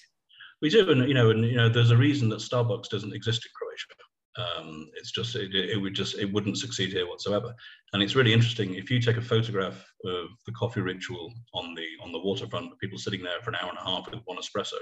we 0.62 0.70
do 0.70 0.90
and 0.92 1.08
you 1.08 1.14
know 1.14 1.30
and 1.30 1.46
you 1.46 1.56
know 1.56 1.70
there's 1.70 1.92
a 1.92 1.98
reason 1.98 2.30
that 2.30 2.40
starbucks 2.40 2.90
doesn't 2.90 3.14
exist 3.14 3.46
in 3.46 3.52
croatia 3.56 4.04
um, 4.40 4.90
it's 4.96 5.12
just 5.12 5.36
it, 5.36 5.54
it, 5.54 5.78
would 5.78 5.94
just 5.94 6.18
it 6.18 6.32
wouldn't 6.32 6.58
succeed 6.58 6.92
here 6.92 7.08
whatsoever. 7.08 7.54
And 7.94 8.02
it's 8.02 8.16
really 8.16 8.34
interesting 8.34 8.76
if 8.76 8.90
you 8.90 9.02
take 9.02 9.18
a 9.18 9.22
photograph 9.22 9.84
of 10.06 10.28
the 10.46 10.52
coffee 10.54 10.82
ritual 10.82 11.32
on 11.54 11.76
the 11.76 11.86
on 12.04 12.12
the 12.12 12.20
waterfront, 12.20 12.78
people 12.80 12.98
sitting 12.98 13.24
there 13.24 13.42
for 13.42 13.50
an 13.52 13.58
hour 13.62 13.70
and 13.70 13.78
a 13.78 13.84
half 13.84 14.10
with 14.10 14.22
one 14.26 14.38
espresso, 14.38 14.78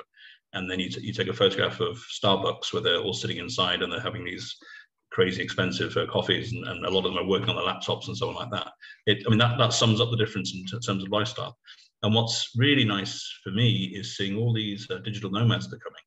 and 0.53 0.69
then 0.69 0.79
you, 0.79 0.89
t- 0.89 1.01
you 1.01 1.13
take 1.13 1.27
a 1.27 1.33
photograph 1.33 1.79
of 1.79 1.97
Starbucks 2.23 2.73
where 2.73 2.81
they're 2.81 3.01
all 3.01 3.13
sitting 3.13 3.37
inside 3.37 3.81
and 3.81 3.91
they're 3.91 3.99
having 3.99 4.25
these 4.25 4.55
crazy 5.11 5.41
expensive 5.41 5.95
uh, 5.97 6.05
coffees, 6.11 6.51
and, 6.53 6.67
and, 6.67 6.85
a 6.85 6.89
lot 6.89 7.05
of 7.05 7.13
them 7.13 7.17
are 7.17 7.27
working 7.27 7.49
on 7.49 7.55
their 7.55 7.65
laptops 7.65 8.07
and 8.07 8.17
so 8.17 8.29
on 8.29 8.35
like 8.35 8.51
that. 8.51 8.71
It, 9.05 9.23
I 9.25 9.29
mean 9.29 9.39
that 9.39 9.57
that 9.57 9.73
sums 9.73 10.01
up 10.01 10.11
the 10.11 10.17
difference 10.17 10.53
in 10.53 10.65
t- 10.65 10.85
terms 10.85 11.03
of 11.03 11.09
lifestyle. 11.09 11.57
And 12.03 12.13
what's 12.13 12.51
really 12.55 12.85
nice 12.85 13.27
for 13.43 13.49
me 13.51 13.91
is 13.95 14.15
seeing 14.15 14.37
all 14.37 14.53
these 14.53 14.87
uh, 14.91 14.99
digital 14.99 15.31
nomads 15.31 15.67
that 15.67 15.77
are 15.77 15.79
coming, 15.79 16.03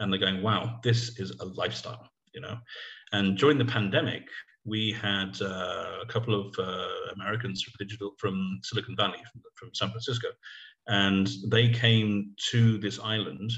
and 0.00 0.12
they're 0.12 0.20
going, 0.20 0.42
"Wow, 0.42 0.78
this 0.82 1.18
is 1.18 1.30
a 1.40 1.44
lifestyle." 1.44 2.08
you 2.34 2.40
know. 2.40 2.56
And 3.12 3.36
during 3.36 3.58
the 3.58 3.64
pandemic, 3.64 4.24
we 4.64 4.92
had 4.92 5.40
uh, 5.40 5.98
a 6.02 6.06
couple 6.06 6.34
of 6.38 6.54
uh, 6.58 7.12
Americans 7.14 7.62
from 7.62 7.72
digital 7.78 8.12
from 8.18 8.60
Silicon 8.62 8.96
Valley, 8.96 9.18
from, 9.30 9.42
from, 9.56 9.74
San 9.74 9.90
Francisco, 9.90 10.28
and 10.86 11.28
they 11.48 11.68
came 11.68 12.34
to 12.50 12.78
this 12.78 13.00
island. 13.00 13.52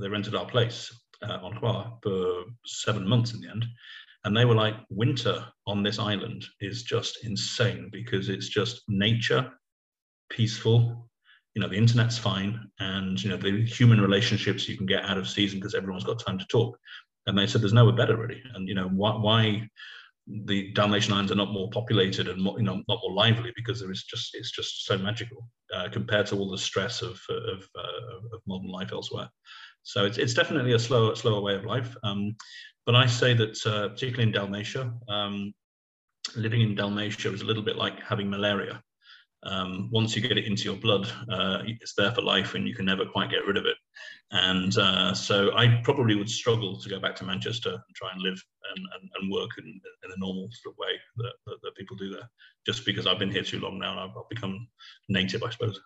They 0.00 0.08
rented 0.08 0.34
our 0.34 0.46
place 0.46 0.92
uh, 1.22 1.38
on 1.42 1.54
Hvar 1.54 1.98
for 2.02 2.44
seven 2.66 3.06
months 3.06 3.32
in 3.34 3.40
the 3.40 3.50
end, 3.50 3.64
and 4.24 4.36
they 4.36 4.44
were 4.44 4.54
like, 4.54 4.74
"Winter 4.90 5.44
on 5.66 5.82
this 5.82 5.98
island 5.98 6.44
is 6.60 6.82
just 6.82 7.24
insane 7.24 7.88
because 7.92 8.28
it's 8.28 8.48
just 8.48 8.82
nature, 8.88 9.50
peaceful." 10.30 11.08
You 11.54 11.62
know, 11.62 11.68
the 11.68 11.76
internet's 11.76 12.18
fine, 12.18 12.68
and 12.78 13.22
you 13.22 13.30
know 13.30 13.36
the 13.36 13.64
human 13.64 14.00
relationships 14.00 14.68
you 14.68 14.76
can 14.76 14.86
get 14.86 15.04
out 15.04 15.18
of 15.18 15.28
season 15.28 15.58
because 15.58 15.74
everyone's 15.74 16.04
got 16.04 16.18
time 16.18 16.38
to 16.38 16.46
talk 16.46 16.78
and 17.26 17.38
they 17.38 17.46
said 17.46 17.62
there's 17.62 17.72
nowhere 17.72 17.94
better 17.94 18.16
really 18.16 18.42
and 18.54 18.68
you 18.68 18.74
know 18.74 18.88
why, 18.88 19.12
why 19.12 19.68
the 20.26 20.72
Dalmatian 20.72 21.12
Islands 21.12 21.32
are 21.32 21.36
not 21.36 21.52
more 21.52 21.68
populated 21.70 22.28
and 22.28 22.42
more, 22.42 22.58
you 22.58 22.64
know 22.64 22.82
not 22.88 23.00
more 23.02 23.12
lively 23.12 23.52
because 23.56 23.80
there 23.80 23.90
is 23.90 24.04
just 24.04 24.34
it's 24.34 24.50
just 24.50 24.86
so 24.86 24.96
magical 24.96 25.48
uh, 25.74 25.88
compared 25.90 26.26
to 26.26 26.38
all 26.38 26.50
the 26.50 26.58
stress 26.58 27.02
of 27.02 27.20
of, 27.28 27.68
uh, 27.78 28.16
of, 28.32 28.40
modern 28.46 28.70
life 28.70 28.92
elsewhere. 28.92 29.28
So 29.82 30.06
it's, 30.06 30.16
it's 30.16 30.34
definitely 30.34 30.72
a 30.72 30.78
slower 30.78 31.14
slower 31.14 31.42
way 31.42 31.54
of 31.54 31.64
life. 31.64 31.94
Um, 32.02 32.36
but 32.86 32.94
I 32.94 33.06
say 33.06 33.34
that 33.34 33.66
uh, 33.66 33.88
particularly 33.90 34.24
in 34.24 34.32
Dalmatia, 34.32 34.92
um, 35.08 35.52
living 36.36 36.62
in 36.62 36.74
Dalmatia 36.74 37.32
is 37.32 37.42
a 37.42 37.46
little 37.46 37.62
bit 37.62 37.76
like 37.76 38.00
having 38.00 38.30
malaria 38.30 38.82
um, 39.44 39.88
once 39.92 40.16
you 40.16 40.22
get 40.22 40.38
it 40.38 40.46
into 40.46 40.64
your 40.64 40.76
blood, 40.76 41.10
uh, 41.30 41.58
it's 41.66 41.94
there 41.94 42.12
for 42.12 42.22
life 42.22 42.54
and 42.54 42.66
you 42.66 42.74
can 42.74 42.86
never 42.86 43.04
quite 43.04 43.30
get 43.30 43.46
rid 43.46 43.56
of 43.56 43.66
it. 43.66 43.76
And 44.30 44.76
uh, 44.78 45.14
so 45.14 45.54
I 45.56 45.80
probably 45.84 46.16
would 46.16 46.30
struggle 46.30 46.80
to 46.80 46.88
go 46.88 46.98
back 46.98 47.14
to 47.16 47.24
Manchester 47.24 47.70
and 47.70 47.94
try 47.94 48.10
and 48.12 48.22
live 48.22 48.42
and, 48.74 48.86
and, 48.94 49.10
and 49.20 49.32
work 49.32 49.50
in, 49.58 49.66
in 49.66 50.10
a 50.10 50.18
normal 50.18 50.48
sort 50.52 50.74
of 50.74 50.78
way 50.78 50.92
that, 51.16 51.32
that, 51.46 51.56
that, 51.62 51.76
people 51.76 51.96
do 51.96 52.10
there, 52.10 52.28
just 52.66 52.86
because 52.86 53.06
I've 53.06 53.18
been 53.18 53.30
here 53.30 53.42
too 53.42 53.60
long 53.60 53.78
now 53.78 53.92
and 53.92 54.00
I've, 54.00 54.16
I've 54.16 54.28
become 54.30 54.66
native, 55.08 55.42
I 55.42 55.50
suppose. 55.50 55.78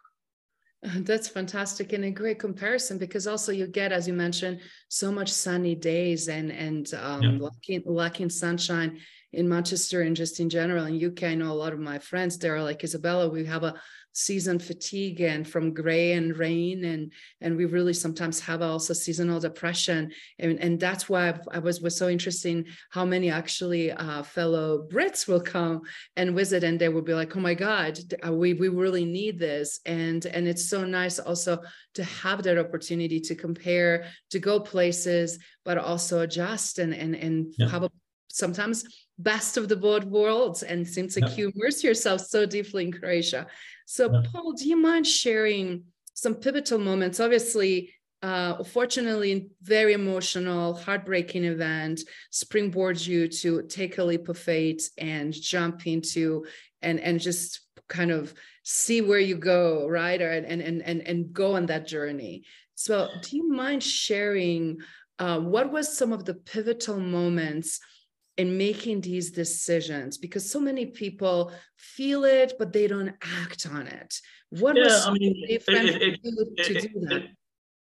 That's 0.99 1.29
fantastic 1.29 1.93
and 1.93 2.05
a 2.05 2.11
great 2.11 2.39
comparison 2.39 2.99
because 2.99 3.27
also 3.27 3.51
you 3.51 3.67
get, 3.67 3.93
as 3.93 4.07
you 4.07 4.15
mentioned, 4.15 4.61
so 4.89 5.11
much 5.11 5.33
sunny 5.33 5.75
days 5.75 6.29
and 6.29 6.53
and 6.53 6.93
um, 6.95 7.23
yeah. 7.23 7.39
lacking, 7.41 7.83
lacking 7.85 8.31
sunshine 8.31 9.01
in 9.33 9.49
Manchester 9.49 10.03
and 10.03 10.17
just 10.17 10.41
in 10.41 10.49
general 10.49 10.87
in 10.87 11.05
UK, 11.05 11.25
I 11.25 11.35
know 11.35 11.53
a 11.53 11.55
lot 11.55 11.73
of 11.73 11.81
my 11.81 11.99
friends 11.99 12.39
there 12.39 12.57
are 12.57 12.63
like 12.63 12.85
Isabella. 12.85 13.29
We 13.29 13.45
have 13.47 13.65
a 13.65 13.75
season 14.19 14.59
fatigue 14.59 15.21
and 15.21 15.47
from 15.47 15.73
gray 15.73 16.15
and 16.15 16.37
rain 16.37 16.87
and 16.87 17.13
and 17.41 17.57
we 17.57 17.67
really 17.67 17.93
sometimes 17.93 18.41
have 18.41 18.63
also 18.63 18.93
seasonal 18.93 19.39
depression 19.39 20.11
and 20.41 20.59
and 20.59 20.81
that's 20.81 21.09
why 21.09 21.33
i 21.53 21.59
was 21.61 21.81
was 21.81 21.97
so 21.97 22.09
interesting 22.09 22.65
how 22.91 23.05
many 23.05 23.31
actually 23.31 23.93
uh, 23.93 24.21
fellow 24.25 24.89
brits 24.91 25.29
will 25.29 25.41
come 25.41 25.81
and 26.17 26.35
visit 26.35 26.65
and 26.65 26.81
they 26.81 26.89
will 26.89 27.01
be 27.01 27.15
like 27.15 27.37
oh 27.37 27.41
my 27.41 27.55
god 27.55 27.97
uh, 28.27 28.33
we 28.33 28.55
we 28.55 28.69
really 28.69 29.05
need 29.05 29.39
this 29.39 29.79
and 29.87 30.27
and 30.27 30.49
it's 30.49 30.69
so 30.69 30.85
nice 30.85 31.21
also 31.21 31.57
to 31.95 32.03
have 32.03 32.43
that 32.43 32.59
opportunity 32.59 33.21
to 33.21 33.37
compare 33.37 34.05
to 34.31 34.41
go 34.41 34.59
places 34.59 35.39
but 35.65 35.79
also 35.79 36.23
adjust 36.23 36.81
and 36.81 36.93
and 36.93 37.15
and 37.15 37.55
yeah. 37.57 37.69
have 37.69 37.85
a, 37.85 37.91
sometimes 38.31 38.85
best 39.19 39.57
of 39.57 39.69
the 39.69 39.77
both 39.77 40.05
worlds 40.05 40.63
and 40.63 40.87
seems 40.87 41.17
like 41.17 41.31
yeah. 41.31 41.37
you 41.37 41.53
immerse 41.55 41.83
yourself 41.83 42.21
so 42.21 42.47
deeply 42.47 42.85
in 42.85 42.93
Croatia. 42.93 43.47
So, 43.91 44.13
yeah. 44.13 44.21
Paul, 44.31 44.53
do 44.53 44.69
you 44.69 44.77
mind 44.77 45.07
sharing 45.07 45.85
some 46.13 46.35
pivotal 46.35 46.79
moments? 46.79 47.21
Obviously, 47.21 47.95
uh, 48.23 48.63
fortunately, 48.63 49.49
very 49.63 49.95
emotional, 49.95 50.75
heartbreaking 50.75 51.45
event 51.45 52.03
springboards 52.31 53.09
you 53.09 53.29
to 53.29 53.63
take 53.63 53.97
a 53.97 54.05
leap 54.05 54.29
of 54.29 54.37
faith 54.37 54.91
and 54.99 55.33
jump 55.33 55.87
into 55.87 56.45
and 56.83 57.01
and 57.01 57.19
just 57.19 57.61
kind 57.89 58.11
of 58.11 58.35
see 58.63 59.01
where 59.01 59.21
you 59.21 59.37
go, 59.37 59.89
right? 59.89 60.21
Or 60.21 60.33
and 60.33 60.61
and 60.61 60.83
and 60.83 61.01
and 61.01 61.33
go 61.33 61.57
on 61.57 61.65
that 61.67 61.87
journey. 61.87 62.45
So, 62.75 63.09
do 63.23 63.39
you 63.39 63.49
mind 63.51 63.83
sharing 63.83 64.81
uh, 65.19 65.41
what 65.41 65.73
was 65.73 65.97
some 65.97 66.13
of 66.13 66.27
the 66.27 66.35
pivotal 66.35 67.01
moments? 67.01 67.81
In 68.39 68.57
making 68.57 69.03
these 69.03 69.31
decisions 69.31 70.17
because 70.17 70.51
so 70.51 70.61
many 70.61 70.87
people 70.87 71.53
feel 71.77 72.25
it 72.25 72.55
but 72.59 72.73
they 72.73 72.87
don't 72.87 73.15
act 73.43 73.67
on 73.71 73.87
it. 73.87 74.15
What 74.51 74.77
yeah, 74.77 74.85
was 74.85 75.07
I 75.07 75.13
mean, 75.13 75.35
it, 75.49 75.63
it, 75.69 76.23
it, 76.25 76.65
to 76.65 76.89
do 76.89 77.01
that? 77.09 77.29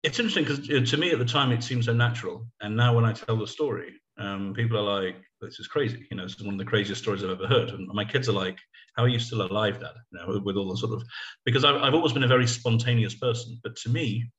it's 0.03 0.19
interesting 0.19 0.45
because 0.45 0.91
to 0.91 0.97
me 0.97 1.11
at 1.11 1.19
the 1.19 1.25
time 1.25 1.51
it 1.51 1.63
seems 1.63 1.87
so 1.87 1.93
natural 1.93 2.47
and 2.61 2.77
now 2.77 2.95
when 2.95 3.05
i 3.05 3.13
tell 3.13 3.37
the 3.37 3.47
story 3.47 3.95
um, 4.19 4.53
people 4.55 4.77
are 4.79 5.03
like 5.03 5.17
this 5.41 5.59
is 5.61 5.67
crazy 5.67 6.07
you 6.11 6.17
know 6.17 6.25
this 6.25 6.35
is 6.35 6.45
one 6.45 6.55
of 6.55 6.59
the 6.59 6.65
craziest 6.65 7.03
stories 7.03 7.23
i've 7.23 7.31
ever 7.31 7.47
heard 7.47 7.71
and 7.71 7.87
my 7.89 8.05
kids 8.05 8.29
are 8.29 8.33
like 8.33 8.59
how 8.97 9.05
are 9.05 9.09
you 9.09 9.21
still 9.21 9.43
alive 9.43 9.81
dad? 9.81 9.93
You 10.13 10.19
know 10.19 10.41
with 10.45 10.57
all 10.57 10.71
the 10.71 10.77
sort 10.77 10.93
of 10.93 11.03
because 11.45 11.65
I've, 11.65 11.77
I've 11.77 11.95
always 11.95 12.13
been 12.13 12.25
a 12.25 12.29
very 12.29 12.47
spontaneous 12.47 13.15
person 13.15 13.59
but 13.63 13.77
to 13.77 13.89
me 13.89 14.31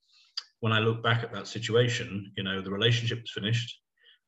when 0.62 0.74
i 0.74 0.80
look 0.80 1.04
back 1.04 1.24
at 1.24 1.34
that 1.34 1.48
situation 1.48 2.32
you 2.38 2.44
know 2.44 2.62
the 2.62 2.72
relationship 2.72 3.20
was 3.22 3.32
finished 3.32 3.80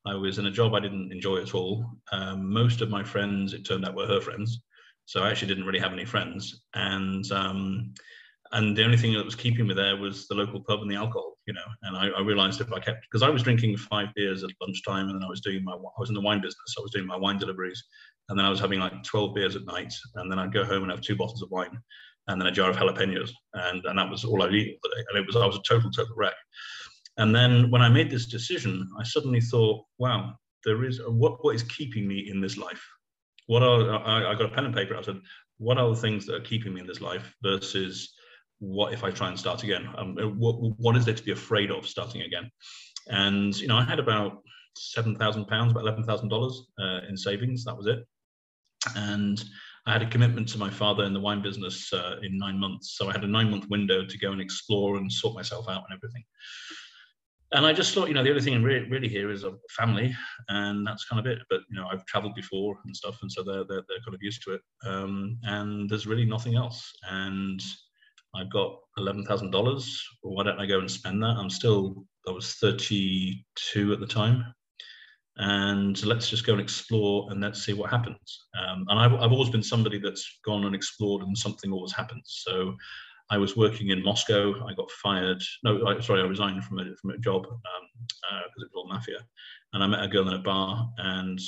I 0.05 0.15
was 0.15 0.39
in 0.39 0.47
a 0.47 0.51
job 0.51 0.73
I 0.73 0.79
didn't 0.79 1.11
enjoy 1.11 1.41
at 1.41 1.53
all. 1.53 1.85
Um, 2.11 2.51
most 2.51 2.81
of 2.81 2.89
my 2.89 3.03
friends, 3.03 3.53
it 3.53 3.65
turned 3.65 3.85
out, 3.85 3.95
were 3.95 4.07
her 4.07 4.21
friends. 4.21 4.61
So 5.05 5.23
I 5.23 5.29
actually 5.29 5.49
didn't 5.49 5.65
really 5.65 5.79
have 5.79 5.93
any 5.93 6.05
friends. 6.05 6.63
And 6.73 7.29
um, 7.31 7.93
and 8.53 8.75
the 8.75 8.83
only 8.83 8.97
thing 8.97 9.13
that 9.13 9.23
was 9.23 9.35
keeping 9.35 9.67
me 9.67 9.73
there 9.73 9.95
was 9.95 10.27
the 10.27 10.35
local 10.35 10.59
pub 10.61 10.81
and 10.81 10.91
the 10.91 10.95
alcohol, 10.95 11.37
you 11.45 11.53
know. 11.53 11.65
And 11.83 11.95
I, 11.95 12.09
I 12.09 12.21
realized 12.21 12.59
if 12.59 12.71
I 12.73 12.79
kept, 12.79 13.03
because 13.03 13.23
I 13.23 13.29
was 13.29 13.43
drinking 13.43 13.77
five 13.77 14.09
beers 14.15 14.43
at 14.43 14.49
lunchtime, 14.59 15.07
and 15.07 15.15
then 15.15 15.23
I 15.23 15.29
was 15.29 15.41
doing 15.41 15.63
my, 15.63 15.73
I 15.73 15.99
was 15.99 16.09
in 16.09 16.15
the 16.15 16.21
wine 16.21 16.41
business, 16.41 16.75
I 16.77 16.81
was 16.81 16.91
doing 16.91 17.07
my 17.07 17.15
wine 17.15 17.37
deliveries, 17.37 17.81
and 18.29 18.37
then 18.37 18.45
I 18.45 18.49
was 18.49 18.59
having 18.59 18.79
like 18.79 19.03
12 19.03 19.35
beers 19.35 19.55
at 19.55 19.65
night, 19.65 19.93
and 20.15 20.29
then 20.29 20.37
I'd 20.37 20.53
go 20.53 20.65
home 20.65 20.83
and 20.83 20.91
have 20.91 21.01
two 21.01 21.15
bottles 21.15 21.41
of 21.41 21.49
wine, 21.49 21.77
and 22.27 22.41
then 22.41 22.47
a 22.47 22.51
jar 22.51 22.69
of 22.69 22.75
jalapenos, 22.75 23.31
and 23.53 23.85
and 23.85 23.97
that 23.97 24.09
was 24.09 24.25
all 24.25 24.43
I'd 24.43 24.53
eat. 24.53 24.79
And 24.83 25.17
it 25.17 25.25
was 25.25 25.35
I 25.35 25.45
was 25.45 25.55
a 25.55 25.61
total 25.67 25.89
total 25.89 26.15
wreck. 26.17 26.35
And 27.17 27.35
then 27.35 27.69
when 27.69 27.81
I 27.81 27.89
made 27.89 28.09
this 28.09 28.25
decision, 28.25 28.89
I 28.99 29.03
suddenly 29.03 29.41
thought, 29.41 29.85
wow, 29.97 30.33
there 30.63 30.83
is 30.85 31.01
what, 31.07 31.43
what 31.43 31.55
is 31.55 31.63
keeping 31.63 32.07
me 32.07 32.29
in 32.29 32.41
this 32.41 32.57
life? 32.57 32.81
What 33.47 33.63
are, 33.63 33.91
I, 34.05 34.31
I 34.31 34.35
got 34.35 34.45
a 34.51 34.55
pen 34.55 34.65
and 34.65 34.73
paper. 34.73 34.95
I 34.95 35.01
said, 35.01 35.19
what 35.57 35.77
are 35.77 35.89
the 35.89 36.01
things 36.01 36.25
that 36.25 36.35
are 36.35 36.41
keeping 36.41 36.73
me 36.73 36.81
in 36.81 36.87
this 36.87 37.01
life 37.01 37.33
versus 37.43 38.13
what 38.59 38.93
if 38.93 39.03
I 39.03 39.11
try 39.11 39.27
and 39.27 39.37
start 39.37 39.63
again? 39.63 39.89
Um, 39.97 40.17
uh, 40.17 40.27
what, 40.27 40.55
what 40.77 40.95
is 40.95 41.05
there 41.05 41.13
to 41.13 41.23
be 41.23 41.31
afraid 41.31 41.71
of 41.71 41.87
starting 41.87 42.21
again? 42.21 42.49
And, 43.07 43.55
you 43.59 43.67
know, 43.67 43.75
I 43.75 43.83
had 43.83 43.99
about 43.99 44.43
£7,000, 44.95 45.15
about 45.17 45.83
$11,000 45.83 46.53
uh, 46.79 47.07
in 47.09 47.17
savings. 47.17 47.65
That 47.65 47.75
was 47.75 47.87
it. 47.87 48.05
And 48.95 49.43
I 49.85 49.93
had 49.93 50.03
a 50.03 50.09
commitment 50.09 50.47
to 50.49 50.57
my 50.57 50.69
father 50.69 51.03
in 51.03 51.13
the 51.13 51.19
wine 51.19 51.41
business 51.41 51.91
uh, 51.91 52.17
in 52.23 52.37
nine 52.37 52.59
months. 52.59 52.95
So 52.97 53.09
I 53.09 53.11
had 53.11 53.23
a 53.23 53.27
nine 53.27 53.49
month 53.49 53.67
window 53.69 54.05
to 54.05 54.17
go 54.17 54.31
and 54.31 54.39
explore 54.39 54.97
and 54.97 55.11
sort 55.11 55.35
myself 55.35 55.67
out 55.67 55.83
and 55.89 55.97
everything 55.97 56.23
and 57.53 57.65
I 57.65 57.73
just 57.73 57.93
thought, 57.93 58.07
you 58.07 58.13
know, 58.13 58.23
the 58.23 58.29
only 58.29 58.41
thing 58.41 58.63
really, 58.63 58.87
really 58.89 59.09
here 59.09 59.29
is 59.29 59.43
a 59.43 59.53
family, 59.77 60.15
and 60.47 60.87
that's 60.87 61.05
kind 61.05 61.19
of 61.19 61.25
it. 61.25 61.39
But 61.49 61.61
you 61.69 61.75
know, 61.75 61.87
I've 61.91 62.05
travelled 62.05 62.35
before 62.35 62.77
and 62.85 62.95
stuff, 62.95 63.17
and 63.21 63.31
so 63.31 63.43
they're 63.43 63.65
they're, 63.67 63.83
they're 63.87 64.03
kind 64.05 64.15
of 64.15 64.21
used 64.21 64.41
to 64.43 64.53
it. 64.53 64.61
Um, 64.85 65.37
and 65.43 65.89
there's 65.89 66.07
really 66.07 66.25
nothing 66.25 66.55
else. 66.55 66.91
And 67.09 67.61
I've 68.35 68.51
got 68.51 68.77
eleven 68.97 69.25
thousand 69.25 69.51
dollars. 69.51 70.01
Why 70.21 70.43
don't 70.43 70.61
I 70.61 70.65
go 70.65 70.79
and 70.79 70.89
spend 70.89 71.21
that? 71.23 71.35
I'm 71.37 71.49
still 71.49 72.05
I 72.27 72.31
was 72.31 72.53
32 72.53 73.93
at 73.93 73.99
the 73.99 74.07
time, 74.07 74.45
and 75.37 76.03
let's 76.05 76.29
just 76.29 76.45
go 76.45 76.53
and 76.53 76.61
explore 76.61 77.31
and 77.31 77.41
let's 77.41 77.65
see 77.65 77.73
what 77.73 77.89
happens. 77.89 78.45
Um, 78.61 78.85
and 78.87 78.97
I've 78.97 79.13
I've 79.13 79.33
always 79.33 79.49
been 79.49 79.63
somebody 79.63 79.99
that's 79.99 80.39
gone 80.45 80.65
and 80.65 80.75
explored, 80.75 81.23
and 81.23 81.37
something 81.37 81.73
always 81.73 81.93
happens. 81.93 82.43
So 82.47 82.75
I 83.31 83.37
was 83.37 83.57
working 83.57 83.89
in 83.89 84.03
Moscow. 84.03 84.53
I 84.67 84.73
got 84.73 84.91
fired. 84.91 85.41
No, 85.63 85.87
I, 85.87 85.99
sorry, 86.01 86.21
I 86.21 86.25
resigned 86.25 86.63
from 86.63 86.79
a 86.79 86.95
from 87.01 87.11
a 87.11 87.17
job 87.17 87.43
because 87.43 87.55
um, 87.55 88.37
uh, 88.37 88.45
it 88.45 88.51
was 88.57 88.69
all 88.75 88.87
mafia. 88.87 89.19
And 89.73 89.83
I 89.83 89.87
met 89.87 90.03
a 90.03 90.07
girl 90.07 90.27
in 90.27 90.33
a 90.33 90.39
bar, 90.39 90.89
and 90.97 91.39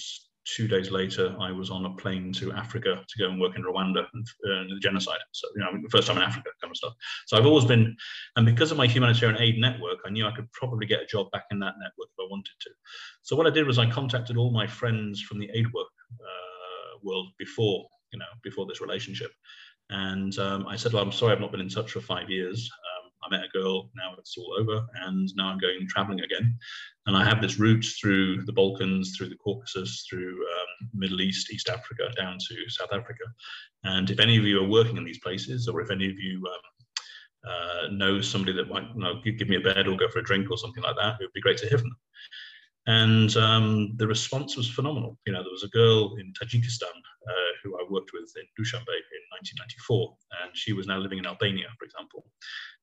two 0.46 0.68
days 0.68 0.92
later, 0.92 1.36
I 1.40 1.52
was 1.52 1.70
on 1.70 1.86
a 1.86 1.96
plane 1.96 2.34
to 2.34 2.52
Africa 2.52 3.04
to 3.08 3.20
go 3.20 3.30
and 3.30 3.40
work 3.40 3.56
in 3.56 3.64
Rwanda 3.64 4.06
and 4.14 4.28
uh, 4.46 4.74
the 4.74 4.80
genocide. 4.82 5.20
So, 5.32 5.48
you 5.56 5.62
know, 5.62 5.72
first 5.90 6.08
time 6.08 6.18
in 6.18 6.24
Africa, 6.24 6.50
kind 6.62 6.72
of 6.72 6.78
stuff. 6.78 6.94
So 7.28 7.38
I've 7.38 7.46
always 7.46 7.66
been, 7.66 7.96
and 8.36 8.46
because 8.46 8.72
of 8.72 8.78
my 8.78 8.88
humanitarian 8.88 9.42
aid 9.42 9.60
network, 9.60 10.00
I 10.06 10.10
knew 10.10 10.26
I 10.26 10.36
could 10.36 10.52
probably 10.52 10.86
get 10.86 11.02
a 11.02 11.06
job 11.06 11.32
back 11.32 11.46
in 11.52 11.60
that 11.60 11.76
network 11.80 12.10
if 12.12 12.20
I 12.20 12.28
wanted 12.30 12.54
to. 12.62 12.70
So 13.22 13.36
what 13.36 13.48
I 13.48 13.52
did 13.52 13.68
was 13.68 13.80
I 13.80 13.90
contacted 13.90 14.38
all 14.38 14.52
my 14.52 14.68
friends 14.68 15.22
from 15.22 15.40
the 15.40 15.50
aid 15.54 15.72
work 15.74 15.88
uh, 16.20 16.98
world 17.04 17.28
before, 17.38 17.88
you 18.12 18.20
know, 18.20 18.26
before 18.44 18.66
this 18.66 18.82
relationship, 18.82 19.32
and 19.94 20.38
um, 20.40 20.68
I 20.68 20.76
said, 20.76 20.92
well, 20.92 21.04
I'm 21.04 21.12
sorry, 21.12 21.34
I've 21.34 21.40
not 21.40 21.52
been 21.52 21.62
in 21.62 21.70
touch 21.70 21.92
for 21.92 22.02
five 22.02 22.28
years. 22.28 22.68
Um, 22.74 23.12
I 23.24 23.38
met 23.38 23.46
a 23.46 23.58
girl, 23.58 23.92
now 23.96 24.16
it's 24.18 24.36
all 24.38 24.56
over, 24.60 24.84
and 25.06 25.30
now 25.36 25.50
I'm 25.50 25.60
going 25.60 25.88
traveling 25.88 26.22
again. 26.22 26.58
And 27.06 27.16
I 27.16 27.24
have 27.24 27.42
this 27.42 27.60
route 27.60 27.86
through 28.02 28.42
the 28.44 28.54
Balkans, 28.54 29.16
through 29.16 29.30
the 29.30 29.36
Caucasus, 29.36 30.06
through 30.10 30.34
um, 30.34 30.90
Middle 30.96 31.22
East, 31.22 31.54
East 31.54 31.70
Africa, 31.70 32.10
down 32.18 32.40
to 32.40 32.70
South 32.70 32.90
Africa. 32.92 33.24
And 33.84 34.10
if 34.10 34.20
any 34.20 34.36
of 34.36 34.46
you 34.46 34.60
are 34.64 34.68
working 34.68 34.98
in 34.98 35.06
these 35.06 35.20
places, 35.20 35.68
or 35.68 35.80
if 35.80 35.92
any 35.92 36.10
of 36.10 36.18
you 36.18 36.44
um, 36.48 37.52
uh, 37.52 37.88
know 37.92 38.20
somebody 38.20 38.54
that 38.54 38.70
might 38.70 38.88
you 38.96 39.02
know, 39.02 39.22
give 39.24 39.48
me 39.48 39.58
a 39.58 39.62
bed 39.62 39.88
or 39.88 39.96
go 39.96 40.10
for 40.10 40.20
a 40.20 40.24
drink 40.24 40.50
or 40.50 40.58
something 40.58 40.82
like 40.82 40.96
that, 40.96 41.18
it 41.20 41.26
would 41.26 41.34
be 41.34 41.42
great 41.42 41.58
to 41.60 41.70
hear 41.70 41.78
from 41.78 41.90
them 41.90 42.00
and 42.86 43.36
um, 43.38 43.94
the 43.96 44.08
response 44.08 44.58
was 44.58 44.70
phenomenal. 44.70 45.18
You 45.26 45.34
know, 45.34 45.42
there 45.42 45.52
was 45.52 45.64
a 45.64 45.70
girl 45.70 46.16
in 46.16 46.34
Tajikistan 46.34 46.96
uh, 47.28 47.52
who 47.64 47.76
I 47.78 47.86
worked 47.90 48.12
with 48.14 48.34
in 48.36 48.44
Dushanbe 48.60 48.90
in 48.90 49.24
1994, 49.32 50.16
and 50.44 50.56
she 50.56 50.74
was 50.74 50.86
now 50.86 50.98
living 50.98 51.20
in 51.20 51.26
Albania, 51.26 51.68
for 51.80 51.86
example. 51.86 52.26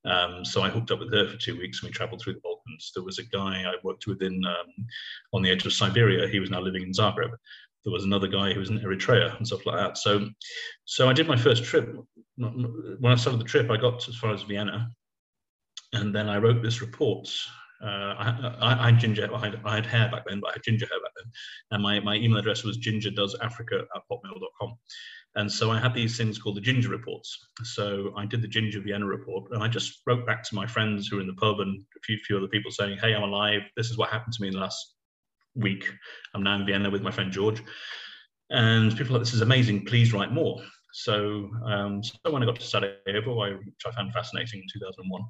Um, 0.07 0.45
so 0.45 0.63
I 0.63 0.71
hooked 0.71 0.91
up 0.91 1.01
with 1.01 1.13
her 1.13 1.29
for 1.29 1.37
two 1.37 1.59
weeks, 1.59 1.83
and 1.83 1.89
we 1.89 1.93
travelled 1.93 2.23
through 2.23 2.35
the 2.35 2.41
Balkans. 2.41 2.93
There 2.95 3.05
was 3.05 3.19
a 3.19 3.25
guy 3.25 3.65
I 3.67 3.75
worked 3.83 4.07
with 4.07 4.23
in 4.23 4.41
um, 4.47 4.87
on 5.35 5.43
the 5.43 5.51
edge 5.51 5.67
of 5.67 5.73
Siberia. 5.75 6.27
He 6.29 6.41
was 6.41 6.51
now 6.51 6.61
living 6.61 6.83
in 6.83 6.93
Zagreb. 6.93 7.33
There 7.85 7.93
was 7.93 8.05
another 8.05 8.29
guy 8.29 8.53
who 8.53 8.61
was 8.61 8.71
in 8.71 8.81
Eritrea 8.81 9.37
and 9.37 9.47
stuff 9.47 9.65
like 9.67 9.77
that. 9.77 9.99
So, 9.99 10.29
so 10.85 11.09
I 11.09 11.13
did 11.13 11.27
my 11.27 11.37
first 11.37 11.65
trip. 11.65 11.95
When 12.37 13.13
I 13.13 13.17
started 13.17 13.41
the 13.41 13.45
trip, 13.45 13.71
I 13.71 13.77
got 13.77 14.09
as 14.09 14.17
far 14.17 14.33
as 14.33 14.43
Vienna, 14.43 14.91
and 15.93 16.15
then 16.15 16.31
I 16.31 16.39
wrote 16.39 16.63
this 16.63 16.81
report 16.81 17.29
uh, 17.83 18.15
I, 18.19 18.55
I, 18.61 18.83
I, 18.87 18.91
had 18.91 19.01
ginger, 19.01 19.29
I 19.35 19.39
had, 19.39 19.61
I 19.65 19.75
had, 19.77 19.87
hair 19.87 20.11
back 20.11 20.25
then, 20.29 20.41
but 20.41 20.51
I 20.51 20.53
had 20.55 20.63
ginger 20.63 20.87
hair 20.87 21.01
back 21.01 21.13
then. 21.17 21.33
And 21.71 21.83
my, 21.83 22.01
my 22.01 22.17
email 22.17 22.39
address 22.39 22.63
was 22.63 22.79
gingerdoesafrica 22.79 23.83
at 23.95 24.03
hotmail.com. 24.11 24.77
And 25.37 25.51
so 25.51 25.71
I 25.71 25.79
had 25.79 25.95
these 25.95 26.17
things 26.17 26.39
called 26.39 26.57
the 26.57 26.61
ginger 26.61 26.89
reports. 26.89 27.39
So 27.63 28.13
I 28.17 28.27
did 28.27 28.43
the 28.43 28.49
ginger 28.49 28.81
Vienna 28.81 29.07
report 29.07 29.53
and 29.53 29.63
I 29.63 29.69
just 29.69 30.01
wrote 30.07 30.27
back 30.27 30.43
to 30.45 30.55
my 30.55 30.67
friends 30.67 31.07
who 31.07 31.17
were 31.17 31.23
in 31.23 31.29
the 31.29 31.35
pub 31.35 31.61
and 31.61 31.83
a 31.97 32.01
few, 32.01 32.19
few 32.19 32.37
other 32.37 32.49
people 32.49 32.71
saying, 32.71 32.99
Hey, 32.99 33.15
I'm 33.15 33.23
alive. 33.23 33.63
This 33.77 33.91
is 33.91 33.97
what 33.97 34.11
happened 34.11 34.33
to 34.35 34.43
me 34.43 34.49
in 34.49 34.55
the 34.55 34.61
last 34.61 34.95
week. 35.55 35.89
I'm 36.35 36.43
now 36.43 36.57
in 36.57 36.67
Vienna 36.67 36.91
with 36.91 37.03
my 37.03 37.13
friend 37.13 37.31
George. 37.31 37.63
And 38.51 38.97
people 38.97 39.15
like, 39.15 39.23
this 39.23 39.35
is 39.35 39.43
amazing. 39.43 39.85
Please 39.85 40.13
write 40.13 40.33
more. 40.33 40.61
So, 40.93 41.49
um, 41.65 42.03
so 42.03 42.33
when 42.33 42.43
I 42.43 42.47
got 42.47 42.57
to 42.57 42.67
Sarajevo, 42.67 43.59
which 43.59 43.87
I 43.87 43.93
found 43.93 44.13
fascinating 44.13 44.63
in 44.63 44.81
2001, 44.81 45.23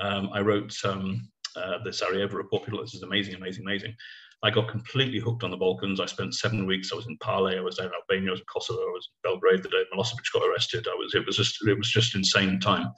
um, 0.00 0.30
I 0.32 0.40
wrote 0.40 0.74
um, 0.84 1.28
uh, 1.56 1.78
the 1.84 1.92
Sarajevo 1.92 2.36
report. 2.36 2.64
People, 2.64 2.80
this 2.80 2.94
is 2.94 3.02
amazing, 3.02 3.34
amazing, 3.34 3.64
amazing. 3.64 3.94
I 4.42 4.50
got 4.50 4.68
completely 4.68 5.18
hooked 5.18 5.42
on 5.42 5.50
the 5.50 5.56
Balkans. 5.56 6.00
I 6.00 6.06
spent 6.06 6.34
seven 6.34 6.66
weeks. 6.66 6.92
I 6.92 6.96
was 6.96 7.06
in 7.06 7.16
Pale. 7.18 7.46
I 7.46 7.60
was 7.60 7.78
in 7.78 7.90
Albania. 8.00 8.28
I 8.28 8.32
was 8.32 8.40
in 8.40 8.46
Kosovo. 8.52 8.78
I 8.78 8.92
was 8.92 9.08
in 9.08 9.30
Belgrade 9.30 9.62
the 9.62 9.70
day 9.70 9.84
Milosevic 9.92 10.30
got 10.32 10.46
arrested. 10.46 10.86
I 10.86 10.94
was. 10.94 11.14
It 11.14 11.24
was 11.24 11.36
just. 11.36 11.56
It 11.66 11.78
was 11.78 11.90
just 11.90 12.14
insane 12.14 12.60
time. 12.60 12.88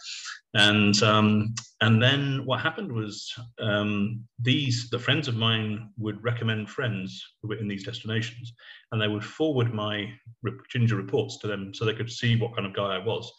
And 0.54 1.00
um, 1.02 1.54
and 1.82 2.02
then 2.02 2.42
what 2.46 2.60
happened 2.60 2.90
was 2.90 3.32
um, 3.60 4.24
these 4.40 4.88
the 4.90 4.98
friends 4.98 5.28
of 5.28 5.36
mine 5.36 5.90
would 5.98 6.22
recommend 6.24 6.70
friends 6.70 7.22
who 7.42 7.48
were 7.48 7.56
in 7.56 7.68
these 7.68 7.84
destinations, 7.84 8.54
and 8.90 9.00
they 9.00 9.08
would 9.08 9.24
forward 9.24 9.72
my 9.74 10.10
ginger 10.70 10.96
reports 10.96 11.38
to 11.38 11.46
them 11.46 11.72
so 11.74 11.84
they 11.84 11.94
could 11.94 12.10
see 12.10 12.36
what 12.36 12.54
kind 12.54 12.66
of 12.66 12.74
guy 12.74 12.96
I 12.96 13.04
was. 13.04 13.30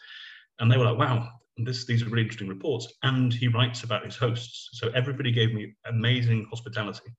And 0.60 0.70
they 0.70 0.78
were 0.78 0.84
like, 0.84 0.98
"Wow, 0.98 1.28
this, 1.66 1.86
these 1.86 2.02
are 2.02 2.06
really 2.06 2.22
interesting 2.22 2.48
reports. 2.48 2.92
And 3.02 3.32
he 3.32 3.48
writes 3.48 3.82
about 3.82 4.04
his 4.04 4.16
hosts. 4.16 4.70
So 4.72 4.90
everybody 4.94 5.32
gave 5.32 5.52
me 5.52 5.74
amazing 5.86 6.46
hospitality. 6.50 7.10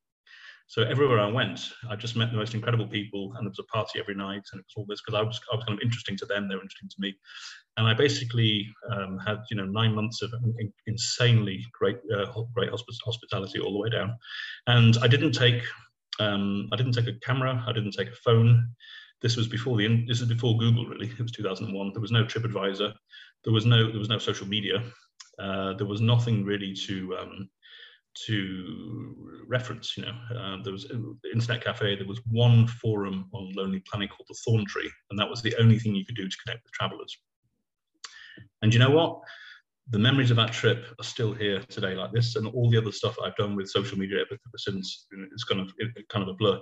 So 0.70 0.84
everywhere 0.84 1.20
I 1.20 1.26
went, 1.26 1.62
I 1.90 1.96
just 1.96 2.16
met 2.16 2.30
the 2.30 2.38
most 2.38 2.54
incredible 2.54 2.88
people, 2.88 3.34
and 3.34 3.44
there 3.44 3.50
was 3.50 3.58
a 3.58 3.64
party 3.64 4.00
every 4.00 4.14
night, 4.14 4.44
and 4.52 4.60
it 4.60 4.66
was 4.68 4.74
all 4.78 4.86
this 4.88 5.02
because 5.02 5.18
I 5.20 5.24
was 5.24 5.42
I 5.52 5.56
was 5.56 5.66
kind 5.66 5.80
of 5.80 5.82
interesting 5.84 6.16
to 6.18 6.28
them, 6.28 6.48
they 6.48 6.54
were 6.54 6.62
interesting 6.62 6.90
to 6.90 6.96
me, 7.00 7.16
and 7.78 7.88
I 7.88 7.96
basically 7.96 8.72
um, 8.92 9.18
had 9.18 9.40
you 9.50 9.58
know 9.58 9.66
nine 9.66 9.96
months 9.96 10.22
of 10.22 10.32
insanely 10.86 11.66
great 11.74 11.98
uh, 12.16 12.28
great 12.54 12.70
hospitality 12.70 13.60
all 13.60 13.74
the 13.74 13.80
way 13.80 13.90
down, 13.90 14.16
and 14.68 14.96
I 15.02 15.08
didn't 15.08 15.32
take 15.32 15.64
um, 16.20 16.70
I 16.72 16.76
didn't 16.76 16.94
take 16.94 17.08
a 17.08 17.20
camera, 17.26 17.64
I 17.68 17.72
didn't 17.72 17.94
take 17.94 18.10
a 18.10 18.16
phone. 18.24 18.70
This 19.22 19.36
was 19.36 19.48
before 19.48 19.78
the 19.78 20.06
this 20.08 20.22
is 20.22 20.28
before 20.28 20.58
Google 20.58 20.86
really. 20.86 21.08
It 21.08 21.20
was 21.20 21.32
2001. 21.32 21.92
There 21.94 22.02
was 22.02 22.12
no 22.12 22.24
TripAdvisor, 22.24 22.94
there 23.44 23.54
was 23.54 23.66
no 23.66 23.90
there 23.90 24.00
was 24.00 24.10
no 24.10 24.18
social 24.18 24.48
media. 24.48 24.84
Uh, 25.38 25.74
there 25.74 25.88
was 25.88 26.02
nothing 26.02 26.44
really 26.44 26.74
to 26.74 27.18
um, 27.18 27.50
to 28.26 29.16
reference. 29.48 29.96
You 29.98 30.06
know, 30.06 30.16
uh, 30.38 30.58
there 30.64 30.74
was 30.74 30.92
internet 31.34 31.64
cafe. 31.64 31.96
There 31.96 32.08
was 32.08 32.22
one 32.30 32.68
forum 32.68 33.30
on 33.34 33.54
Lonely 33.56 33.82
Planet 33.90 34.10
called 34.10 34.28
the 34.28 34.38
Thorn 34.46 34.66
Tree, 34.66 34.92
and 35.10 35.20
that 35.20 35.30
was 35.30 35.42
the 35.42 35.56
only 35.60 35.80
thing 35.80 35.96
you 35.96 36.06
could 36.06 36.16
do 36.16 36.28
to 36.28 36.38
connect 36.46 36.64
with 36.64 36.74
travelers. 36.74 37.18
And 38.62 38.74
you 38.74 38.80
know 38.80 38.92
what? 38.92 39.20
The 39.92 40.00
memories 40.00 40.30
of 40.30 40.38
that 40.38 40.54
trip 40.54 40.86
are 41.00 41.04
still 41.04 41.34
here 41.34 41.62
today, 41.62 41.96
like 41.96 42.12
this, 42.12 42.36
and 42.36 42.48
all 42.48 42.70
the 42.70 42.78
other 42.78 42.92
stuff 42.92 43.16
I've 43.24 43.36
done 43.38 43.56
with 43.56 43.70
social 43.70 43.98
media 43.98 44.20
ever 44.22 44.38
since. 44.58 45.08
It's 45.32 45.44
kind 45.46 45.62
of 45.62 45.72
it, 45.78 46.08
kind 46.10 46.24
of 46.24 46.30
a 46.30 46.38
blur. 46.38 46.60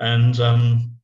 And 0.00 0.38
um, 0.40 0.96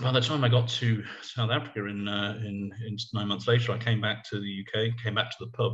by 0.00 0.12
the 0.12 0.20
time 0.20 0.44
I 0.44 0.48
got 0.48 0.68
to 0.68 1.04
South 1.22 1.50
Africa 1.50 1.86
in, 1.86 2.08
uh, 2.08 2.38
in, 2.44 2.72
in 2.86 2.96
nine 3.14 3.28
months 3.28 3.46
later, 3.46 3.72
I 3.72 3.78
came 3.78 4.00
back 4.00 4.24
to 4.30 4.40
the 4.40 4.64
UK, 4.64 5.02
came 5.02 5.14
back 5.14 5.30
to 5.30 5.36
the 5.40 5.50
pub, 5.52 5.72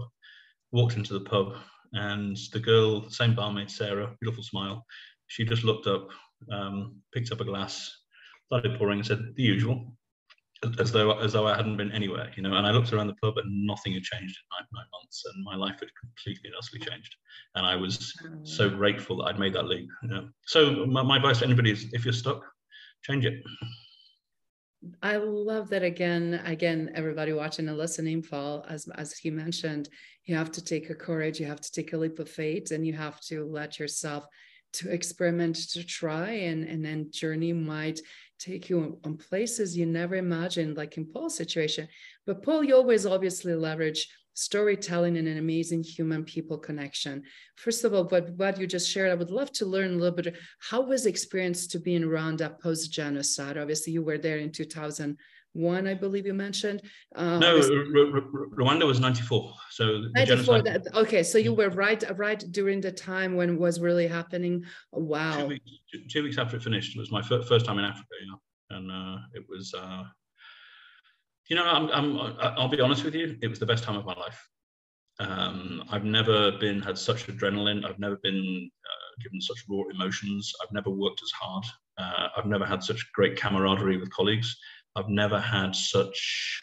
walked 0.71 0.97
into 0.97 1.15
the 1.15 1.25
pub, 1.25 1.55
and 1.93 2.37
the 2.53 2.61
girl, 2.61 3.09
same 3.11 3.35
barmaid, 3.35 3.71
Sarah, 3.71 4.15
beautiful 4.21 4.43
smile, 4.43 4.85
she 5.33 5.45
just 5.45 5.65
looked 5.65 5.87
up, 5.87 6.09
um, 6.51 6.97
picked 7.15 7.33
up 7.33 7.41
a 7.41 7.45
glass, 7.45 7.91
started 8.47 8.79
pouring, 8.79 8.99
and 8.99 9.07
said 9.07 9.33
the 9.35 9.43
usual, 9.43 9.97
as 10.79 10.93
though 10.93 11.19
as 11.19 11.33
though 11.33 11.47
I 11.47 11.57
hadn't 11.57 11.79
been 11.79 11.91
anywhere, 11.91 12.31
you 12.37 12.43
know. 12.43 12.55
And 12.55 12.67
I 12.67 12.71
looked 12.71 12.93
around 12.93 13.07
the 13.07 13.15
pub, 13.15 13.39
and 13.39 13.67
nothing 13.67 13.95
had 13.95 14.03
changed 14.03 14.39
in 14.39 14.45
nine, 14.53 14.69
nine 14.75 14.87
months, 14.93 15.25
and 15.33 15.43
my 15.43 15.57
life 15.57 15.81
had 15.81 15.89
completely 15.99 16.51
and 16.51 16.55
utterly 16.59 16.81
changed. 16.81 17.15
And 17.55 17.67
I 17.67 17.77
was 17.77 18.15
so 18.45 18.69
mm. 18.69 18.77
grateful 18.77 19.17
that 19.19 19.25
I'd 19.25 19.39
made 19.39 19.55
that 19.55 19.67
leap. 19.67 19.89
You 20.03 20.09
know? 20.09 20.29
So 20.47 20.85
my, 20.87 21.03
my 21.03 21.17
advice 21.17 21.39
to 21.39 21.47
anybody 21.47 21.71
is, 21.71 21.87
if 21.93 22.05
you're 22.05 22.13
stuck, 22.13 22.43
change 23.03 23.25
it. 23.25 23.43
I 25.03 25.17
love 25.17 25.69
that 25.71 25.83
again. 25.83 26.41
Again, 26.45 26.91
everybody 26.95 27.33
watching 27.33 27.69
and 27.69 27.79
listening, 27.79 28.23
Paul, 28.23 28.65
as 28.69 28.89
as 28.97 29.13
he 29.13 29.31
mentioned, 29.31 29.89
you 30.25 30.35
have 30.35 30.51
to 30.53 30.65
take 30.65 30.91
a 30.91 30.95
courage, 30.95 31.39
you 31.39 31.47
have 31.47 31.61
to 31.61 31.71
take 31.71 31.93
a 31.93 31.97
leap 31.97 32.19
of 32.19 32.29
faith, 32.29 32.73
and 32.73 32.87
you 32.87 32.93
have 32.93 33.21
to 33.23 33.45
let 33.45 33.79
yourself 33.79 34.27
to 34.75 34.91
experiment, 34.91 35.57
to 35.71 35.85
try, 35.85 36.31
and 36.31 36.65
and 36.65 36.85
then 36.85 37.11
journey 37.11 37.53
might 37.53 38.01
take 38.39 38.69
you 38.69 38.99
on 39.05 39.17
places 39.17 39.77
you 39.77 39.87
never 39.87 40.17
imagined, 40.17 40.77
like 40.77 40.97
in 40.97 41.07
Paul's 41.07 41.37
situation. 41.37 41.87
But 42.27 42.43
Paul, 42.43 42.65
you 42.65 42.75
always 42.75 43.07
obviously 43.07 43.55
leverage 43.55 44.09
storytelling 44.35 45.17
and 45.17 45.29
an 45.29 45.39
amazing 45.39 45.83
human 45.83 46.25
people 46.25 46.59
connection. 46.59 47.23
First 47.57 47.85
of 47.85 47.95
all, 47.95 48.05
what, 48.05 48.31
what 48.31 48.59
you 48.59 48.67
just 48.67 48.91
shared, 48.91 49.11
I 49.11 49.15
would 49.15 49.31
love 49.31 49.53
to 49.53 49.67
learn 49.67 49.93
a 49.93 49.97
little 49.97 50.15
bit. 50.15 50.37
How 50.61 50.81
was 50.81 51.05
the 51.05 51.11
experience 51.11 51.67
to 51.69 51.79
be 51.79 51.95
in 51.95 52.05
Rwanda 52.05 52.59
post 52.61 52.93
genocide? 52.93 53.59
Obviously, 53.59 53.93
you 53.93 54.03
were 54.03 54.19
there 54.19 54.39
in 54.39 54.51
2001, 54.51 55.87
I 55.87 55.95
believe 55.95 56.27
you 56.27 56.35
mentioned. 56.35 56.83
Uh, 57.15 57.39
no, 57.39 57.61
Rwanda 57.61 58.87
was 58.87 59.01
94. 59.01 59.53
So 59.71 60.05
94. 60.15 60.63
That, 60.63 60.87
okay, 60.95 61.23
so 61.23 61.39
you 61.39 61.55
were 61.55 61.71
right, 61.71 62.03
right 62.17 62.43
during 62.51 62.81
the 62.81 62.93
time 62.93 63.37
when 63.37 63.51
it 63.51 63.59
was 63.59 63.81
really 63.81 64.07
happening. 64.07 64.65
Wow. 64.93 65.41
Two 65.41 65.47
weeks, 65.49 65.71
two 66.09 66.23
weeks 66.23 66.39
after 66.39 66.57
it 66.57 66.63
finished, 66.63 66.97
it 66.97 66.99
was 66.99 67.11
my 67.11 67.23
first 67.23 67.67
time 67.67 67.79
in 67.79 67.85
Africa, 67.85 68.09
you 68.21 68.31
know, 68.31 68.41
and 68.71 68.91
uh, 68.91 69.21
it 69.35 69.45
was. 69.49 69.75
Uh, 69.75 70.05
you 71.49 71.57
know, 71.57 71.65
I'm, 71.65 71.89
I'm, 71.91 72.37
I'll 72.41 72.69
be 72.69 72.81
honest 72.81 73.05
with 73.05 73.15
you, 73.15 73.37
it 73.43 73.49
was 73.49 73.59
the 73.59 73.67
best 73.67 73.85
time 73.85 73.97
of 73.97 74.05
my 74.05 74.15
life. 74.15 74.49
Um, 75.19 75.85
I've 75.91 76.05
never 76.05 76.53
been 76.53 76.81
had 76.81 76.97
such 76.97 77.27
adrenaline. 77.27 77.85
I've 77.85 77.99
never 77.99 78.17
been 78.23 78.71
uh, 78.85 79.23
given 79.23 79.41
such 79.41 79.65
raw 79.69 79.83
emotions. 79.93 80.53
I've 80.63 80.73
never 80.73 80.91
worked 80.91 81.21
as 81.23 81.31
hard. 81.31 81.65
Uh, 81.99 82.29
I've 82.37 82.47
never 82.47 82.65
had 82.65 82.83
such 82.83 83.13
great 83.13 83.37
camaraderie 83.37 83.99
with 83.99 84.11
colleagues. 84.11 84.57
I've 84.97 85.09
never 85.09 85.39
had 85.39 85.75
such 85.75 86.61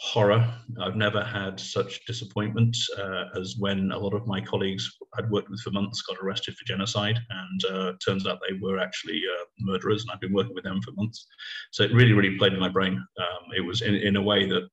horror. 0.00 0.48
I've 0.80 0.96
never 0.96 1.24
had 1.24 1.58
such 1.58 2.04
disappointment 2.06 2.76
uh, 2.98 3.24
as 3.36 3.56
when 3.58 3.90
a 3.90 3.98
lot 3.98 4.14
of 4.14 4.26
my 4.26 4.40
colleagues 4.40 4.88
I'd 5.16 5.30
worked 5.30 5.50
with 5.50 5.60
for 5.60 5.70
months 5.70 6.02
got 6.02 6.18
arrested 6.22 6.54
for 6.54 6.64
genocide, 6.64 7.18
and 7.30 7.64
uh, 7.64 7.92
turns 8.04 8.26
out 8.26 8.38
they 8.48 8.58
were 8.60 8.78
actually 8.78 9.20
uh, 9.38 9.44
murderers, 9.60 10.02
and 10.02 10.12
I've 10.12 10.20
been 10.20 10.32
working 10.32 10.54
with 10.54 10.64
them 10.64 10.80
for 10.82 10.92
months. 10.92 11.26
So 11.72 11.82
it 11.82 11.92
really, 11.92 12.12
really 12.12 12.38
played 12.38 12.52
in 12.52 12.60
my 12.60 12.68
brain. 12.68 12.94
Um, 12.94 13.52
it 13.56 13.60
was 13.60 13.82
in, 13.82 13.96
in 13.96 14.16
a 14.16 14.22
way 14.22 14.48
that 14.48 14.68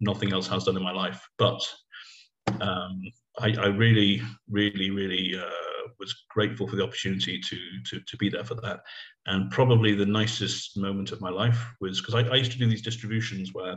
nothing 0.00 0.32
else 0.32 0.46
has 0.48 0.64
done 0.64 0.76
in 0.76 0.82
my 0.82 0.92
life. 0.92 1.26
But 1.38 1.60
um, 2.60 3.00
I, 3.38 3.54
I, 3.58 3.66
really, 3.66 4.22
really, 4.48 4.90
really 4.90 5.38
uh, 5.38 5.88
was 5.98 6.14
grateful 6.30 6.68
for 6.68 6.76
the 6.76 6.84
opportunity 6.84 7.40
to, 7.40 7.56
to, 7.86 8.00
to 8.00 8.16
be 8.18 8.28
there 8.28 8.44
for 8.44 8.56
that. 8.56 8.80
And 9.24 9.50
probably 9.50 9.94
the 9.94 10.06
nicest 10.06 10.76
moment 10.76 11.12
of 11.12 11.20
my 11.20 11.30
life 11.30 11.66
was 11.80 12.00
because 12.00 12.14
I, 12.14 12.28
I 12.28 12.36
used 12.36 12.52
to 12.52 12.58
do 12.58 12.68
these 12.68 12.82
distributions 12.82 13.54
where 13.54 13.76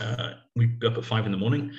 uh, 0.00 0.32
we'd 0.54 0.78
be 0.80 0.86
up 0.86 0.98
at 0.98 1.04
five 1.04 1.26
in 1.26 1.32
the 1.32 1.38
morning 1.38 1.72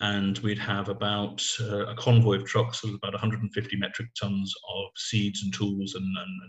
and 0.00 0.38
we'd 0.38 0.58
have 0.58 0.88
about 0.88 1.44
uh, 1.60 1.86
a 1.86 1.94
convoy 1.96 2.36
of 2.36 2.44
trucks 2.44 2.84
with 2.84 2.94
about 2.94 3.12
150 3.12 3.76
metric 3.76 4.08
tons 4.18 4.54
of 4.76 4.86
seeds 4.96 5.42
and 5.42 5.52
tools 5.52 5.94
and, 5.94 6.04
and, 6.04 6.40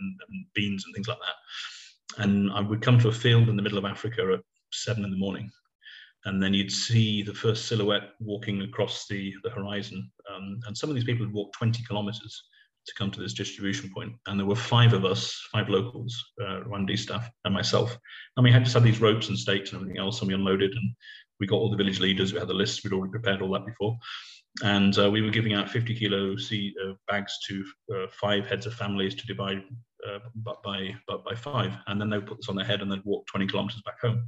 and, 0.00 0.20
and, 0.28 0.44
beans 0.54 0.84
and 0.84 0.94
things 0.94 1.06
like 1.06 1.18
that. 1.18 2.22
And 2.22 2.50
I 2.52 2.60
would 2.60 2.82
come 2.82 2.98
to 2.98 3.08
a 3.08 3.12
field 3.12 3.48
in 3.48 3.56
the 3.56 3.62
middle 3.62 3.78
of 3.78 3.84
Africa 3.84 4.32
at 4.34 4.40
seven 4.72 5.04
in 5.04 5.10
the 5.10 5.16
morning. 5.16 5.50
And 6.24 6.42
then 6.42 6.52
you'd 6.52 6.72
see 6.72 7.22
the 7.22 7.34
first 7.34 7.66
silhouette 7.68 8.14
walking 8.18 8.62
across 8.62 9.06
the, 9.06 9.32
the 9.44 9.50
horizon. 9.50 10.10
Um, 10.34 10.58
and 10.66 10.76
some 10.76 10.90
of 10.90 10.96
these 10.96 11.04
people 11.04 11.24
had 11.24 11.34
walked 11.34 11.56
20 11.56 11.84
kilometers 11.84 12.42
to 12.86 12.94
come 12.94 13.10
to 13.10 13.20
this 13.20 13.34
distribution 13.34 13.90
point. 13.92 14.12
And 14.26 14.38
there 14.38 14.46
were 14.46 14.56
five 14.56 14.92
of 14.92 15.04
us, 15.04 15.38
five 15.52 15.68
locals, 15.68 16.16
uh, 16.40 16.60
Rwandese 16.66 17.00
staff 17.00 17.30
and 17.44 17.54
myself. 17.54 17.96
And 18.36 18.44
we 18.44 18.52
had 18.52 18.64
just 18.64 18.74
had 18.74 18.84
these 18.84 19.00
ropes 19.00 19.28
and 19.28 19.38
stakes 19.38 19.72
and 19.72 19.80
everything 19.80 20.00
else, 20.00 20.20
and 20.20 20.28
we 20.28 20.34
unloaded 20.34 20.72
and 20.72 20.94
we 21.40 21.46
got 21.46 21.56
all 21.56 21.70
the 21.70 21.76
village 21.76 22.00
leaders. 22.00 22.32
We 22.32 22.38
had 22.38 22.48
the 22.48 22.54
list. 22.54 22.82
We'd 22.82 22.92
already 22.92 23.10
prepared 23.10 23.42
all 23.42 23.52
that 23.52 23.66
before. 23.66 23.96
And 24.62 24.98
uh, 24.98 25.10
we 25.10 25.20
were 25.20 25.30
giving 25.30 25.52
out 25.52 25.68
50 25.68 25.94
kilo 25.94 26.36
seed, 26.36 26.72
uh, 26.82 26.92
bags 27.08 27.38
to 27.48 27.64
uh, 27.94 28.06
five 28.10 28.46
heads 28.46 28.64
of 28.64 28.72
families 28.72 29.14
to 29.14 29.26
divide 29.26 29.62
uh, 30.08 30.18
by, 30.36 30.54
by, 31.06 31.16
by 31.24 31.34
five. 31.34 31.72
And 31.88 32.00
then 32.00 32.08
they 32.08 32.16
would 32.16 32.26
put 32.26 32.38
this 32.38 32.48
on 32.48 32.56
their 32.56 32.64
head 32.64 32.80
and 32.80 32.90
then 32.90 33.02
walk 33.04 33.26
20 33.26 33.46
kilometers 33.48 33.82
back 33.84 34.00
home. 34.00 34.26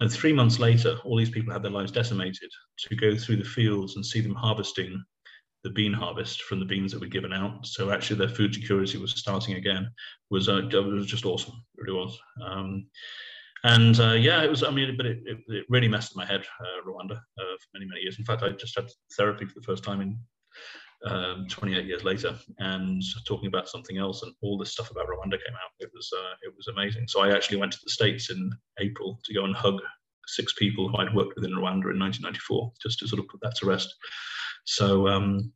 And 0.00 0.10
three 0.10 0.32
months 0.32 0.58
later, 0.58 0.98
all 1.04 1.16
these 1.16 1.30
people 1.30 1.52
had 1.52 1.62
their 1.62 1.70
lives 1.70 1.92
decimated 1.92 2.50
to 2.78 2.96
go 2.96 3.14
through 3.14 3.36
the 3.36 3.44
fields 3.44 3.96
and 3.96 4.04
see 4.04 4.20
them 4.20 4.34
harvesting 4.34 5.00
the 5.62 5.70
bean 5.70 5.92
harvest 5.92 6.42
from 6.42 6.58
the 6.58 6.64
beans 6.64 6.92
that 6.92 7.00
were 7.00 7.06
given 7.06 7.32
out. 7.32 7.66
So 7.66 7.90
actually, 7.90 8.18
their 8.18 8.34
food 8.34 8.54
security 8.54 8.98
was 8.98 9.12
starting 9.12 9.56
again. 9.56 9.90
was 10.30 10.48
uh, 10.48 10.68
it 10.68 10.74
was 10.74 11.06
just 11.06 11.26
awesome. 11.26 11.54
It 11.78 11.82
really 11.82 11.98
was. 11.98 12.18
Um, 12.42 12.86
and 13.64 13.98
uh, 14.00 14.12
yeah, 14.12 14.42
it 14.42 14.50
was. 14.50 14.62
I 14.62 14.70
mean, 14.70 14.96
but 14.96 15.06
it, 15.06 15.18
it, 15.26 15.38
it 15.48 15.66
really 15.68 15.88
messed 15.88 16.16
my 16.16 16.24
head, 16.24 16.42
uh, 16.60 16.88
Rwanda, 16.88 17.16
uh, 17.16 17.56
for 17.60 17.68
many 17.74 17.86
many 17.86 18.00
years. 18.00 18.18
In 18.18 18.24
fact, 18.24 18.42
I 18.42 18.50
just 18.50 18.76
had 18.76 18.88
therapy 19.16 19.44
for 19.44 19.54
the 19.54 19.66
first 19.66 19.84
time 19.84 20.00
in 20.00 20.18
um, 21.06 21.46
28 21.48 21.84
years 21.84 22.04
later, 22.04 22.38
and 22.58 23.02
talking 23.26 23.48
about 23.48 23.68
something 23.68 23.98
else, 23.98 24.22
and 24.22 24.32
all 24.42 24.56
this 24.56 24.72
stuff 24.72 24.90
about 24.90 25.06
Rwanda 25.06 25.32
came 25.32 25.54
out. 25.54 25.72
It 25.78 25.90
was 25.94 26.10
uh, 26.16 26.34
it 26.42 26.54
was 26.56 26.68
amazing. 26.68 27.06
So 27.08 27.20
I 27.20 27.34
actually 27.34 27.58
went 27.58 27.72
to 27.72 27.78
the 27.84 27.90
states 27.90 28.30
in 28.30 28.50
April 28.78 29.20
to 29.24 29.34
go 29.34 29.44
and 29.44 29.54
hug 29.54 29.78
six 30.26 30.54
people 30.54 30.88
who 30.88 30.96
I'd 30.96 31.14
worked 31.14 31.34
with 31.36 31.44
in 31.44 31.52
Rwanda 31.52 31.92
in 31.92 31.98
1994, 31.98 32.72
just 32.80 32.98
to 33.00 33.08
sort 33.08 33.20
of 33.20 33.28
put 33.28 33.40
that 33.42 33.56
to 33.56 33.66
rest. 33.66 33.94
So, 34.64 35.08
um, 35.08 35.52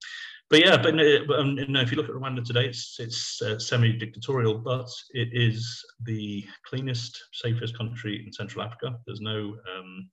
but 0.51 0.61
yeah, 0.61 0.77
but, 0.77 0.95
but 1.27 1.38
um, 1.38 1.59
you 1.59 1.67
know, 1.69 1.81
if 1.81 1.90
you 1.90 1.97
look 1.97 2.09
at 2.09 2.14
Rwanda 2.14 2.45
today, 2.45 2.67
it's 2.67 2.97
it's 2.99 3.40
uh, 3.43 3.59
semi-dictatorial, 3.59 4.59
but 4.59 4.88
it 5.11 5.29
is 5.33 5.85
the 6.05 6.45
cleanest, 6.67 7.19
safest 7.33 7.77
country 7.77 8.23
in 8.25 8.33
Central 8.33 8.64
Africa. 8.64 8.97
There's 9.07 9.21
no 9.21 9.57
um, 9.77 10.11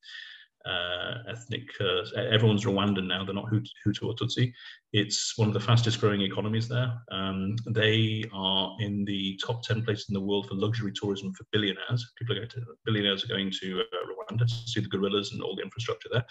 uh, 0.65 1.17
ethnic, 1.27 1.63
uh, 1.79 2.03
everyone's 2.17 2.65
Rwandan 2.65 3.07
now, 3.07 3.23
they're 3.23 3.33
not 3.33 3.51
Hutu 3.51 4.03
or 4.03 4.13
Tutsi. 4.13 4.53
It's 4.93 5.37
one 5.37 5.47
of 5.47 5.53
the 5.53 5.59
fastest 5.59 5.99
growing 5.99 6.21
economies 6.21 6.67
there. 6.67 6.93
Um, 7.11 7.55
they 7.67 8.25
are 8.33 8.75
in 8.79 9.05
the 9.05 9.39
top 9.45 9.63
10 9.63 9.83
places 9.83 10.07
in 10.09 10.13
the 10.13 10.21
world 10.21 10.47
for 10.47 10.55
luxury 10.55 10.91
tourism 10.93 11.33
for 11.33 11.45
billionaires. 11.51 12.11
People 12.17 12.35
are 12.35 12.39
going 12.39 12.49
to, 12.49 12.65
billionaires 12.85 13.23
are 13.23 13.27
going 13.27 13.51
to 13.61 13.81
uh, 13.81 14.10
Rwanda 14.21 14.47
to 14.47 14.69
see 14.69 14.81
the 14.81 14.89
gorillas 14.89 15.31
and 15.31 15.41
all 15.41 15.55
the 15.55 15.63
infrastructure 15.63 16.09
there. 16.11 16.25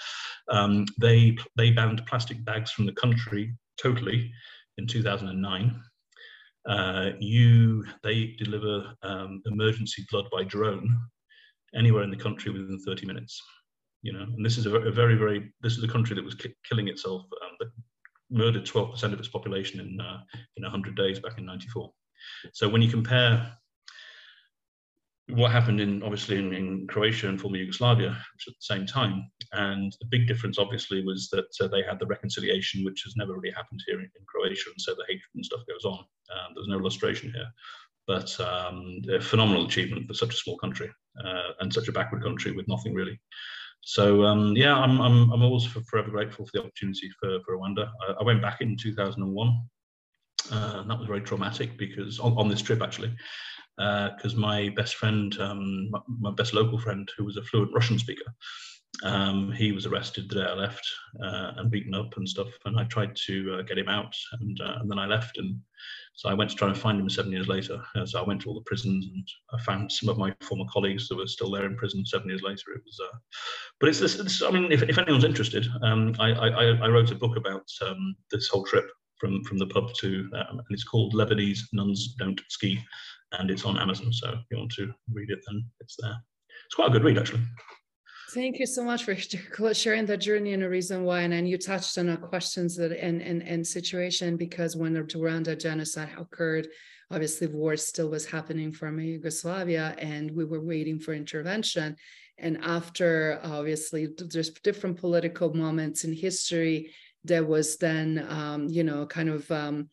Um, 0.48 0.86
they, 1.00 1.36
they 1.56 1.70
banned 1.70 2.04
plastic 2.06 2.44
bags 2.44 2.70
from 2.70 2.86
the 2.86 2.92
country 2.92 3.54
totally 3.80 4.32
in 4.78 4.86
2009. 4.86 5.82
Uh, 6.68 7.10
you, 7.18 7.84
they 8.02 8.36
deliver 8.38 8.94
um, 9.02 9.42
emergency 9.46 10.04
blood 10.10 10.26
by 10.32 10.44
drone 10.44 11.00
anywhere 11.74 12.02
in 12.02 12.10
the 12.10 12.16
country 12.16 12.50
within 12.50 12.78
30 12.84 13.06
minutes 13.06 13.40
you 14.02 14.12
know 14.12 14.22
and 14.22 14.44
this 14.44 14.58
is 14.58 14.66
a, 14.66 14.74
a 14.74 14.90
very 14.90 15.14
very 15.14 15.52
this 15.60 15.76
is 15.76 15.84
a 15.84 15.88
country 15.88 16.14
that 16.14 16.24
was 16.24 16.34
ki- 16.34 16.54
killing 16.68 16.88
itself 16.88 17.22
um, 17.42 17.56
that 17.58 17.68
murdered 18.30 18.64
12% 18.64 19.02
of 19.12 19.18
its 19.18 19.28
population 19.28 19.80
in 19.80 20.00
uh, 20.00 20.20
in 20.56 20.62
100 20.62 20.96
days 20.96 21.18
back 21.18 21.38
in 21.38 21.44
94 21.44 21.90
so 22.52 22.68
when 22.68 22.82
you 22.82 22.90
compare 22.90 23.52
what 25.34 25.50
happened 25.50 25.80
in 25.80 26.02
obviously 26.02 26.38
in, 26.38 26.52
in, 26.52 26.86
Croatia 26.86 27.28
and 27.28 27.40
former 27.40 27.56
Yugoslavia, 27.56 28.10
at 28.10 28.46
the 28.46 28.54
same 28.60 28.86
time, 28.86 29.30
and 29.52 29.92
the 30.00 30.06
big 30.10 30.26
difference 30.26 30.58
obviously 30.58 31.04
was 31.04 31.28
that 31.30 31.48
uh, 31.60 31.68
they 31.68 31.82
had 31.82 31.98
the 31.98 32.06
reconciliation, 32.06 32.84
which 32.84 33.02
has 33.04 33.14
never 33.16 33.34
really 33.34 33.54
happened 33.54 33.82
here 33.86 33.96
in, 33.96 34.04
in 34.04 34.24
Croatia, 34.26 34.70
and 34.70 34.80
so 34.80 34.92
the 34.92 35.04
hatred 35.08 35.30
and 35.34 35.44
stuff 35.44 35.60
goes 35.68 35.84
on. 35.84 35.98
Um, 35.98 36.52
there's 36.54 36.68
no 36.68 36.78
lustration 36.78 37.32
here, 37.32 37.48
but 38.06 38.38
um, 38.40 39.00
a 39.10 39.20
phenomenal 39.20 39.66
achievement 39.66 40.06
for 40.06 40.14
such 40.14 40.34
a 40.34 40.38
small 40.38 40.58
country 40.58 40.90
uh, 41.24 41.52
and 41.60 41.72
such 41.72 41.88
a 41.88 41.92
backward 41.92 42.22
country 42.22 42.52
with 42.52 42.68
nothing 42.68 42.94
really. 42.94 43.18
So 43.82 44.24
um, 44.24 44.54
yeah, 44.56 44.76
I'm, 44.76 45.00
I'm, 45.00 45.30
I'm 45.32 45.42
always 45.42 45.64
forever 45.64 46.10
grateful 46.10 46.44
for 46.44 46.50
the 46.52 46.60
opportunity 46.60 47.10
for, 47.18 47.38
for 47.44 47.56
Rwanda. 47.56 47.90
I, 48.08 48.12
I 48.20 48.22
went 48.24 48.42
back 48.42 48.60
in 48.60 48.76
2001. 48.76 49.62
Uh, 50.52 50.82
that 50.82 50.98
was 50.98 51.06
very 51.06 51.20
traumatic 51.20 51.76
because 51.78 52.18
on, 52.18 52.36
on 52.36 52.48
this 52.48 52.62
trip 52.62 52.82
actually, 52.82 53.14
because 53.80 54.34
uh, 54.34 54.38
my 54.38 54.68
best 54.76 54.96
friend, 54.96 55.38
um, 55.40 55.90
my, 55.90 56.00
my, 56.20 56.30
best 56.32 56.52
local 56.52 56.78
friend, 56.78 57.10
who 57.16 57.24
was 57.24 57.38
a 57.38 57.42
fluent 57.42 57.72
Russian 57.72 57.98
speaker, 57.98 58.30
um, 59.04 59.50
he 59.52 59.72
was 59.72 59.86
arrested 59.86 60.28
the 60.28 60.34
day 60.34 60.46
I 60.46 60.52
left 60.52 60.86
uh, 61.24 61.52
and 61.56 61.70
beaten 61.70 61.94
up 61.94 62.14
and 62.16 62.28
stuff. 62.28 62.48
And 62.66 62.78
I 62.78 62.84
tried 62.84 63.16
to 63.26 63.54
uh, 63.54 63.62
get 63.62 63.78
him 63.78 63.88
out, 63.88 64.14
and, 64.40 64.60
uh, 64.60 64.76
and 64.80 64.90
then 64.90 64.98
I 64.98 65.06
left. 65.06 65.38
And 65.38 65.58
so 66.14 66.28
I 66.28 66.34
went 66.34 66.50
to 66.50 66.56
try 66.56 66.68
and 66.68 66.76
find 66.76 67.00
him 67.00 67.08
seven 67.08 67.32
years 67.32 67.48
later. 67.48 67.80
Uh, 67.96 68.04
so 68.04 68.20
I 68.20 68.26
went 68.26 68.42
to 68.42 68.48
all 68.48 68.54
the 68.54 68.66
prisons 68.66 69.06
and 69.06 69.26
I 69.54 69.62
found 69.62 69.90
some 69.90 70.10
of 70.10 70.18
my 70.18 70.34
former 70.42 70.66
colleagues 70.70 71.08
that 71.08 71.16
were 71.16 71.26
still 71.26 71.50
there 71.50 71.64
in 71.64 71.76
prison 71.76 72.04
seven 72.04 72.28
years 72.28 72.42
later. 72.42 72.72
It 72.74 72.82
was, 72.84 73.00
uh, 73.02 73.16
but 73.78 73.88
it's 73.88 74.00
this. 74.00 74.18
It's, 74.18 74.42
I 74.42 74.50
mean, 74.50 74.70
if, 74.70 74.82
if 74.82 74.98
anyone's 74.98 75.24
interested, 75.24 75.66
um, 75.82 76.14
I, 76.18 76.32
I, 76.32 76.64
I 76.82 76.88
wrote 76.88 77.12
a 77.12 77.14
book 77.14 77.38
about 77.38 77.64
um, 77.86 78.14
this 78.30 78.48
whole 78.48 78.64
trip 78.64 78.90
from 79.18 79.42
from 79.44 79.58
the 79.58 79.66
pub 79.66 79.94
to, 79.94 80.28
um, 80.34 80.58
and 80.58 80.66
it's 80.70 80.84
called 80.84 81.14
Lebanese 81.14 81.60
Nuns 81.72 82.14
Don't 82.18 82.40
Ski, 82.48 82.78
and 83.32 83.50
it's 83.50 83.64
on 83.64 83.78
Amazon. 83.78 84.12
So 84.12 84.30
if 84.30 84.40
you 84.50 84.58
want 84.58 84.72
to 84.72 84.92
read 85.12 85.30
it, 85.30 85.40
then 85.46 85.64
it's 85.80 85.96
there. 86.00 86.16
It's 86.66 86.74
quite 86.74 86.88
a 86.88 86.92
good 86.92 87.04
read 87.04 87.18
actually. 87.18 87.42
Thank 88.32 88.60
you 88.60 88.66
so 88.66 88.84
much 88.84 89.04
for 89.04 89.16
sharing 89.74 90.06
that 90.06 90.18
journey 90.18 90.52
and 90.52 90.62
the 90.62 90.68
reason 90.68 91.02
why. 91.02 91.22
And 91.22 91.48
you 91.48 91.58
touched 91.58 91.98
on 91.98 92.08
our 92.08 92.16
questions 92.16 92.76
that 92.76 92.92
and, 92.92 93.20
and, 93.20 93.42
and 93.42 93.66
situation 93.66 94.36
because 94.36 94.76
when 94.76 94.94
the 94.94 95.00
Rwanda 95.02 95.60
genocide 95.60 96.10
occurred, 96.16 96.68
obviously 97.10 97.48
war 97.48 97.76
still 97.76 98.08
was 98.08 98.26
happening 98.26 98.70
from 98.70 99.00
Yugoslavia 99.00 99.96
and 99.98 100.30
we 100.30 100.44
were 100.44 100.60
waiting 100.60 101.00
for 101.00 101.12
intervention. 101.12 101.96
And 102.38 102.58
after 102.62 103.40
obviously 103.42 104.08
there's 104.16 104.50
different 104.50 104.98
political 104.98 105.52
moments 105.52 106.04
in 106.04 106.12
history, 106.12 106.92
there 107.24 107.44
was 107.44 107.78
then, 107.78 108.24
um, 108.28 108.68
you 108.68 108.84
know, 108.84 109.06
kind 109.06 109.28
of 109.28 109.50
um, 109.50 109.90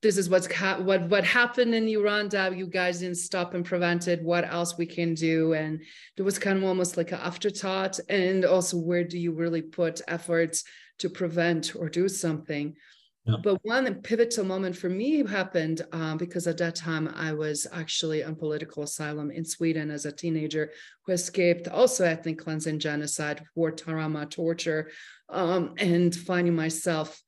this 0.00 0.16
is 0.16 0.28
what's 0.30 0.52
ha- 0.52 0.78
what 0.78 1.08
what 1.08 1.24
happened 1.24 1.74
in 1.74 1.86
Rwanda. 1.86 2.56
You 2.56 2.66
guys 2.66 3.00
didn't 3.00 3.16
stop 3.16 3.54
and 3.54 3.64
prevent 3.64 4.06
it. 4.06 4.22
What 4.22 4.44
else 4.44 4.78
we 4.78 4.86
can 4.86 5.14
do? 5.14 5.54
And 5.54 5.82
there 6.16 6.24
was 6.24 6.38
kind 6.38 6.58
of 6.58 6.64
almost 6.64 6.96
like 6.96 7.10
an 7.12 7.18
afterthought. 7.18 7.98
And 8.08 8.44
also, 8.44 8.76
where 8.76 9.04
do 9.04 9.18
you 9.18 9.32
really 9.32 9.62
put 9.62 10.00
efforts 10.06 10.64
to 10.98 11.08
prevent 11.08 11.74
or 11.74 11.88
do 11.88 12.08
something? 12.08 12.76
Yeah. 13.24 13.36
But 13.42 13.58
one 13.62 13.92
pivotal 14.02 14.44
moment 14.44 14.76
for 14.76 14.88
me 14.88 15.26
happened 15.26 15.82
um, 15.92 16.16
because 16.16 16.46
at 16.46 16.56
that 16.58 16.76
time 16.76 17.08
I 17.14 17.32
was 17.32 17.66
actually 17.72 18.24
on 18.24 18.36
political 18.36 18.84
asylum 18.84 19.30
in 19.30 19.44
Sweden 19.44 19.90
as 19.90 20.06
a 20.06 20.12
teenager 20.12 20.70
who 21.04 21.12
escaped 21.12 21.68
also 21.68 22.04
ethnic 22.04 22.38
cleansing, 22.38 22.78
genocide, 22.78 23.44
war 23.54 23.72
trauma, 23.72 24.24
torture, 24.26 24.90
um, 25.28 25.74
and 25.76 26.14
finding 26.14 26.54
myself 26.54 27.20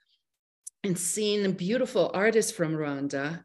and 0.84 0.98
seeing 0.98 1.52
beautiful 1.52 2.10
artists 2.14 2.52
from 2.52 2.74
Rwanda 2.74 3.44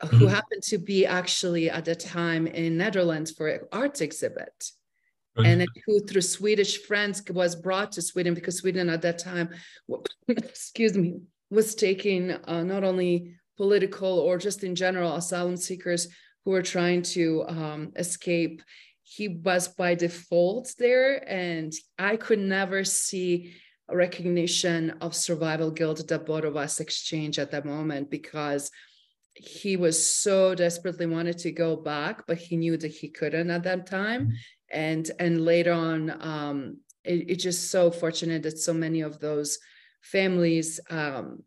uh, 0.00 0.06
who 0.06 0.26
mm-hmm. 0.26 0.34
happened 0.34 0.62
to 0.64 0.78
be 0.78 1.06
actually 1.06 1.70
at 1.70 1.84
the 1.84 1.94
time 1.94 2.46
in 2.46 2.76
Netherlands 2.76 3.30
for 3.30 3.48
an 3.48 3.60
art 3.72 4.00
exhibit. 4.00 4.70
Right. 5.36 5.46
And 5.46 5.66
who 5.86 6.00
through 6.00 6.22
Swedish 6.22 6.82
friends 6.82 7.22
was 7.30 7.56
brought 7.56 7.92
to 7.92 8.02
Sweden 8.02 8.34
because 8.34 8.58
Sweden 8.58 8.90
at 8.90 9.00
that 9.02 9.18
time, 9.18 9.48
excuse 10.28 10.96
me, 10.96 11.20
was 11.50 11.74
taking 11.74 12.32
uh, 12.32 12.62
not 12.62 12.84
only 12.84 13.34
political 13.56 14.18
or 14.18 14.38
just 14.38 14.64
in 14.64 14.74
general 14.74 15.14
asylum 15.14 15.56
seekers 15.56 16.08
who 16.44 16.50
were 16.50 16.62
trying 16.62 17.02
to 17.02 17.44
um, 17.48 17.92
escape. 17.96 18.62
He 19.04 19.28
was 19.28 19.68
by 19.68 19.94
default 19.94 20.74
there, 20.78 21.22
and 21.28 21.72
I 21.98 22.16
could 22.16 22.38
never 22.38 22.84
see 22.84 23.54
recognition 23.92 24.90
of 25.00 25.14
survival 25.14 25.70
guilt 25.70 26.06
that 26.08 26.26
both 26.26 26.44
of 26.44 26.56
us 26.56 26.80
exchange 26.80 27.38
at 27.38 27.50
that 27.50 27.64
moment 27.64 28.10
because 28.10 28.70
he 29.34 29.76
was 29.76 30.06
so 30.06 30.54
desperately 30.54 31.06
wanted 31.06 31.38
to 31.38 31.50
go 31.50 31.76
back 31.76 32.26
but 32.26 32.36
he 32.36 32.56
knew 32.56 32.76
that 32.76 32.92
he 32.92 33.08
couldn't 33.08 33.50
at 33.50 33.62
that 33.62 33.86
time 33.86 34.26
mm-hmm. 34.26 34.34
and 34.70 35.10
and 35.18 35.44
later 35.44 35.72
on 35.72 36.10
um 36.20 36.76
it, 37.04 37.30
it's 37.30 37.42
just 37.42 37.70
so 37.70 37.90
fortunate 37.90 38.42
that 38.42 38.58
so 38.58 38.74
many 38.74 39.00
of 39.00 39.18
those 39.20 39.58
families 40.02 40.80
um 40.90 41.42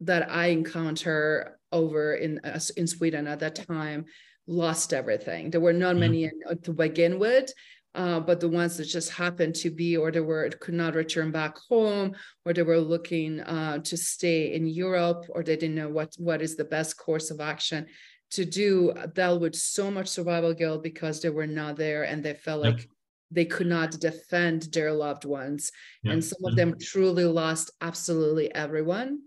that 0.00 0.30
i 0.30 0.46
encounter 0.46 1.58
over 1.72 2.14
in 2.14 2.38
uh, 2.44 2.60
in 2.76 2.86
sweden 2.86 3.26
at 3.26 3.40
that 3.40 3.54
time 3.54 4.04
lost 4.46 4.92
everything 4.92 5.50
there 5.50 5.60
were 5.60 5.72
not 5.72 5.96
mm-hmm. 5.96 6.00
many 6.00 6.30
to 6.62 6.72
begin 6.72 7.18
with 7.18 7.52
uh, 7.94 8.18
but 8.20 8.40
the 8.40 8.48
ones 8.48 8.76
that 8.76 8.84
just 8.84 9.10
happened 9.10 9.54
to 9.54 9.70
be 9.70 9.96
or 9.96 10.10
they 10.10 10.20
were 10.20 10.48
could 10.60 10.74
not 10.74 10.94
return 10.94 11.30
back 11.30 11.56
home 11.68 12.14
or 12.44 12.52
they 12.52 12.62
were 12.62 12.78
looking 12.78 13.40
uh, 13.40 13.78
to 13.78 13.96
stay 13.96 14.54
in 14.54 14.66
europe 14.66 15.24
or 15.30 15.42
they 15.42 15.56
didn't 15.56 15.76
know 15.76 15.88
what 15.88 16.14
what 16.18 16.42
is 16.42 16.56
the 16.56 16.64
best 16.64 16.96
course 16.96 17.30
of 17.30 17.40
action 17.40 17.86
to 18.30 18.44
do 18.44 18.92
dealt 19.14 19.40
with 19.40 19.54
so 19.54 19.90
much 19.90 20.08
survival 20.08 20.54
guilt 20.54 20.82
because 20.82 21.20
they 21.20 21.30
were 21.30 21.46
not 21.46 21.76
there 21.76 22.02
and 22.04 22.22
they 22.22 22.34
felt 22.34 22.64
yep. 22.64 22.74
like 22.74 22.88
they 23.30 23.44
could 23.44 23.66
not 23.66 23.92
defend 23.92 24.62
their 24.72 24.92
loved 24.92 25.24
ones 25.24 25.70
yep. 26.02 26.14
and 26.14 26.24
some 26.24 26.44
of 26.44 26.56
them 26.56 26.74
truly 26.80 27.24
lost 27.24 27.70
absolutely 27.80 28.52
everyone 28.54 29.20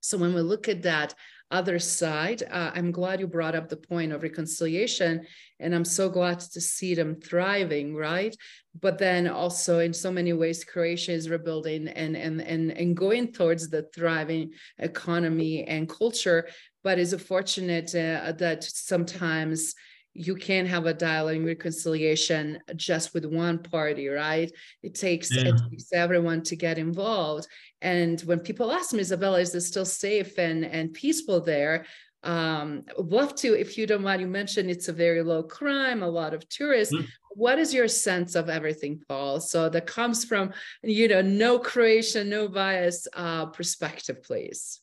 so 0.00 0.16
when 0.16 0.34
we 0.34 0.40
look 0.40 0.68
at 0.68 0.82
that 0.82 1.14
other 1.50 1.78
side. 1.78 2.42
Uh, 2.50 2.70
I'm 2.74 2.92
glad 2.92 3.20
you 3.20 3.26
brought 3.26 3.54
up 3.54 3.68
the 3.68 3.76
point 3.76 4.12
of 4.12 4.22
reconciliation, 4.22 5.26
and 5.58 5.74
I'm 5.74 5.84
so 5.84 6.08
glad 6.08 6.40
to 6.40 6.60
see 6.60 6.94
them 6.94 7.16
thriving, 7.20 7.94
right? 7.94 8.36
But 8.80 8.98
then 8.98 9.26
also, 9.26 9.80
in 9.80 9.92
so 9.92 10.12
many 10.12 10.32
ways, 10.32 10.64
Croatia 10.64 11.12
is 11.12 11.28
rebuilding 11.28 11.88
and 11.88 12.16
and 12.16 12.40
and 12.40 12.70
and 12.70 12.96
going 12.96 13.32
towards 13.32 13.68
the 13.68 13.88
thriving 13.94 14.52
economy 14.78 15.64
and 15.64 15.88
culture. 15.88 16.48
But 16.82 16.98
it's 16.98 17.14
fortunate 17.22 17.94
uh, 17.94 18.32
that 18.38 18.64
sometimes 18.64 19.74
you 20.14 20.34
can't 20.34 20.68
have 20.68 20.86
a 20.86 20.94
dialogue 20.94 21.36
and 21.36 21.46
reconciliation 21.46 22.58
just 22.76 23.14
with 23.14 23.24
one 23.24 23.58
party, 23.58 24.08
right? 24.08 24.50
It 24.82 24.94
takes, 24.94 25.34
yeah. 25.34 25.48
it 25.48 25.60
takes 25.70 25.92
everyone 25.92 26.42
to 26.44 26.56
get 26.56 26.78
involved. 26.78 27.46
And 27.80 28.20
when 28.22 28.40
people 28.40 28.72
ask 28.72 28.92
me, 28.92 29.00
Isabella, 29.00 29.40
is 29.40 29.54
it 29.54 29.60
still 29.60 29.84
safe 29.84 30.38
and, 30.38 30.64
and 30.64 30.92
peaceful 30.92 31.40
there? 31.40 31.86
Um, 32.22 32.84
love 32.98 33.34
to, 33.36 33.58
if 33.58 33.78
you 33.78 33.86
don't 33.86 34.02
mind, 34.02 34.20
you 34.20 34.26
mentioned 34.26 34.68
it's 34.68 34.88
a 34.88 34.92
very 34.92 35.22
low 35.22 35.42
crime, 35.42 36.02
a 36.02 36.08
lot 36.08 36.34
of 36.34 36.46
tourists. 36.48 36.94
Mm. 36.94 37.06
What 37.30 37.58
is 37.58 37.72
your 37.72 37.88
sense 37.88 38.34
of 38.34 38.50
everything, 38.50 39.00
Paul? 39.08 39.40
So 39.40 39.68
that 39.68 39.86
comes 39.86 40.24
from, 40.24 40.52
you 40.82 41.08
know, 41.08 41.22
no 41.22 41.58
Croatian, 41.58 42.28
no 42.28 42.48
bias 42.48 43.06
uh, 43.14 43.46
perspective, 43.46 44.22
please. 44.22 44.80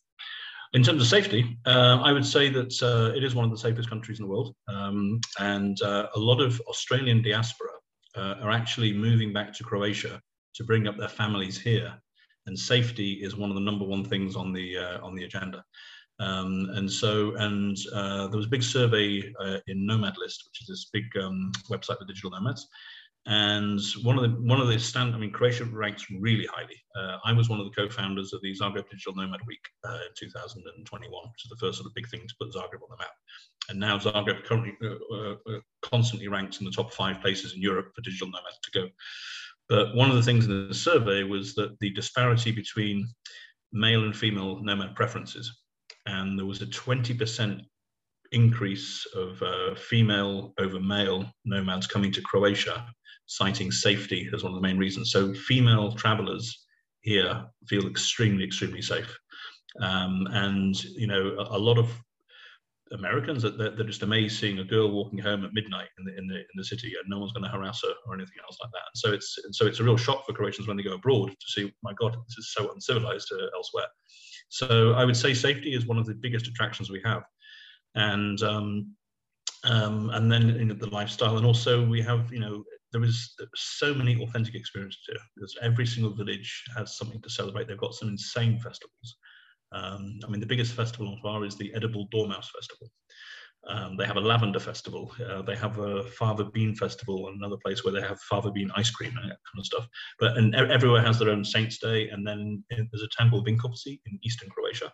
In 0.74 0.84
terms 0.84 1.02
of 1.02 1.08
safety, 1.08 1.58
uh, 1.66 2.00
I 2.04 2.12
would 2.12 2.26
say 2.26 2.50
that 2.50 2.82
uh, 2.84 3.16
it 3.16 3.24
is 3.24 3.34
one 3.34 3.46
of 3.46 3.52
the 3.52 3.58
safest 3.58 3.90
countries 3.90 4.20
in 4.20 4.26
the 4.26 4.32
world. 4.32 4.54
Um, 4.68 5.22
and 5.40 5.82
uh, 5.82 6.08
a 6.14 6.20
lot 6.20 6.42
of 6.42 6.60
Australian 6.68 7.22
diaspora 7.22 7.70
uh, 8.16 8.36
are 8.42 8.52
actually 8.52 8.92
moving 8.94 9.32
back 9.32 9.54
to 9.54 9.64
Croatia 9.64 10.22
to 10.56 10.64
bring 10.64 10.88
up 10.88 10.98
their 10.98 11.08
families 11.08 11.58
here. 11.58 11.94
And 12.48 12.58
safety 12.58 13.14
is 13.14 13.36
one 13.36 13.50
of 13.50 13.56
the 13.56 13.62
number 13.62 13.86
one 13.86 14.04
things 14.04 14.36
on 14.36 14.52
the, 14.52 14.78
uh, 14.78 15.06
on 15.06 15.16
the 15.16 15.24
agenda. 15.24 15.64
Um, 16.20 16.70
and 16.74 16.92
so, 16.92 17.36
and 17.36 17.78
uh, 17.94 18.28
there 18.28 18.38
was 18.38 18.48
a 18.48 18.50
big 18.50 18.64
survey 18.64 19.34
in 19.68 19.86
Nomad 19.86 20.18
List, 20.18 20.44
which 20.48 20.62
is 20.62 20.68
this 20.68 20.90
big 20.92 21.06
um, 21.22 21.52
website 21.70 22.00
for 22.00 22.06
digital 22.06 22.32
nomads. 22.32 22.68
And 23.28 23.82
one 24.04 24.18
of 24.18 24.24
the 24.24 24.42
one 24.42 24.62
of 24.62 24.70
the 24.70 24.80
stand, 24.80 25.14
I 25.14 25.18
mean, 25.18 25.34
Croatia 25.34 25.66
ranks 25.66 26.06
really 26.10 26.46
highly. 26.46 26.82
Uh, 26.96 27.18
I 27.26 27.34
was 27.34 27.50
one 27.50 27.60
of 27.60 27.66
the 27.66 27.76
co-founders 27.76 28.32
of 28.32 28.42
the 28.42 28.56
Zagreb 28.56 28.90
Digital 28.90 29.16
Nomad 29.16 29.42
Week 29.46 29.60
uh, 29.84 30.00
in 30.08 30.14
2021, 30.18 31.12
which 31.12 31.46
is 31.46 31.50
the 31.50 31.58
first 31.58 31.78
sort 31.78 31.88
of 31.88 31.94
big 31.94 32.08
thing 32.10 32.22
to 32.22 32.36
put 32.40 32.54
Zagreb 32.54 32.82
on 32.82 32.90
the 32.90 32.98
map. 32.98 33.12
And 33.68 33.82
now 33.82 34.00
Zagreb 34.00 34.46
currently 34.46 34.78
uh, 34.82 35.14
uh, 35.14 35.36
uh, 35.46 35.60
constantly 35.82 36.30
ranks 36.30 36.60
in 36.60 36.66
the 36.66 36.72
top 36.72 36.94
five 36.94 37.20
places 37.20 37.54
in 37.54 37.62
Europe 37.62 37.92
for 37.94 38.02
digital 38.02 38.28
nomads 38.28 38.60
to 38.64 38.80
go. 38.80 38.88
But 39.68 39.94
one 39.94 40.10
of 40.10 40.16
the 40.16 40.24
things 40.24 40.46
in 40.46 40.70
the 40.70 40.74
survey 40.74 41.24
was 41.24 41.54
that 41.56 41.78
the 41.82 41.90
disparity 41.90 42.52
between 42.54 43.10
male 43.74 44.06
and 44.06 44.16
female 44.16 44.64
nomad 44.64 44.96
preferences, 44.96 45.64
and 46.06 46.40
there 46.40 46.46
was 46.46 46.62
a 46.62 46.68
20% 46.68 47.60
increase 48.32 49.06
of 49.14 49.42
uh, 49.42 49.76
female 49.76 50.54
over 50.60 50.80
male 50.80 51.30
nomads 51.44 51.88
coming 51.88 52.12
to 52.14 52.22
Croatia, 52.22 52.88
citing 53.28 53.72
safety 53.72 54.30
as 54.34 54.44
one 54.44 54.54
of 54.54 54.56
the 54.56 54.68
main 54.68 54.78
reasons. 54.78 55.12
So 55.12 55.34
female 55.34 55.92
travelers 55.94 56.66
here 57.02 57.46
feel 57.68 57.88
extremely, 57.88 58.44
extremely 58.44 58.82
safe. 58.82 59.16
Um, 59.82 60.28
and 60.32 60.82
you 60.84 61.08
know, 61.08 61.36
a, 61.38 61.58
a, 61.58 61.60
lot 61.60 61.78
of 61.78 61.92
Americans 62.92 63.44
that 63.44 63.58
they're, 63.58 63.86
just 63.86 64.02
amazed 64.02 64.40
seeing 64.40 64.60
a 64.60 64.64
girl 64.64 64.92
walking 64.92 65.20
home 65.20 65.46
at 65.46 65.54
midnight 65.54 65.90
in 66.00 66.06
the 66.06 66.18
in 66.18 66.28
the 66.28 66.36
in 66.36 66.56
the 66.56 66.64
city, 66.64 66.94
and 67.00 67.08
no 67.08 67.20
one's 67.20 67.34
going 67.34 67.44
to 67.44 67.50
harass 67.50 67.82
her 67.84 67.94
or 68.08 68.16
anything 68.16 68.38
else 68.44 68.58
like 68.64 68.72
that. 68.72 68.82
And 68.88 68.98
so 68.98 69.14
it's 69.14 69.38
so 69.52 69.68
it's 69.68 69.80
a 69.80 69.84
real 69.84 69.98
shock 69.98 70.26
for 70.26 70.34
Croatians 70.34 70.68
when 70.68 70.78
they 70.78 70.84
go 70.84 70.96
abroad 70.96 71.30
to 71.30 71.48
see, 71.48 71.72
my 71.84 71.94
God, 72.00 72.16
this 72.28 72.38
is 72.40 72.54
so 72.54 72.72
uncivilized 72.74 73.32
uh, 73.32 73.56
elsewhere. 73.56 73.88
So 74.50 74.94
I 74.94 75.06
would 75.06 75.18
say 75.18 75.34
safety 75.34 75.76
is 75.76 75.86
one 75.86 76.00
of 76.00 76.08
the 76.08 76.16
biggest 76.16 76.48
attractions 76.48 76.90
we 76.90 77.02
have 77.06 77.24
and 77.98 78.42
um, 78.44 78.96
um, 79.64 80.10
and 80.12 80.32
then 80.32 80.78
the 80.80 80.90
lifestyle, 80.90 81.38
and 81.38 81.46
also 81.46 81.86
we 81.86 82.02
have 82.02 82.32
you 82.32 82.40
know 82.40 82.64
there 82.92 83.04
is 83.04 83.36
so 83.56 83.94
many 83.94 84.22
authentic 84.22 84.56
experiences 84.56 85.02
here 85.08 85.20
because 85.36 85.56
every 85.62 85.86
single 85.86 86.14
village 86.14 86.64
has 86.76 86.98
something 86.98 87.22
to 87.22 87.30
celebrate. 87.30 87.68
They've 87.68 87.78
got 87.78 87.94
some 87.94 88.10
insane 88.10 88.60
festivals. 88.60 89.18
Um, 89.74 90.20
I 90.26 90.30
mean, 90.30 90.40
the 90.40 90.46
biggest 90.46 90.74
festival 90.74 91.08
on 91.10 91.20
Hvar 91.24 91.46
is 91.46 91.56
the 91.56 91.74
Edible 91.74 92.08
Dormouse 92.12 92.50
Festival. 92.56 92.90
Um, 93.68 93.98
they 93.98 94.06
have 94.06 94.16
a 94.16 94.22
lavender 94.22 94.60
festival. 94.60 95.12
Uh, 95.28 95.42
they 95.42 95.56
have 95.56 95.78
a 95.80 96.04
fava 96.04 96.46
bean 96.46 96.74
festival, 96.74 97.28
and 97.28 97.38
another 97.38 97.58
place 97.66 97.84
where 97.84 97.94
they 97.94 98.02
have 98.02 98.20
fava 98.22 98.50
bean 98.52 98.72
ice 98.76 98.90
cream 98.90 99.12
and 99.18 99.30
that 99.30 99.40
kind 99.44 99.60
of 99.60 99.66
stuff. 99.66 99.88
But 100.20 100.38
and 100.38 100.56
everywhere 100.56 101.02
has 101.02 101.20
their 101.20 101.30
own 101.30 101.44
Saints 101.44 101.78
Day, 101.80 102.08
and 102.10 102.26
then 102.26 102.64
there's 102.70 103.04
a 103.04 103.10
temple 103.18 103.44
Vinkovci 103.44 104.00
in 104.06 104.20
eastern 104.24 104.50
Croatia, 104.50 104.92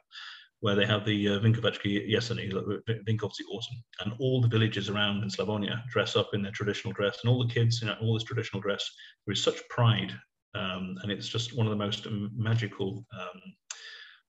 where 0.63 0.75
they 0.75 0.85
have 0.85 1.03
the 1.03 1.27
uh, 1.27 1.39
Vinkovci 1.41 3.43
Autumn, 3.51 3.83
and 3.99 4.13
all 4.19 4.39
the 4.39 4.47
villages 4.47 4.89
around 4.89 5.21
in 5.21 5.27
Slavonia 5.27 5.85
dress 5.89 6.15
up 6.15 6.29
in 6.33 6.41
their 6.41 6.53
traditional 6.53 6.93
dress, 6.93 7.19
and 7.21 7.29
all 7.29 7.45
the 7.45 7.53
kids 7.53 7.81
in 7.81 7.89
all 7.89 8.13
this 8.13 8.23
traditional 8.23 8.61
dress. 8.61 8.89
There 9.25 9.33
is 9.33 9.43
such 9.43 9.59
pride, 9.67 10.13
um, 10.55 10.95
and 11.03 11.11
it's 11.11 11.27
just 11.27 11.57
one 11.57 11.67
of 11.67 11.71
the 11.71 11.85
most 11.85 12.07
magical 12.09 13.05
um, 13.11 13.41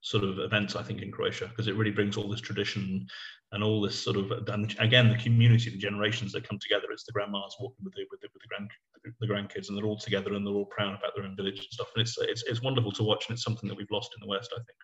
sort 0.00 0.24
of 0.24 0.40
events 0.40 0.74
I 0.74 0.82
think 0.82 1.02
in 1.02 1.12
Croatia 1.12 1.46
because 1.46 1.68
it 1.68 1.76
really 1.76 1.92
brings 1.92 2.16
all 2.16 2.28
this 2.28 2.40
tradition 2.40 3.06
and 3.52 3.62
all 3.62 3.80
this 3.80 3.96
sort 3.96 4.16
of 4.16 4.32
and 4.48 4.74
again 4.80 5.10
the 5.10 5.18
community, 5.18 5.70
the 5.70 5.78
generations 5.78 6.32
that 6.32 6.48
come 6.48 6.58
together. 6.60 6.90
It's 6.90 7.04
the 7.04 7.12
grandmas 7.12 7.54
walking 7.60 7.84
with 7.84 7.94
the 7.94 8.06
with 8.10 8.20
the, 8.22 8.28
with 8.34 8.42
the 8.42 8.48
grand 8.48 8.70
the 9.20 9.28
grandkids, 9.28 9.68
and 9.68 9.78
they're 9.78 9.86
all 9.86 10.00
together 10.00 10.34
and 10.34 10.44
they're 10.44 10.52
all 10.52 10.66
proud 10.66 10.98
about 10.98 11.14
their 11.14 11.26
own 11.26 11.36
village 11.36 11.58
and 11.58 11.68
stuff. 11.70 11.92
And 11.94 12.02
it's 12.02 12.18
it's 12.18 12.42
it's 12.48 12.60
wonderful 12.60 12.90
to 12.90 13.04
watch, 13.04 13.26
and 13.28 13.34
it's 13.34 13.44
something 13.44 13.68
that 13.68 13.78
we've 13.78 13.92
lost 13.92 14.10
in 14.16 14.26
the 14.26 14.28
West, 14.28 14.50
I 14.52 14.58
think. 14.58 14.78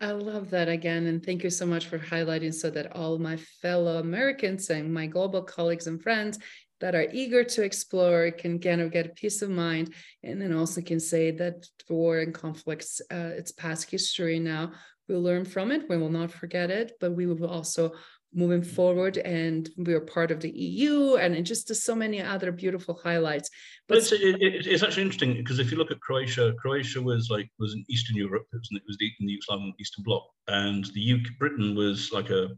I 0.00 0.10
love 0.10 0.50
that 0.50 0.68
again. 0.68 1.06
And 1.06 1.24
thank 1.24 1.42
you 1.42 1.48
so 1.48 1.64
much 1.64 1.86
for 1.86 1.98
highlighting 1.98 2.52
so 2.52 2.68
that 2.70 2.94
all 2.94 3.18
my 3.18 3.36
fellow 3.62 3.98
Americans 3.98 4.68
and 4.68 4.92
my 4.92 5.06
global 5.06 5.42
colleagues 5.42 5.86
and 5.86 6.02
friends 6.02 6.38
that 6.80 6.94
are 6.94 7.06
eager 7.12 7.42
to 7.42 7.62
explore 7.62 8.30
can 8.30 8.58
kind 8.58 8.80
of 8.80 8.92
get 8.92 9.16
peace 9.16 9.42
of 9.42 9.50
mind 9.50 9.94
and 10.22 10.40
then 10.40 10.52
also 10.52 10.80
can 10.80 11.00
say 11.00 11.30
that 11.30 11.66
war 11.88 12.18
and 12.18 12.34
conflicts 12.34 13.00
uh, 13.10 13.32
it's 13.36 13.52
past 13.52 13.90
history 13.90 14.38
now 14.38 14.72
we'll 15.08 15.22
learn 15.22 15.44
from 15.44 15.72
it 15.72 15.88
we 15.88 15.96
will 15.96 16.10
not 16.10 16.30
forget 16.30 16.70
it 16.70 16.92
but 17.00 17.12
we 17.12 17.26
will 17.26 17.48
also 17.48 17.92
moving 18.36 18.62
forward 18.62 19.16
and 19.16 19.70
we 19.78 19.94
are 19.94 20.00
part 20.00 20.30
of 20.30 20.40
the 20.40 20.50
EU 20.50 21.16
and 21.16 21.44
just 21.44 21.74
so 21.74 21.94
many 21.94 22.20
other 22.20 22.52
beautiful 22.52 23.00
highlights. 23.02 23.48
But 23.88 23.98
it's, 23.98 24.12
it, 24.12 24.36
it's 24.40 24.82
actually 24.82 25.04
interesting 25.04 25.34
because 25.34 25.58
if 25.58 25.72
you 25.72 25.78
look 25.78 25.90
at 25.90 26.00
Croatia, 26.00 26.52
Croatia 26.60 27.00
was 27.00 27.30
like 27.30 27.48
was 27.58 27.72
in 27.72 27.84
Eastern 27.88 28.16
Europe, 28.16 28.46
it 28.52 28.58
was, 28.58 28.68
it 28.72 28.82
was 28.86 28.98
in 29.00 29.26
the 29.26 29.74
Eastern 29.80 30.04
Bloc, 30.04 30.24
and 30.48 30.84
the 30.94 31.14
UK, 31.14 31.38
Britain 31.38 31.74
was 31.74 32.12
like 32.12 32.30
a 32.30 32.50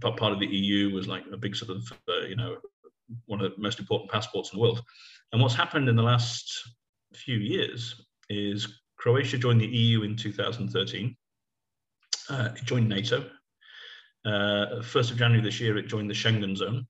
part 0.00 0.32
of 0.32 0.38
the 0.38 0.46
EU 0.46 0.94
was 0.94 1.08
like 1.08 1.24
a 1.32 1.36
big 1.36 1.56
sort 1.56 1.76
of 1.76 1.92
uh, 2.08 2.26
you 2.26 2.36
know 2.36 2.56
one 3.26 3.40
of 3.40 3.50
the 3.50 3.60
most 3.60 3.80
important 3.80 4.10
passports 4.10 4.52
in 4.52 4.58
the 4.58 4.62
world. 4.62 4.82
And 5.32 5.42
what's 5.42 5.54
happened 5.54 5.88
in 5.88 5.96
the 5.96 6.02
last 6.02 6.52
few 7.14 7.38
years 7.38 8.00
is 8.28 8.80
Croatia 8.96 9.38
joined 9.38 9.60
the 9.60 9.66
EU 9.66 10.02
in 10.02 10.16
2013. 10.16 11.16
Uh, 12.28 12.50
it 12.54 12.64
joined 12.64 12.88
NATO 12.88 13.28
uh, 14.24 14.80
1st 14.80 15.12
of 15.12 15.16
January 15.16 15.42
this 15.42 15.60
year, 15.60 15.76
it 15.78 15.88
joined 15.88 16.10
the 16.10 16.14
Schengen 16.14 16.56
zone. 16.56 16.86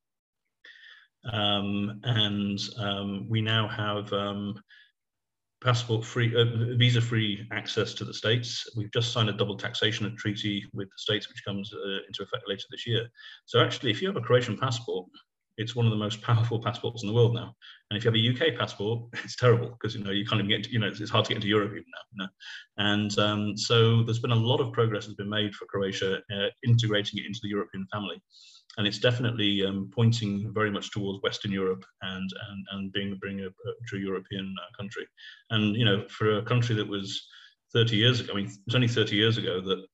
Um, 1.31 2.01
and 2.05 2.59
um, 2.79 3.29
we 3.29 3.41
now 3.41 3.69
have 3.69 4.13
um, 4.13 4.61
passport 5.63 6.05
free, 6.05 6.35
uh, 6.35 6.77
visa 6.77 7.01
free 7.01 7.47
access 7.53 7.93
to 7.95 8.05
the 8.05 8.15
States. 8.15 8.67
We've 8.77 8.93
just 8.93 9.13
signed 9.13 9.29
a 9.29 9.35
double 9.35 9.57
taxation 9.57 10.17
treaty 10.17 10.65
with 10.73 10.89
the 10.89 10.99
States, 10.99 11.29
which 11.29 11.45
comes 11.45 11.73
uh, 11.73 11.99
into 12.07 12.23
effect 12.23 12.45
later 12.49 12.65
this 12.71 12.87
year. 12.87 13.07
So, 13.45 13.61
actually, 13.61 13.91
if 13.91 14.01
you 14.01 14.09
have 14.09 14.17
a 14.17 14.23
Croatian 14.23 14.57
passport, 14.57 15.07
it's 15.61 15.77
one 15.77 15.85
of 15.85 15.91
the 15.91 15.99
most 15.99 16.23
powerful 16.23 16.59
passports 16.59 17.03
in 17.03 17.09
the 17.09 17.15
world 17.15 17.35
now. 17.35 17.55
And 17.91 17.99
if 17.99 18.05
you 18.05 18.11
have 18.11 18.17
a 18.17 18.49
UK 18.49 18.59
passport, 18.59 19.03
it's 19.25 19.37
terrible 19.37 19.69
because 19.69 19.95
you 19.95 20.03
know 20.03 20.11
you 20.11 20.25
can't 20.25 20.41
even 20.41 20.49
get 20.49 20.65
to, 20.65 20.73
you 20.73 20.79
know 20.79 20.89
it's, 20.89 21.11
hard 21.11 21.27
to 21.27 21.29
get 21.29 21.37
into 21.37 21.49
Europe 21.49 21.73
even 21.73 21.85
now. 21.85 22.05
You 22.13 22.19
know? 22.19 22.29
And 22.79 23.19
um, 23.19 23.57
so 23.57 24.03
there's 24.03 24.21
been 24.21 24.31
a 24.31 24.47
lot 24.51 24.61
of 24.61 24.73
progress 24.73 25.05
has 25.05 25.15
been 25.15 25.29
made 25.29 25.55
for 25.55 25.67
Croatia 25.67 26.17
uh, 26.17 26.49
integrating 26.67 27.21
it 27.21 27.27
into 27.27 27.41
the 27.43 27.51
European 27.51 27.87
family, 27.93 28.21
and 28.79 28.87
it's 28.87 28.99
definitely 28.99 29.65
um, 29.65 29.91
pointing 29.95 30.51
very 30.55 30.71
much 30.71 30.91
towards 30.93 31.23
Western 31.23 31.53
Europe 31.53 31.85
and 32.03 32.31
and 32.49 32.67
and 32.73 32.93
being 32.93 33.19
being 33.23 33.41
a, 33.41 33.49
a 33.49 33.73
true 33.87 34.01
European 34.01 34.55
uh, 34.59 34.77
country. 34.77 35.07
And 35.51 35.77
you 35.77 35.85
know 35.85 36.07
for 36.09 36.39
a 36.39 36.43
country 36.43 36.75
that 36.77 36.89
was 36.89 37.29
30 37.75 37.97
years 37.97 38.21
ago, 38.21 38.33
I 38.33 38.37
mean 38.37 38.47
it 38.47 38.59
was 38.67 38.75
only 38.75 38.89
30 38.89 39.15
years 39.15 39.37
ago 39.37 39.61
that 39.61 39.85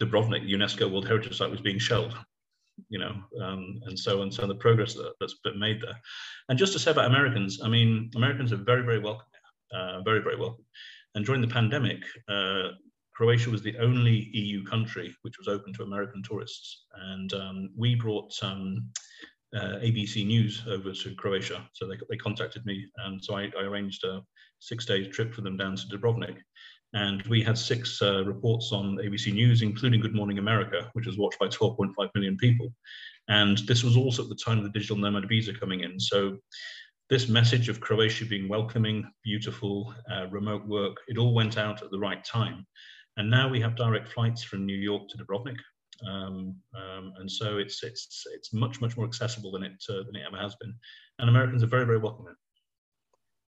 Dubrovnik 0.00 0.48
UNESCO 0.48 0.90
World 0.90 1.08
Heritage 1.08 1.36
Site 1.36 1.50
was 1.50 1.60
being 1.60 1.80
shelled 1.80 2.16
you 2.88 2.98
know, 2.98 3.14
um, 3.42 3.80
and 3.86 3.98
so 3.98 4.22
and 4.22 4.32
so 4.32 4.46
the 4.46 4.54
progress 4.54 4.94
that, 4.94 5.12
has 5.20 5.34
been 5.44 5.58
made 5.58 5.80
there. 5.80 5.98
And 6.48 6.58
just 6.58 6.72
to 6.74 6.78
say 6.78 6.90
about 6.90 7.06
Americans, 7.06 7.60
I 7.62 7.68
mean, 7.68 8.10
Americans 8.16 8.52
are 8.52 8.56
very, 8.56 8.82
very 8.82 8.98
welcome, 8.98 9.26
uh, 9.74 10.02
very, 10.02 10.20
very 10.20 10.36
welcome. 10.36 10.64
And 11.14 11.24
during 11.24 11.40
the 11.40 11.48
pandemic, 11.48 12.02
uh, 12.28 12.68
Croatia 13.14 13.50
was 13.50 13.62
the 13.62 13.76
only 13.78 14.30
EU 14.32 14.64
country 14.64 15.14
which 15.22 15.38
was 15.38 15.48
open 15.48 15.72
to 15.74 15.82
American 15.82 16.22
tourists, 16.22 16.86
and 17.12 17.32
um, 17.34 17.70
we 17.76 17.94
brought 17.94 18.32
um, 18.42 18.88
uh, 19.54 19.78
ABC 19.82 20.26
News 20.26 20.62
over 20.66 20.92
to 20.92 21.14
Croatia. 21.14 21.68
So 21.74 21.86
they, 21.86 21.96
they 22.08 22.16
contacted 22.16 22.64
me, 22.64 22.86
and 23.04 23.22
so 23.22 23.36
I, 23.36 23.50
I 23.58 23.62
arranged 23.62 24.04
a 24.04 24.22
six-day 24.60 25.08
trip 25.08 25.34
for 25.34 25.42
them 25.42 25.56
down 25.56 25.76
to 25.76 25.86
Dubrovnik. 25.86 26.38
And 26.94 27.22
we 27.22 27.42
had 27.42 27.56
six 27.56 28.02
uh, 28.02 28.24
reports 28.24 28.70
on 28.72 28.96
ABC 28.96 29.32
News, 29.32 29.62
including 29.62 30.00
Good 30.00 30.14
Morning 30.14 30.38
America, 30.38 30.90
which 30.92 31.06
was 31.06 31.16
watched 31.16 31.38
by 31.38 31.48
12.5 31.48 32.10
million 32.14 32.36
people. 32.36 32.72
And 33.28 33.58
this 33.66 33.82
was 33.82 33.96
also 33.96 34.24
at 34.24 34.28
the 34.28 34.34
time 34.44 34.58
of 34.58 34.64
the 34.64 34.70
digital 34.70 34.96
nomad 34.96 35.28
visa 35.28 35.54
coming 35.54 35.80
in. 35.80 35.98
So 35.98 36.36
this 37.08 37.28
message 37.28 37.68
of 37.68 37.80
Croatia 37.80 38.26
being 38.26 38.48
welcoming, 38.48 39.10
beautiful, 39.24 39.94
uh, 40.10 40.26
remote 40.28 40.66
work, 40.66 40.96
it 41.08 41.18
all 41.18 41.34
went 41.34 41.56
out 41.56 41.82
at 41.82 41.90
the 41.90 41.98
right 41.98 42.22
time. 42.24 42.66
And 43.16 43.30
now 43.30 43.48
we 43.48 43.60
have 43.60 43.76
direct 43.76 44.08
flights 44.08 44.42
from 44.42 44.66
New 44.66 44.76
York 44.76 45.08
to 45.08 45.18
Dubrovnik. 45.18 45.58
Um, 46.06 46.56
um, 46.74 47.12
and 47.18 47.30
so 47.30 47.58
it's, 47.58 47.82
it's, 47.84 48.24
it's 48.34 48.52
much, 48.52 48.80
much 48.80 48.96
more 48.96 49.06
accessible 49.06 49.52
than 49.52 49.62
it, 49.62 49.84
uh, 49.88 50.02
than 50.06 50.16
it 50.16 50.24
ever 50.26 50.40
has 50.40 50.56
been. 50.56 50.74
And 51.18 51.28
Americans 51.28 51.62
are 51.62 51.66
very, 51.66 51.86
very 51.86 51.98
welcoming. 51.98 52.34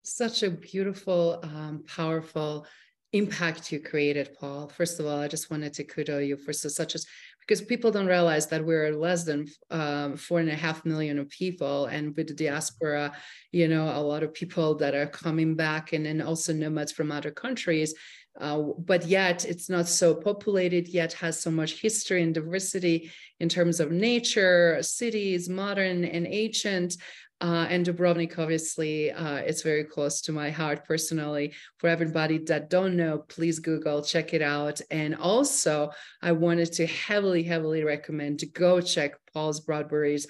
Such 0.05 0.43
a 0.43 0.51
beautiful, 0.51 1.39
um, 1.45 1.85
powerful 1.87 2.67
impact 3.13 3.73
you 3.73 3.81
created, 3.81 4.37
Paul. 4.39 4.69
First 4.69 4.99
of 4.99 5.07
all, 5.07 5.19
I 5.19 5.29
just 5.29 5.51
wanted 5.51 5.73
to 5.75 5.85
kudo 5.85 6.27
you 6.27 6.37
for 6.37 6.53
so, 6.53 6.69
such 6.69 6.95
as 6.95 7.07
because 7.41 7.61
people 7.61 7.91
don't 7.91 8.07
realize 8.07 8.47
that 8.47 8.65
we're 8.65 8.95
less 8.95 9.25
than 9.25 9.49
um, 9.71 10.17
four 10.17 10.39
and 10.39 10.49
a 10.49 10.55
half 10.55 10.85
million 10.85 11.19
of 11.19 11.29
people, 11.29 11.87
and 11.87 12.17
with 12.17 12.29
the 12.29 12.35
diaspora, 12.35 13.13
you 13.51 13.67
know, 13.67 13.89
a 13.89 14.01
lot 14.01 14.23
of 14.23 14.33
people 14.33 14.77
that 14.77 14.95
are 14.95 15.07
coming 15.07 15.57
back, 15.57 15.93
and 15.93 16.07
then 16.07 16.23
also 16.23 16.53
nomads 16.53 16.93
from 16.93 17.11
other 17.11 17.31
countries. 17.31 17.95
Uh, 18.41 18.63
but 18.79 19.05
yet 19.07 19.45
it's 19.45 19.69
not 19.69 19.87
so 19.87 20.15
populated 20.15 20.89
yet 20.89 21.13
has 21.13 21.39
so 21.39 21.51
much 21.51 21.83
history 21.83 22.23
and 22.23 22.33
diversity 22.33 23.11
in 23.41 23.49
terms 23.49 23.79
of 23.79 23.93
nature 23.93 24.79
cities 24.81 25.51
modern 25.51 26.03
and 26.05 26.27
ancient 26.27 26.97
uh, 27.43 27.67
and 27.69 27.85
Dubrovnik, 27.85 28.39
obviously, 28.39 29.11
uh, 29.11 29.39
it's 29.39 29.63
very 29.63 29.83
close 29.83 30.21
to 30.23 30.33
my 30.33 30.51
heart 30.51 30.85
personally. 30.85 31.53
For 31.79 31.89
everybody 31.89 32.39
that 32.39 32.71
don't 32.71 32.97
know, 32.97 33.19
please 33.29 33.59
Google, 33.59 34.01
check 34.01 34.33
it 34.33 34.43
out. 34.43 34.81
And 34.93 35.17
also, 35.17 35.91
I 36.23 36.31
wanted 36.33 36.73
to 36.75 36.87
heavily, 36.87 37.43
heavily 37.43 37.83
recommend 37.83 38.39
to 38.39 38.47
go 38.47 38.81
check 38.81 39.15
Paul's 39.35 39.59
Bradbury's 39.59 40.29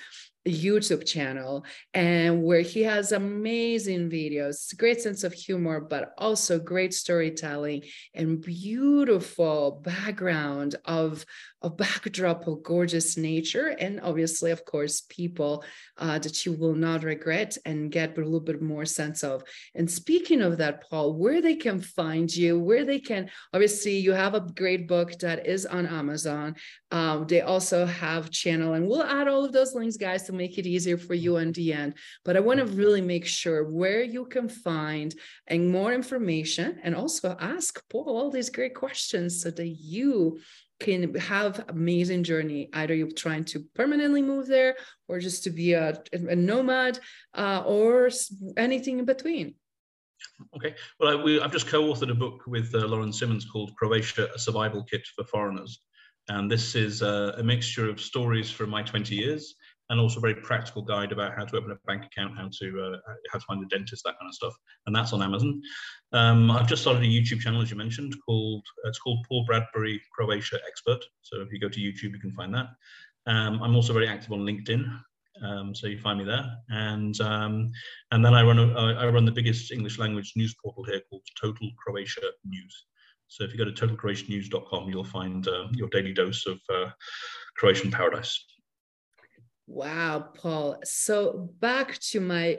YouTube 0.50 1.06
channel 1.06 1.64
and 1.94 2.42
where 2.42 2.60
he 2.60 2.82
has 2.82 3.12
amazing 3.12 4.10
videos, 4.10 4.76
great 4.76 5.00
sense 5.00 5.24
of 5.24 5.32
humor, 5.32 5.80
but 5.80 6.12
also 6.18 6.58
great 6.58 6.92
storytelling 6.92 7.82
and 8.14 8.40
beautiful 8.40 9.80
background 9.84 10.76
of 10.84 11.24
a 11.62 11.70
backdrop 11.70 12.46
of 12.46 12.62
gorgeous 12.62 13.16
nature 13.16 13.68
and 13.78 14.00
obviously 14.00 14.50
of 14.50 14.64
course 14.64 15.02
people 15.08 15.64
uh, 15.98 16.18
that 16.18 16.44
you 16.44 16.52
will 16.52 16.74
not 16.74 17.04
regret 17.04 17.56
and 17.64 17.92
get 17.92 18.16
a 18.18 18.20
little 18.20 18.40
bit 18.40 18.60
more 18.60 18.84
sense 18.84 19.22
of. 19.22 19.42
And 19.74 19.88
speaking 19.90 20.42
of 20.42 20.58
that 20.58 20.88
paul 20.88 21.14
where 21.14 21.40
they 21.40 21.54
can 21.54 21.80
find 21.80 22.34
you 22.34 22.58
where 22.58 22.84
they 22.84 22.98
can 22.98 23.30
obviously 23.54 23.98
you 23.98 24.12
have 24.12 24.34
a 24.34 24.40
great 24.40 24.88
book 24.88 25.18
that 25.20 25.46
is 25.46 25.64
on 25.66 25.86
amazon. 25.86 26.56
Um, 26.90 27.26
they 27.26 27.42
also 27.42 27.86
have 27.86 28.30
channel 28.30 28.74
and 28.74 28.88
we'll 28.88 29.04
add 29.04 29.28
all 29.28 29.44
of 29.44 29.52
those 29.52 29.74
links 29.74 29.96
guys 29.96 30.26
to 30.32 30.38
make 30.38 30.58
it 30.58 30.66
easier 30.66 30.98
for 30.98 31.14
you 31.14 31.36
in 31.36 31.52
the 31.52 31.72
end 31.72 31.94
but 32.24 32.36
i 32.36 32.40
want 32.40 32.58
to 32.58 32.66
really 32.66 33.00
make 33.00 33.26
sure 33.26 33.70
where 33.70 34.02
you 34.02 34.24
can 34.24 34.48
find 34.48 35.14
and 35.46 35.70
more 35.70 35.92
information 35.92 36.78
and 36.82 36.94
also 36.94 37.36
ask 37.40 37.82
paul 37.88 38.16
all 38.16 38.30
these 38.30 38.50
great 38.50 38.74
questions 38.74 39.42
so 39.42 39.50
that 39.50 39.68
you 39.68 40.38
can 40.82 41.14
have 41.14 41.64
amazing 41.68 42.24
journey. 42.24 42.68
Either 42.72 42.94
you're 42.94 43.10
trying 43.10 43.44
to 43.44 43.60
permanently 43.74 44.20
move 44.20 44.46
there 44.48 44.74
or 45.08 45.20
just 45.20 45.44
to 45.44 45.50
be 45.50 45.72
a, 45.72 46.02
a 46.12 46.36
nomad 46.36 46.98
uh, 47.34 47.62
or 47.64 48.10
anything 48.56 48.98
in 48.98 49.04
between. 49.04 49.54
Okay. 50.56 50.74
Well 50.98 51.18
I, 51.18 51.22
we, 51.22 51.40
i've 51.40 51.52
just 51.52 51.66
co-authored 51.66 52.10
a 52.10 52.14
book 52.14 52.42
with 52.46 52.74
uh, 52.74 52.86
lauren 52.86 53.12
simmonds 53.12 53.44
called 53.44 53.74
croatia 53.76 54.28
a 54.34 54.38
survival 54.38 54.82
kit 54.84 55.06
for 55.14 55.24
foreigners. 55.24 55.80
And 56.28 56.50
this 56.50 56.74
is 56.74 57.02
a, 57.02 57.34
a 57.38 57.42
mixture 57.42 57.88
of 57.88 58.00
stories 58.00 58.50
from 58.50 58.70
my 58.70 58.82
20 58.82 59.14
years 59.14 59.54
and 59.92 60.00
also 60.00 60.18
a 60.18 60.22
very 60.22 60.34
practical 60.34 60.80
guide 60.80 61.12
about 61.12 61.36
how 61.36 61.44
to 61.44 61.56
open 61.56 61.70
a 61.70 61.76
bank 61.86 62.02
account, 62.06 62.34
how 62.34 62.48
to 62.60 62.80
uh, 62.80 63.12
how 63.30 63.38
to 63.38 63.44
find 63.44 63.62
a 63.62 63.68
dentist, 63.68 64.02
that 64.04 64.18
kind 64.18 64.28
of 64.28 64.34
stuff. 64.34 64.54
And 64.86 64.96
that's 64.96 65.12
on 65.12 65.22
Amazon. 65.22 65.60
Um, 66.12 66.50
I've 66.50 66.66
just 66.66 66.80
started 66.80 67.02
a 67.02 67.06
YouTube 67.06 67.40
channel, 67.40 67.60
as 67.60 67.70
you 67.70 67.76
mentioned, 67.76 68.14
called 68.26 68.64
it's 68.86 68.98
called 68.98 69.24
Paul 69.28 69.44
Bradbury 69.44 70.00
Croatia 70.16 70.58
Expert. 70.66 71.04
So 71.20 71.42
if 71.42 71.52
you 71.52 71.60
go 71.60 71.68
to 71.68 71.78
YouTube, 71.78 72.14
you 72.14 72.18
can 72.18 72.32
find 72.32 72.54
that. 72.54 72.68
Um, 73.26 73.62
I'm 73.62 73.76
also 73.76 73.92
very 73.92 74.08
active 74.08 74.32
on 74.32 74.40
LinkedIn, 74.40 74.82
um, 75.44 75.74
so 75.74 75.86
you 75.88 75.98
find 75.98 76.18
me 76.18 76.24
there. 76.24 76.50
And 76.70 77.20
um, 77.20 77.70
and 78.12 78.24
then 78.24 78.32
I 78.32 78.42
run 78.42 78.58
a, 78.58 78.72
I 78.94 79.06
run 79.08 79.26
the 79.26 79.30
biggest 79.30 79.72
English 79.72 79.98
language 79.98 80.32
news 80.36 80.54
portal 80.64 80.84
here 80.84 81.02
called 81.10 81.22
Total 81.38 81.68
Croatia 81.76 82.22
News. 82.46 82.86
So 83.28 83.44
if 83.44 83.52
you 83.52 83.58
go 83.58 83.70
to 83.70 83.72
totalcroatianews.com, 83.72 84.88
you'll 84.88 85.04
find 85.04 85.46
uh, 85.48 85.68
your 85.72 85.88
daily 85.88 86.14
dose 86.14 86.46
of 86.46 86.58
uh, 86.74 86.90
Croatian 87.58 87.90
paradise. 87.90 88.42
Wow, 89.72 90.28
Paul. 90.34 90.80
So 90.84 91.48
back 91.60 91.98
to 92.10 92.20
my 92.20 92.58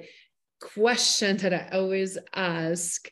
question 0.60 1.38
that 1.38 1.54
I 1.54 1.78
always 1.78 2.18
ask. 2.34 3.08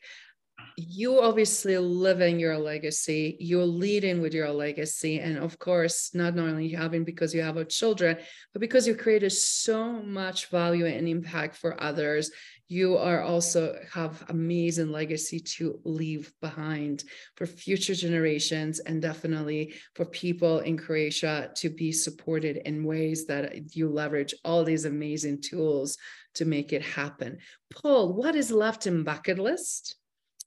You 0.76 1.20
obviously 1.20 1.76
living 1.78 2.40
your 2.40 2.58
legacy, 2.58 3.36
you're 3.40 3.64
leading 3.64 4.20
with 4.20 4.34
your 4.34 4.50
legacy. 4.50 5.20
And 5.20 5.38
of 5.38 5.58
course, 5.58 6.14
not 6.14 6.38
only 6.38 6.70
having 6.70 7.04
because 7.04 7.34
you 7.34 7.42
have 7.42 7.56
a 7.56 7.64
children, 7.64 8.16
but 8.52 8.60
because 8.60 8.86
you 8.86 8.94
created 8.94 9.30
so 9.30 10.02
much 10.02 10.46
value 10.46 10.86
and 10.86 11.08
impact 11.08 11.56
for 11.56 11.80
others 11.82 12.30
you 12.72 12.96
are 12.96 13.20
also 13.20 13.78
have 13.92 14.24
amazing 14.30 14.90
legacy 14.90 15.38
to 15.38 15.78
leave 15.84 16.32
behind 16.40 17.04
for 17.36 17.44
future 17.44 17.94
generations 17.94 18.78
and 18.78 19.02
definitely 19.02 19.74
for 19.94 20.06
people 20.06 20.60
in 20.60 20.78
Croatia 20.78 21.50
to 21.56 21.68
be 21.68 21.92
supported 21.92 22.56
in 22.64 22.86
ways 22.86 23.26
that 23.26 23.76
you 23.76 23.90
leverage 23.90 24.32
all 24.42 24.64
these 24.64 24.86
amazing 24.86 25.42
tools 25.42 25.98
to 26.32 26.46
make 26.46 26.72
it 26.72 26.80
happen. 26.80 27.36
Paul, 27.74 28.14
what 28.14 28.34
is 28.34 28.50
left 28.50 28.86
in 28.86 29.04
bucket 29.04 29.38
list? 29.38 29.96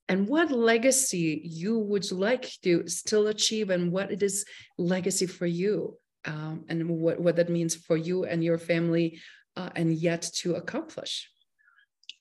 And 0.07 0.27
what 0.27 0.51
legacy 0.51 1.41
you 1.43 1.79
would 1.79 2.11
like 2.11 2.51
to 2.63 2.87
still 2.87 3.27
achieve, 3.27 3.69
and 3.69 3.91
what 3.91 4.11
it 4.11 4.21
is 4.21 4.45
legacy 4.77 5.25
for 5.25 5.47
you, 5.47 5.97
um, 6.25 6.65
and 6.69 6.89
what, 6.89 7.19
what 7.19 7.35
that 7.37 7.49
means 7.49 7.75
for 7.75 7.97
you 7.97 8.25
and 8.25 8.43
your 8.43 8.57
family, 8.57 9.19
uh, 9.55 9.69
and 9.75 9.93
yet 9.93 10.21
to 10.41 10.55
accomplish? 10.55 11.27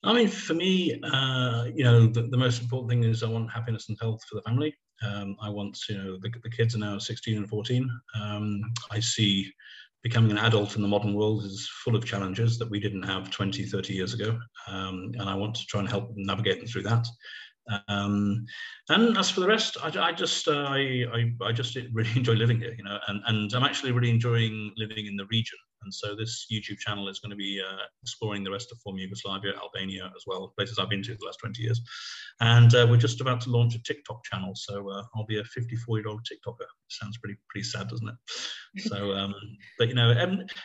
I 0.02 0.12
mean, 0.12 0.28
for 0.28 0.54
me, 0.54 1.00
uh, 1.02 1.64
you 1.74 1.84
know, 1.84 2.06
the, 2.06 2.22
the, 2.22 2.36
most 2.36 2.62
important 2.62 2.90
thing 2.90 3.04
is 3.04 3.22
I 3.22 3.28
want 3.28 3.50
happiness 3.50 3.88
and 3.88 3.98
health 4.00 4.20
for 4.28 4.36
the 4.36 4.42
family. 4.42 4.74
Um, 5.02 5.36
I 5.40 5.48
want, 5.48 5.78
you 5.88 5.96
know, 5.96 6.18
the, 6.18 6.30
the, 6.42 6.50
kids 6.50 6.74
are 6.74 6.78
now 6.78 6.98
16 6.98 7.38
and 7.38 7.48
14. 7.48 7.90
Um, 8.20 8.60
I 8.90 9.00
see 9.00 9.50
becoming 10.02 10.30
an 10.30 10.38
adult 10.38 10.76
in 10.76 10.82
the 10.82 10.88
modern 10.88 11.14
world 11.14 11.44
is 11.44 11.70
full 11.82 11.96
of 11.96 12.04
challenges 12.04 12.58
that 12.58 12.70
we 12.70 12.78
didn't 12.78 13.02
have 13.02 13.30
20, 13.30 13.64
30 13.64 13.94
years 13.94 14.12
ago. 14.12 14.38
Um, 14.68 15.12
and 15.14 15.22
I 15.22 15.34
want 15.34 15.54
to 15.56 15.66
try 15.66 15.80
and 15.80 15.88
help 15.88 16.12
navigate 16.14 16.58
them 16.58 16.68
through 16.68 16.82
that. 16.82 17.06
Um, 17.88 18.44
and 18.88 19.16
as 19.16 19.30
for 19.30 19.40
the 19.40 19.48
rest, 19.48 19.76
I, 19.82 20.08
I 20.08 20.12
just 20.12 20.48
uh, 20.48 20.66
I, 20.68 21.32
I, 21.42 21.52
just 21.52 21.76
really 21.92 22.10
enjoy 22.16 22.34
living 22.34 22.58
here, 22.58 22.74
you 22.76 22.84
know, 22.84 22.98
and, 23.08 23.22
and 23.26 23.52
I'm 23.54 23.62
actually 23.62 23.92
really 23.92 24.10
enjoying 24.10 24.72
living 24.76 25.06
in 25.06 25.16
the 25.16 25.26
region. 25.26 25.58
And 25.84 25.94
so 25.94 26.14
this 26.16 26.46
YouTube 26.52 26.78
channel 26.78 27.08
is 27.08 27.20
going 27.20 27.30
to 27.30 27.36
be 27.36 27.60
uh, 27.60 27.84
exploring 28.02 28.42
the 28.42 28.50
rest 28.50 28.72
of 28.72 28.78
former 28.78 28.98
Yugoslavia, 28.98 29.52
Albania 29.56 30.10
as 30.16 30.24
well, 30.26 30.52
places 30.56 30.78
I've 30.78 30.90
been 30.90 31.02
to 31.02 31.14
the 31.14 31.24
last 31.24 31.38
20 31.40 31.62
years. 31.62 31.80
And 32.40 32.74
uh, 32.74 32.86
we're 32.90 32.96
just 32.96 33.20
about 33.20 33.40
to 33.42 33.50
launch 33.50 33.74
a 33.74 33.82
TikTok 33.82 34.24
channel. 34.24 34.52
So 34.54 34.90
uh, 34.90 35.04
I'll 35.14 35.26
be 35.26 35.38
a 35.38 35.44
54 35.44 35.98
year 35.98 36.08
old 36.08 36.26
TikToker. 36.26 36.66
Sounds 36.88 37.18
pretty 37.18 37.36
pretty 37.48 37.64
sad, 37.64 37.88
doesn't 37.88 38.08
it? 38.08 38.14
So, 38.76 39.12
um, 39.12 39.32
but 39.78 39.86
you 39.86 39.94
know, 39.94 40.12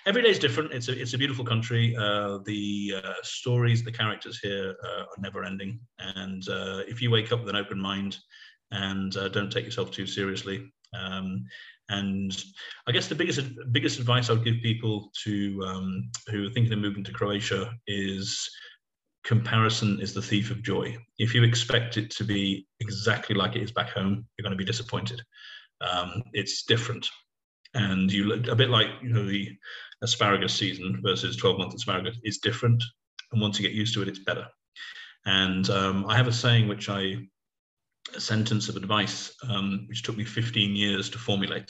every 0.07 0.23
day 0.23 0.29
is 0.29 0.39
different. 0.39 0.73
It's 0.73 0.87
a 0.87 0.99
it's 0.99 1.13
a 1.13 1.17
beautiful 1.17 1.45
country. 1.45 1.95
Uh, 1.95 2.39
the 2.43 2.95
uh, 3.03 3.13
stories, 3.21 3.83
the 3.83 3.91
characters 3.91 4.39
here 4.41 4.75
uh, 4.83 5.01
are 5.01 5.19
never 5.19 5.43
ending. 5.43 5.79
And 5.99 6.43
if 6.87 7.03
you 7.03 7.11
wake 7.11 7.31
up 7.31 7.41
with 7.41 7.49
an 7.49 7.55
open 7.55 7.79
mind 7.79 8.17
and 8.71 9.11
don't 9.31 9.51
take 9.51 9.65
yourself 9.65 9.91
too 9.91 10.07
seriously, 10.07 10.71
um, 10.99 11.45
and 11.89 12.31
I 12.87 12.91
guess 12.91 13.07
the 13.07 13.15
biggest 13.15 13.41
biggest 13.71 13.99
advice 13.99 14.29
I 14.29 14.33
would 14.33 14.45
give 14.45 14.61
people 14.61 15.11
to 15.23 15.63
um, 15.65 16.09
who 16.27 16.47
are 16.47 16.49
thinking 16.49 16.71
of 16.71 16.79
moving 16.79 17.03
to 17.03 17.11
Croatia 17.11 17.71
is 17.87 18.49
comparison 19.23 19.99
is 19.99 20.13
the 20.13 20.21
thief 20.21 20.51
of 20.51 20.63
joy. 20.63 20.95
If 21.17 21.33
you 21.33 21.43
expect 21.43 21.97
it 21.97 22.11
to 22.11 22.23
be 22.23 22.67
exactly 22.79 23.35
like 23.35 23.55
it 23.55 23.63
is 23.63 23.71
back 23.71 23.89
home, 23.89 24.25
you're 24.37 24.43
going 24.43 24.57
to 24.57 24.63
be 24.63 24.65
disappointed. 24.65 25.21
Um, 25.81 26.23
it's 26.33 26.63
different, 26.63 27.07
and 27.73 28.11
you 28.11 28.25
look 28.25 28.47
a 28.47 28.55
bit 28.55 28.69
like 28.69 28.87
you 29.01 29.09
know 29.09 29.25
the 29.25 29.49
asparagus 30.01 30.53
season 30.53 31.01
versus 31.03 31.35
12 31.35 31.57
month 31.57 31.73
asparagus 31.73 32.17
is 32.23 32.37
different, 32.37 32.83
and 33.31 33.41
once 33.41 33.59
you 33.59 33.67
get 33.67 33.75
used 33.75 33.93
to 33.95 34.01
it, 34.01 34.07
it's 34.07 34.19
better. 34.19 34.45
And 35.25 35.69
um, 35.69 36.05
I 36.07 36.15
have 36.15 36.27
a 36.27 36.31
saying 36.31 36.67
which 36.67 36.87
I 36.87 37.17
a 38.15 38.19
sentence 38.19 38.69
of 38.69 38.75
advice, 38.75 39.33
um, 39.49 39.85
which 39.87 40.03
took 40.03 40.17
me 40.17 40.23
15 40.23 40.75
years 40.75 41.09
to 41.09 41.17
formulate 41.17 41.69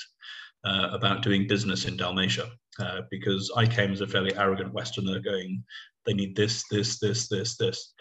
uh, 0.65 0.89
about 0.91 1.21
doing 1.21 1.47
business 1.47 1.85
in 1.85 1.97
Dalmatia, 1.97 2.49
uh, 2.79 3.01
because 3.09 3.51
I 3.55 3.65
came 3.65 3.91
as 3.91 4.01
a 4.01 4.07
fairly 4.07 4.35
arrogant 4.35 4.73
Westerner 4.73 5.19
going, 5.19 5.63
they 6.05 6.13
need 6.13 6.35
this, 6.35 6.63
this, 6.69 6.99
this, 6.99 7.27
this, 7.27 7.57
this. 7.57 7.93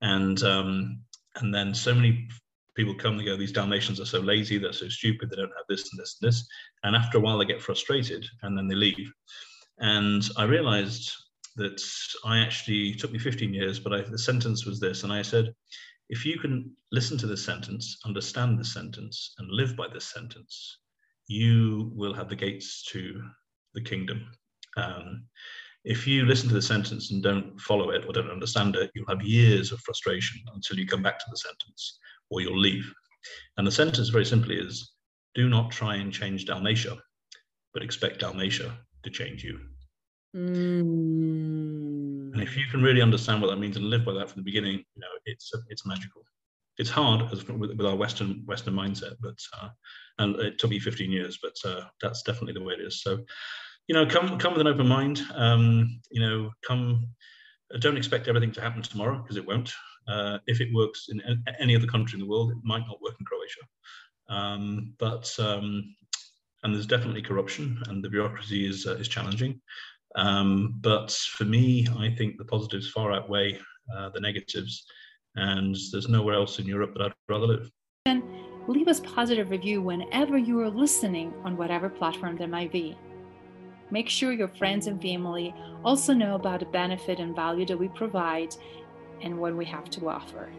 And, 0.00 0.42
um, 0.42 1.00
and 1.36 1.54
then 1.54 1.74
so 1.74 1.94
many 1.94 2.28
people 2.76 2.94
come 2.94 3.18
and 3.18 3.26
go, 3.26 3.36
these 3.36 3.52
Dalmatians 3.52 4.00
are 4.00 4.06
so 4.06 4.20
lazy, 4.20 4.58
they're 4.58 4.72
so 4.72 4.88
stupid, 4.88 5.30
they 5.30 5.36
don't 5.36 5.52
have 5.56 5.66
this 5.68 5.90
and 5.90 6.00
this 6.00 6.16
and 6.20 6.28
this. 6.28 6.46
And 6.84 6.94
after 6.94 7.18
a 7.18 7.20
while, 7.20 7.38
they 7.38 7.44
get 7.44 7.62
frustrated 7.62 8.24
and 8.42 8.56
then 8.56 8.68
they 8.68 8.76
leave. 8.76 9.12
And 9.78 10.28
I 10.36 10.44
realized 10.44 11.12
that 11.56 11.82
I 12.24 12.38
actually 12.38 12.94
took 12.94 13.12
me 13.12 13.18
15 13.18 13.52
years, 13.52 13.78
but 13.78 13.92
I, 13.92 14.02
the 14.02 14.18
sentence 14.18 14.64
was 14.64 14.78
this, 14.78 15.02
and 15.02 15.12
I 15.12 15.22
said, 15.22 15.52
if 16.08 16.24
you 16.24 16.38
can 16.38 16.74
listen 16.90 17.18
to 17.18 17.26
this 17.26 17.44
sentence, 17.44 17.98
understand 18.04 18.58
this 18.58 18.72
sentence, 18.72 19.34
and 19.38 19.50
live 19.50 19.76
by 19.76 19.86
this 19.92 20.06
sentence, 20.06 20.78
you 21.26 21.92
will 21.94 22.14
have 22.14 22.28
the 22.28 22.36
gates 22.36 22.82
to 22.90 23.22
the 23.74 23.82
kingdom. 23.82 24.24
Um, 24.76 25.24
if 25.84 26.06
you 26.06 26.24
listen 26.24 26.48
to 26.48 26.54
the 26.54 26.62
sentence 26.62 27.10
and 27.10 27.22
don't 27.22 27.58
follow 27.60 27.90
it 27.90 28.04
or 28.06 28.12
don't 28.12 28.30
understand 28.30 28.76
it, 28.76 28.90
you'll 28.94 29.08
have 29.08 29.22
years 29.22 29.70
of 29.70 29.80
frustration 29.80 30.40
until 30.54 30.78
you 30.78 30.86
come 30.86 31.02
back 31.02 31.18
to 31.18 31.26
the 31.30 31.36
sentence 31.36 31.98
or 32.30 32.40
you'll 32.40 32.58
leave. 32.58 32.90
And 33.56 33.66
the 33.66 33.72
sentence 33.72 34.08
very 34.08 34.24
simply 34.24 34.56
is 34.56 34.92
do 35.34 35.48
not 35.48 35.70
try 35.70 35.96
and 35.96 36.12
change 36.12 36.46
Dalmatia, 36.46 36.96
but 37.74 37.82
expect 37.82 38.20
Dalmatia 38.20 38.78
to 39.02 39.10
change 39.10 39.44
you. 39.44 39.60
Mm. 40.36 42.08
And 42.32 42.42
if 42.42 42.56
you 42.56 42.66
can 42.70 42.82
really 42.82 43.02
understand 43.02 43.40
what 43.40 43.48
that 43.48 43.58
means 43.58 43.76
and 43.76 43.86
live 43.86 44.04
by 44.04 44.12
that 44.12 44.30
from 44.30 44.40
the 44.40 44.44
beginning, 44.44 44.84
you 44.94 45.00
know, 45.00 45.08
it's 45.24 45.50
it's 45.68 45.86
magical. 45.86 46.22
It's 46.76 46.90
hard 46.90 47.32
as, 47.32 47.46
with, 47.48 47.76
with, 47.76 47.86
our 47.86 47.96
Western 47.96 48.44
Western 48.46 48.74
mindset, 48.74 49.14
but 49.20 49.38
uh, 49.60 49.70
and 50.18 50.36
it 50.36 50.58
took 50.58 50.70
me 50.70 50.78
15 50.78 51.10
years, 51.10 51.38
but 51.42 51.56
uh, 51.64 51.84
that's 52.00 52.22
definitely 52.22 52.52
the 52.52 52.62
way 52.62 52.74
it 52.74 52.80
is. 52.80 53.02
So, 53.02 53.24
you 53.88 53.94
know, 53.94 54.06
come 54.06 54.38
come 54.38 54.52
with 54.52 54.60
an 54.60 54.66
open 54.72 54.86
mind. 54.86 55.22
Um, 55.34 56.00
you 56.10 56.20
know, 56.20 56.50
come. 56.66 57.08
Don't 57.80 57.98
expect 57.98 58.28
everything 58.28 58.52
to 58.52 58.62
happen 58.62 58.80
tomorrow 58.80 59.18
because 59.18 59.36
it 59.36 59.46
won't. 59.46 59.70
Uh, 60.06 60.38
if 60.46 60.62
it 60.62 60.72
works 60.72 61.08
in 61.10 61.20
any 61.60 61.76
other 61.76 61.86
country 61.86 62.16
in 62.16 62.20
the 62.20 62.30
world, 62.30 62.50
it 62.50 62.56
might 62.62 62.86
not 62.86 63.02
work 63.02 63.14
in 63.20 63.26
Croatia. 63.26 63.60
Um, 64.30 64.94
but 64.98 65.30
um, 65.38 65.94
and 66.62 66.74
there's 66.74 66.86
definitely 66.86 67.22
corruption, 67.22 67.82
and 67.88 68.02
the 68.02 68.08
bureaucracy 68.08 68.66
is 68.66 68.86
uh, 68.86 68.96
is 68.96 69.08
challenging. 69.08 69.60
Um, 70.18 70.74
but 70.80 71.12
for 71.12 71.44
me, 71.44 71.86
I 71.96 72.10
think 72.10 72.36
the 72.36 72.44
positives 72.44 72.90
far 72.90 73.12
outweigh 73.12 73.58
uh, 73.96 74.10
the 74.10 74.20
negatives, 74.20 74.84
and 75.36 75.76
there's 75.92 76.08
nowhere 76.08 76.34
else 76.34 76.58
in 76.58 76.66
Europe 76.66 76.92
that 76.94 77.04
I'd 77.04 77.12
rather 77.28 77.46
live. 77.46 77.70
And 78.06 78.22
leave 78.66 78.88
us 78.88 79.00
positive 79.00 79.50
review 79.50 79.80
whenever 79.80 80.36
you 80.36 80.60
are 80.60 80.70
listening 80.70 81.32
on 81.44 81.56
whatever 81.56 81.88
platform 81.88 82.36
there 82.36 82.48
might 82.48 82.72
be. 82.72 82.98
Make 83.90 84.08
sure 84.08 84.32
your 84.32 84.48
friends 84.48 84.88
and 84.88 85.00
family 85.00 85.54
also 85.84 86.12
know 86.12 86.34
about 86.34 86.60
the 86.60 86.66
benefit 86.66 87.20
and 87.20 87.34
value 87.34 87.64
that 87.66 87.78
we 87.78 87.88
provide 87.88 88.54
and 89.22 89.38
what 89.38 89.56
we 89.56 89.64
have 89.66 89.88
to 89.90 90.08
offer. 90.08 90.50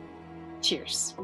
Cheers. 0.62 1.16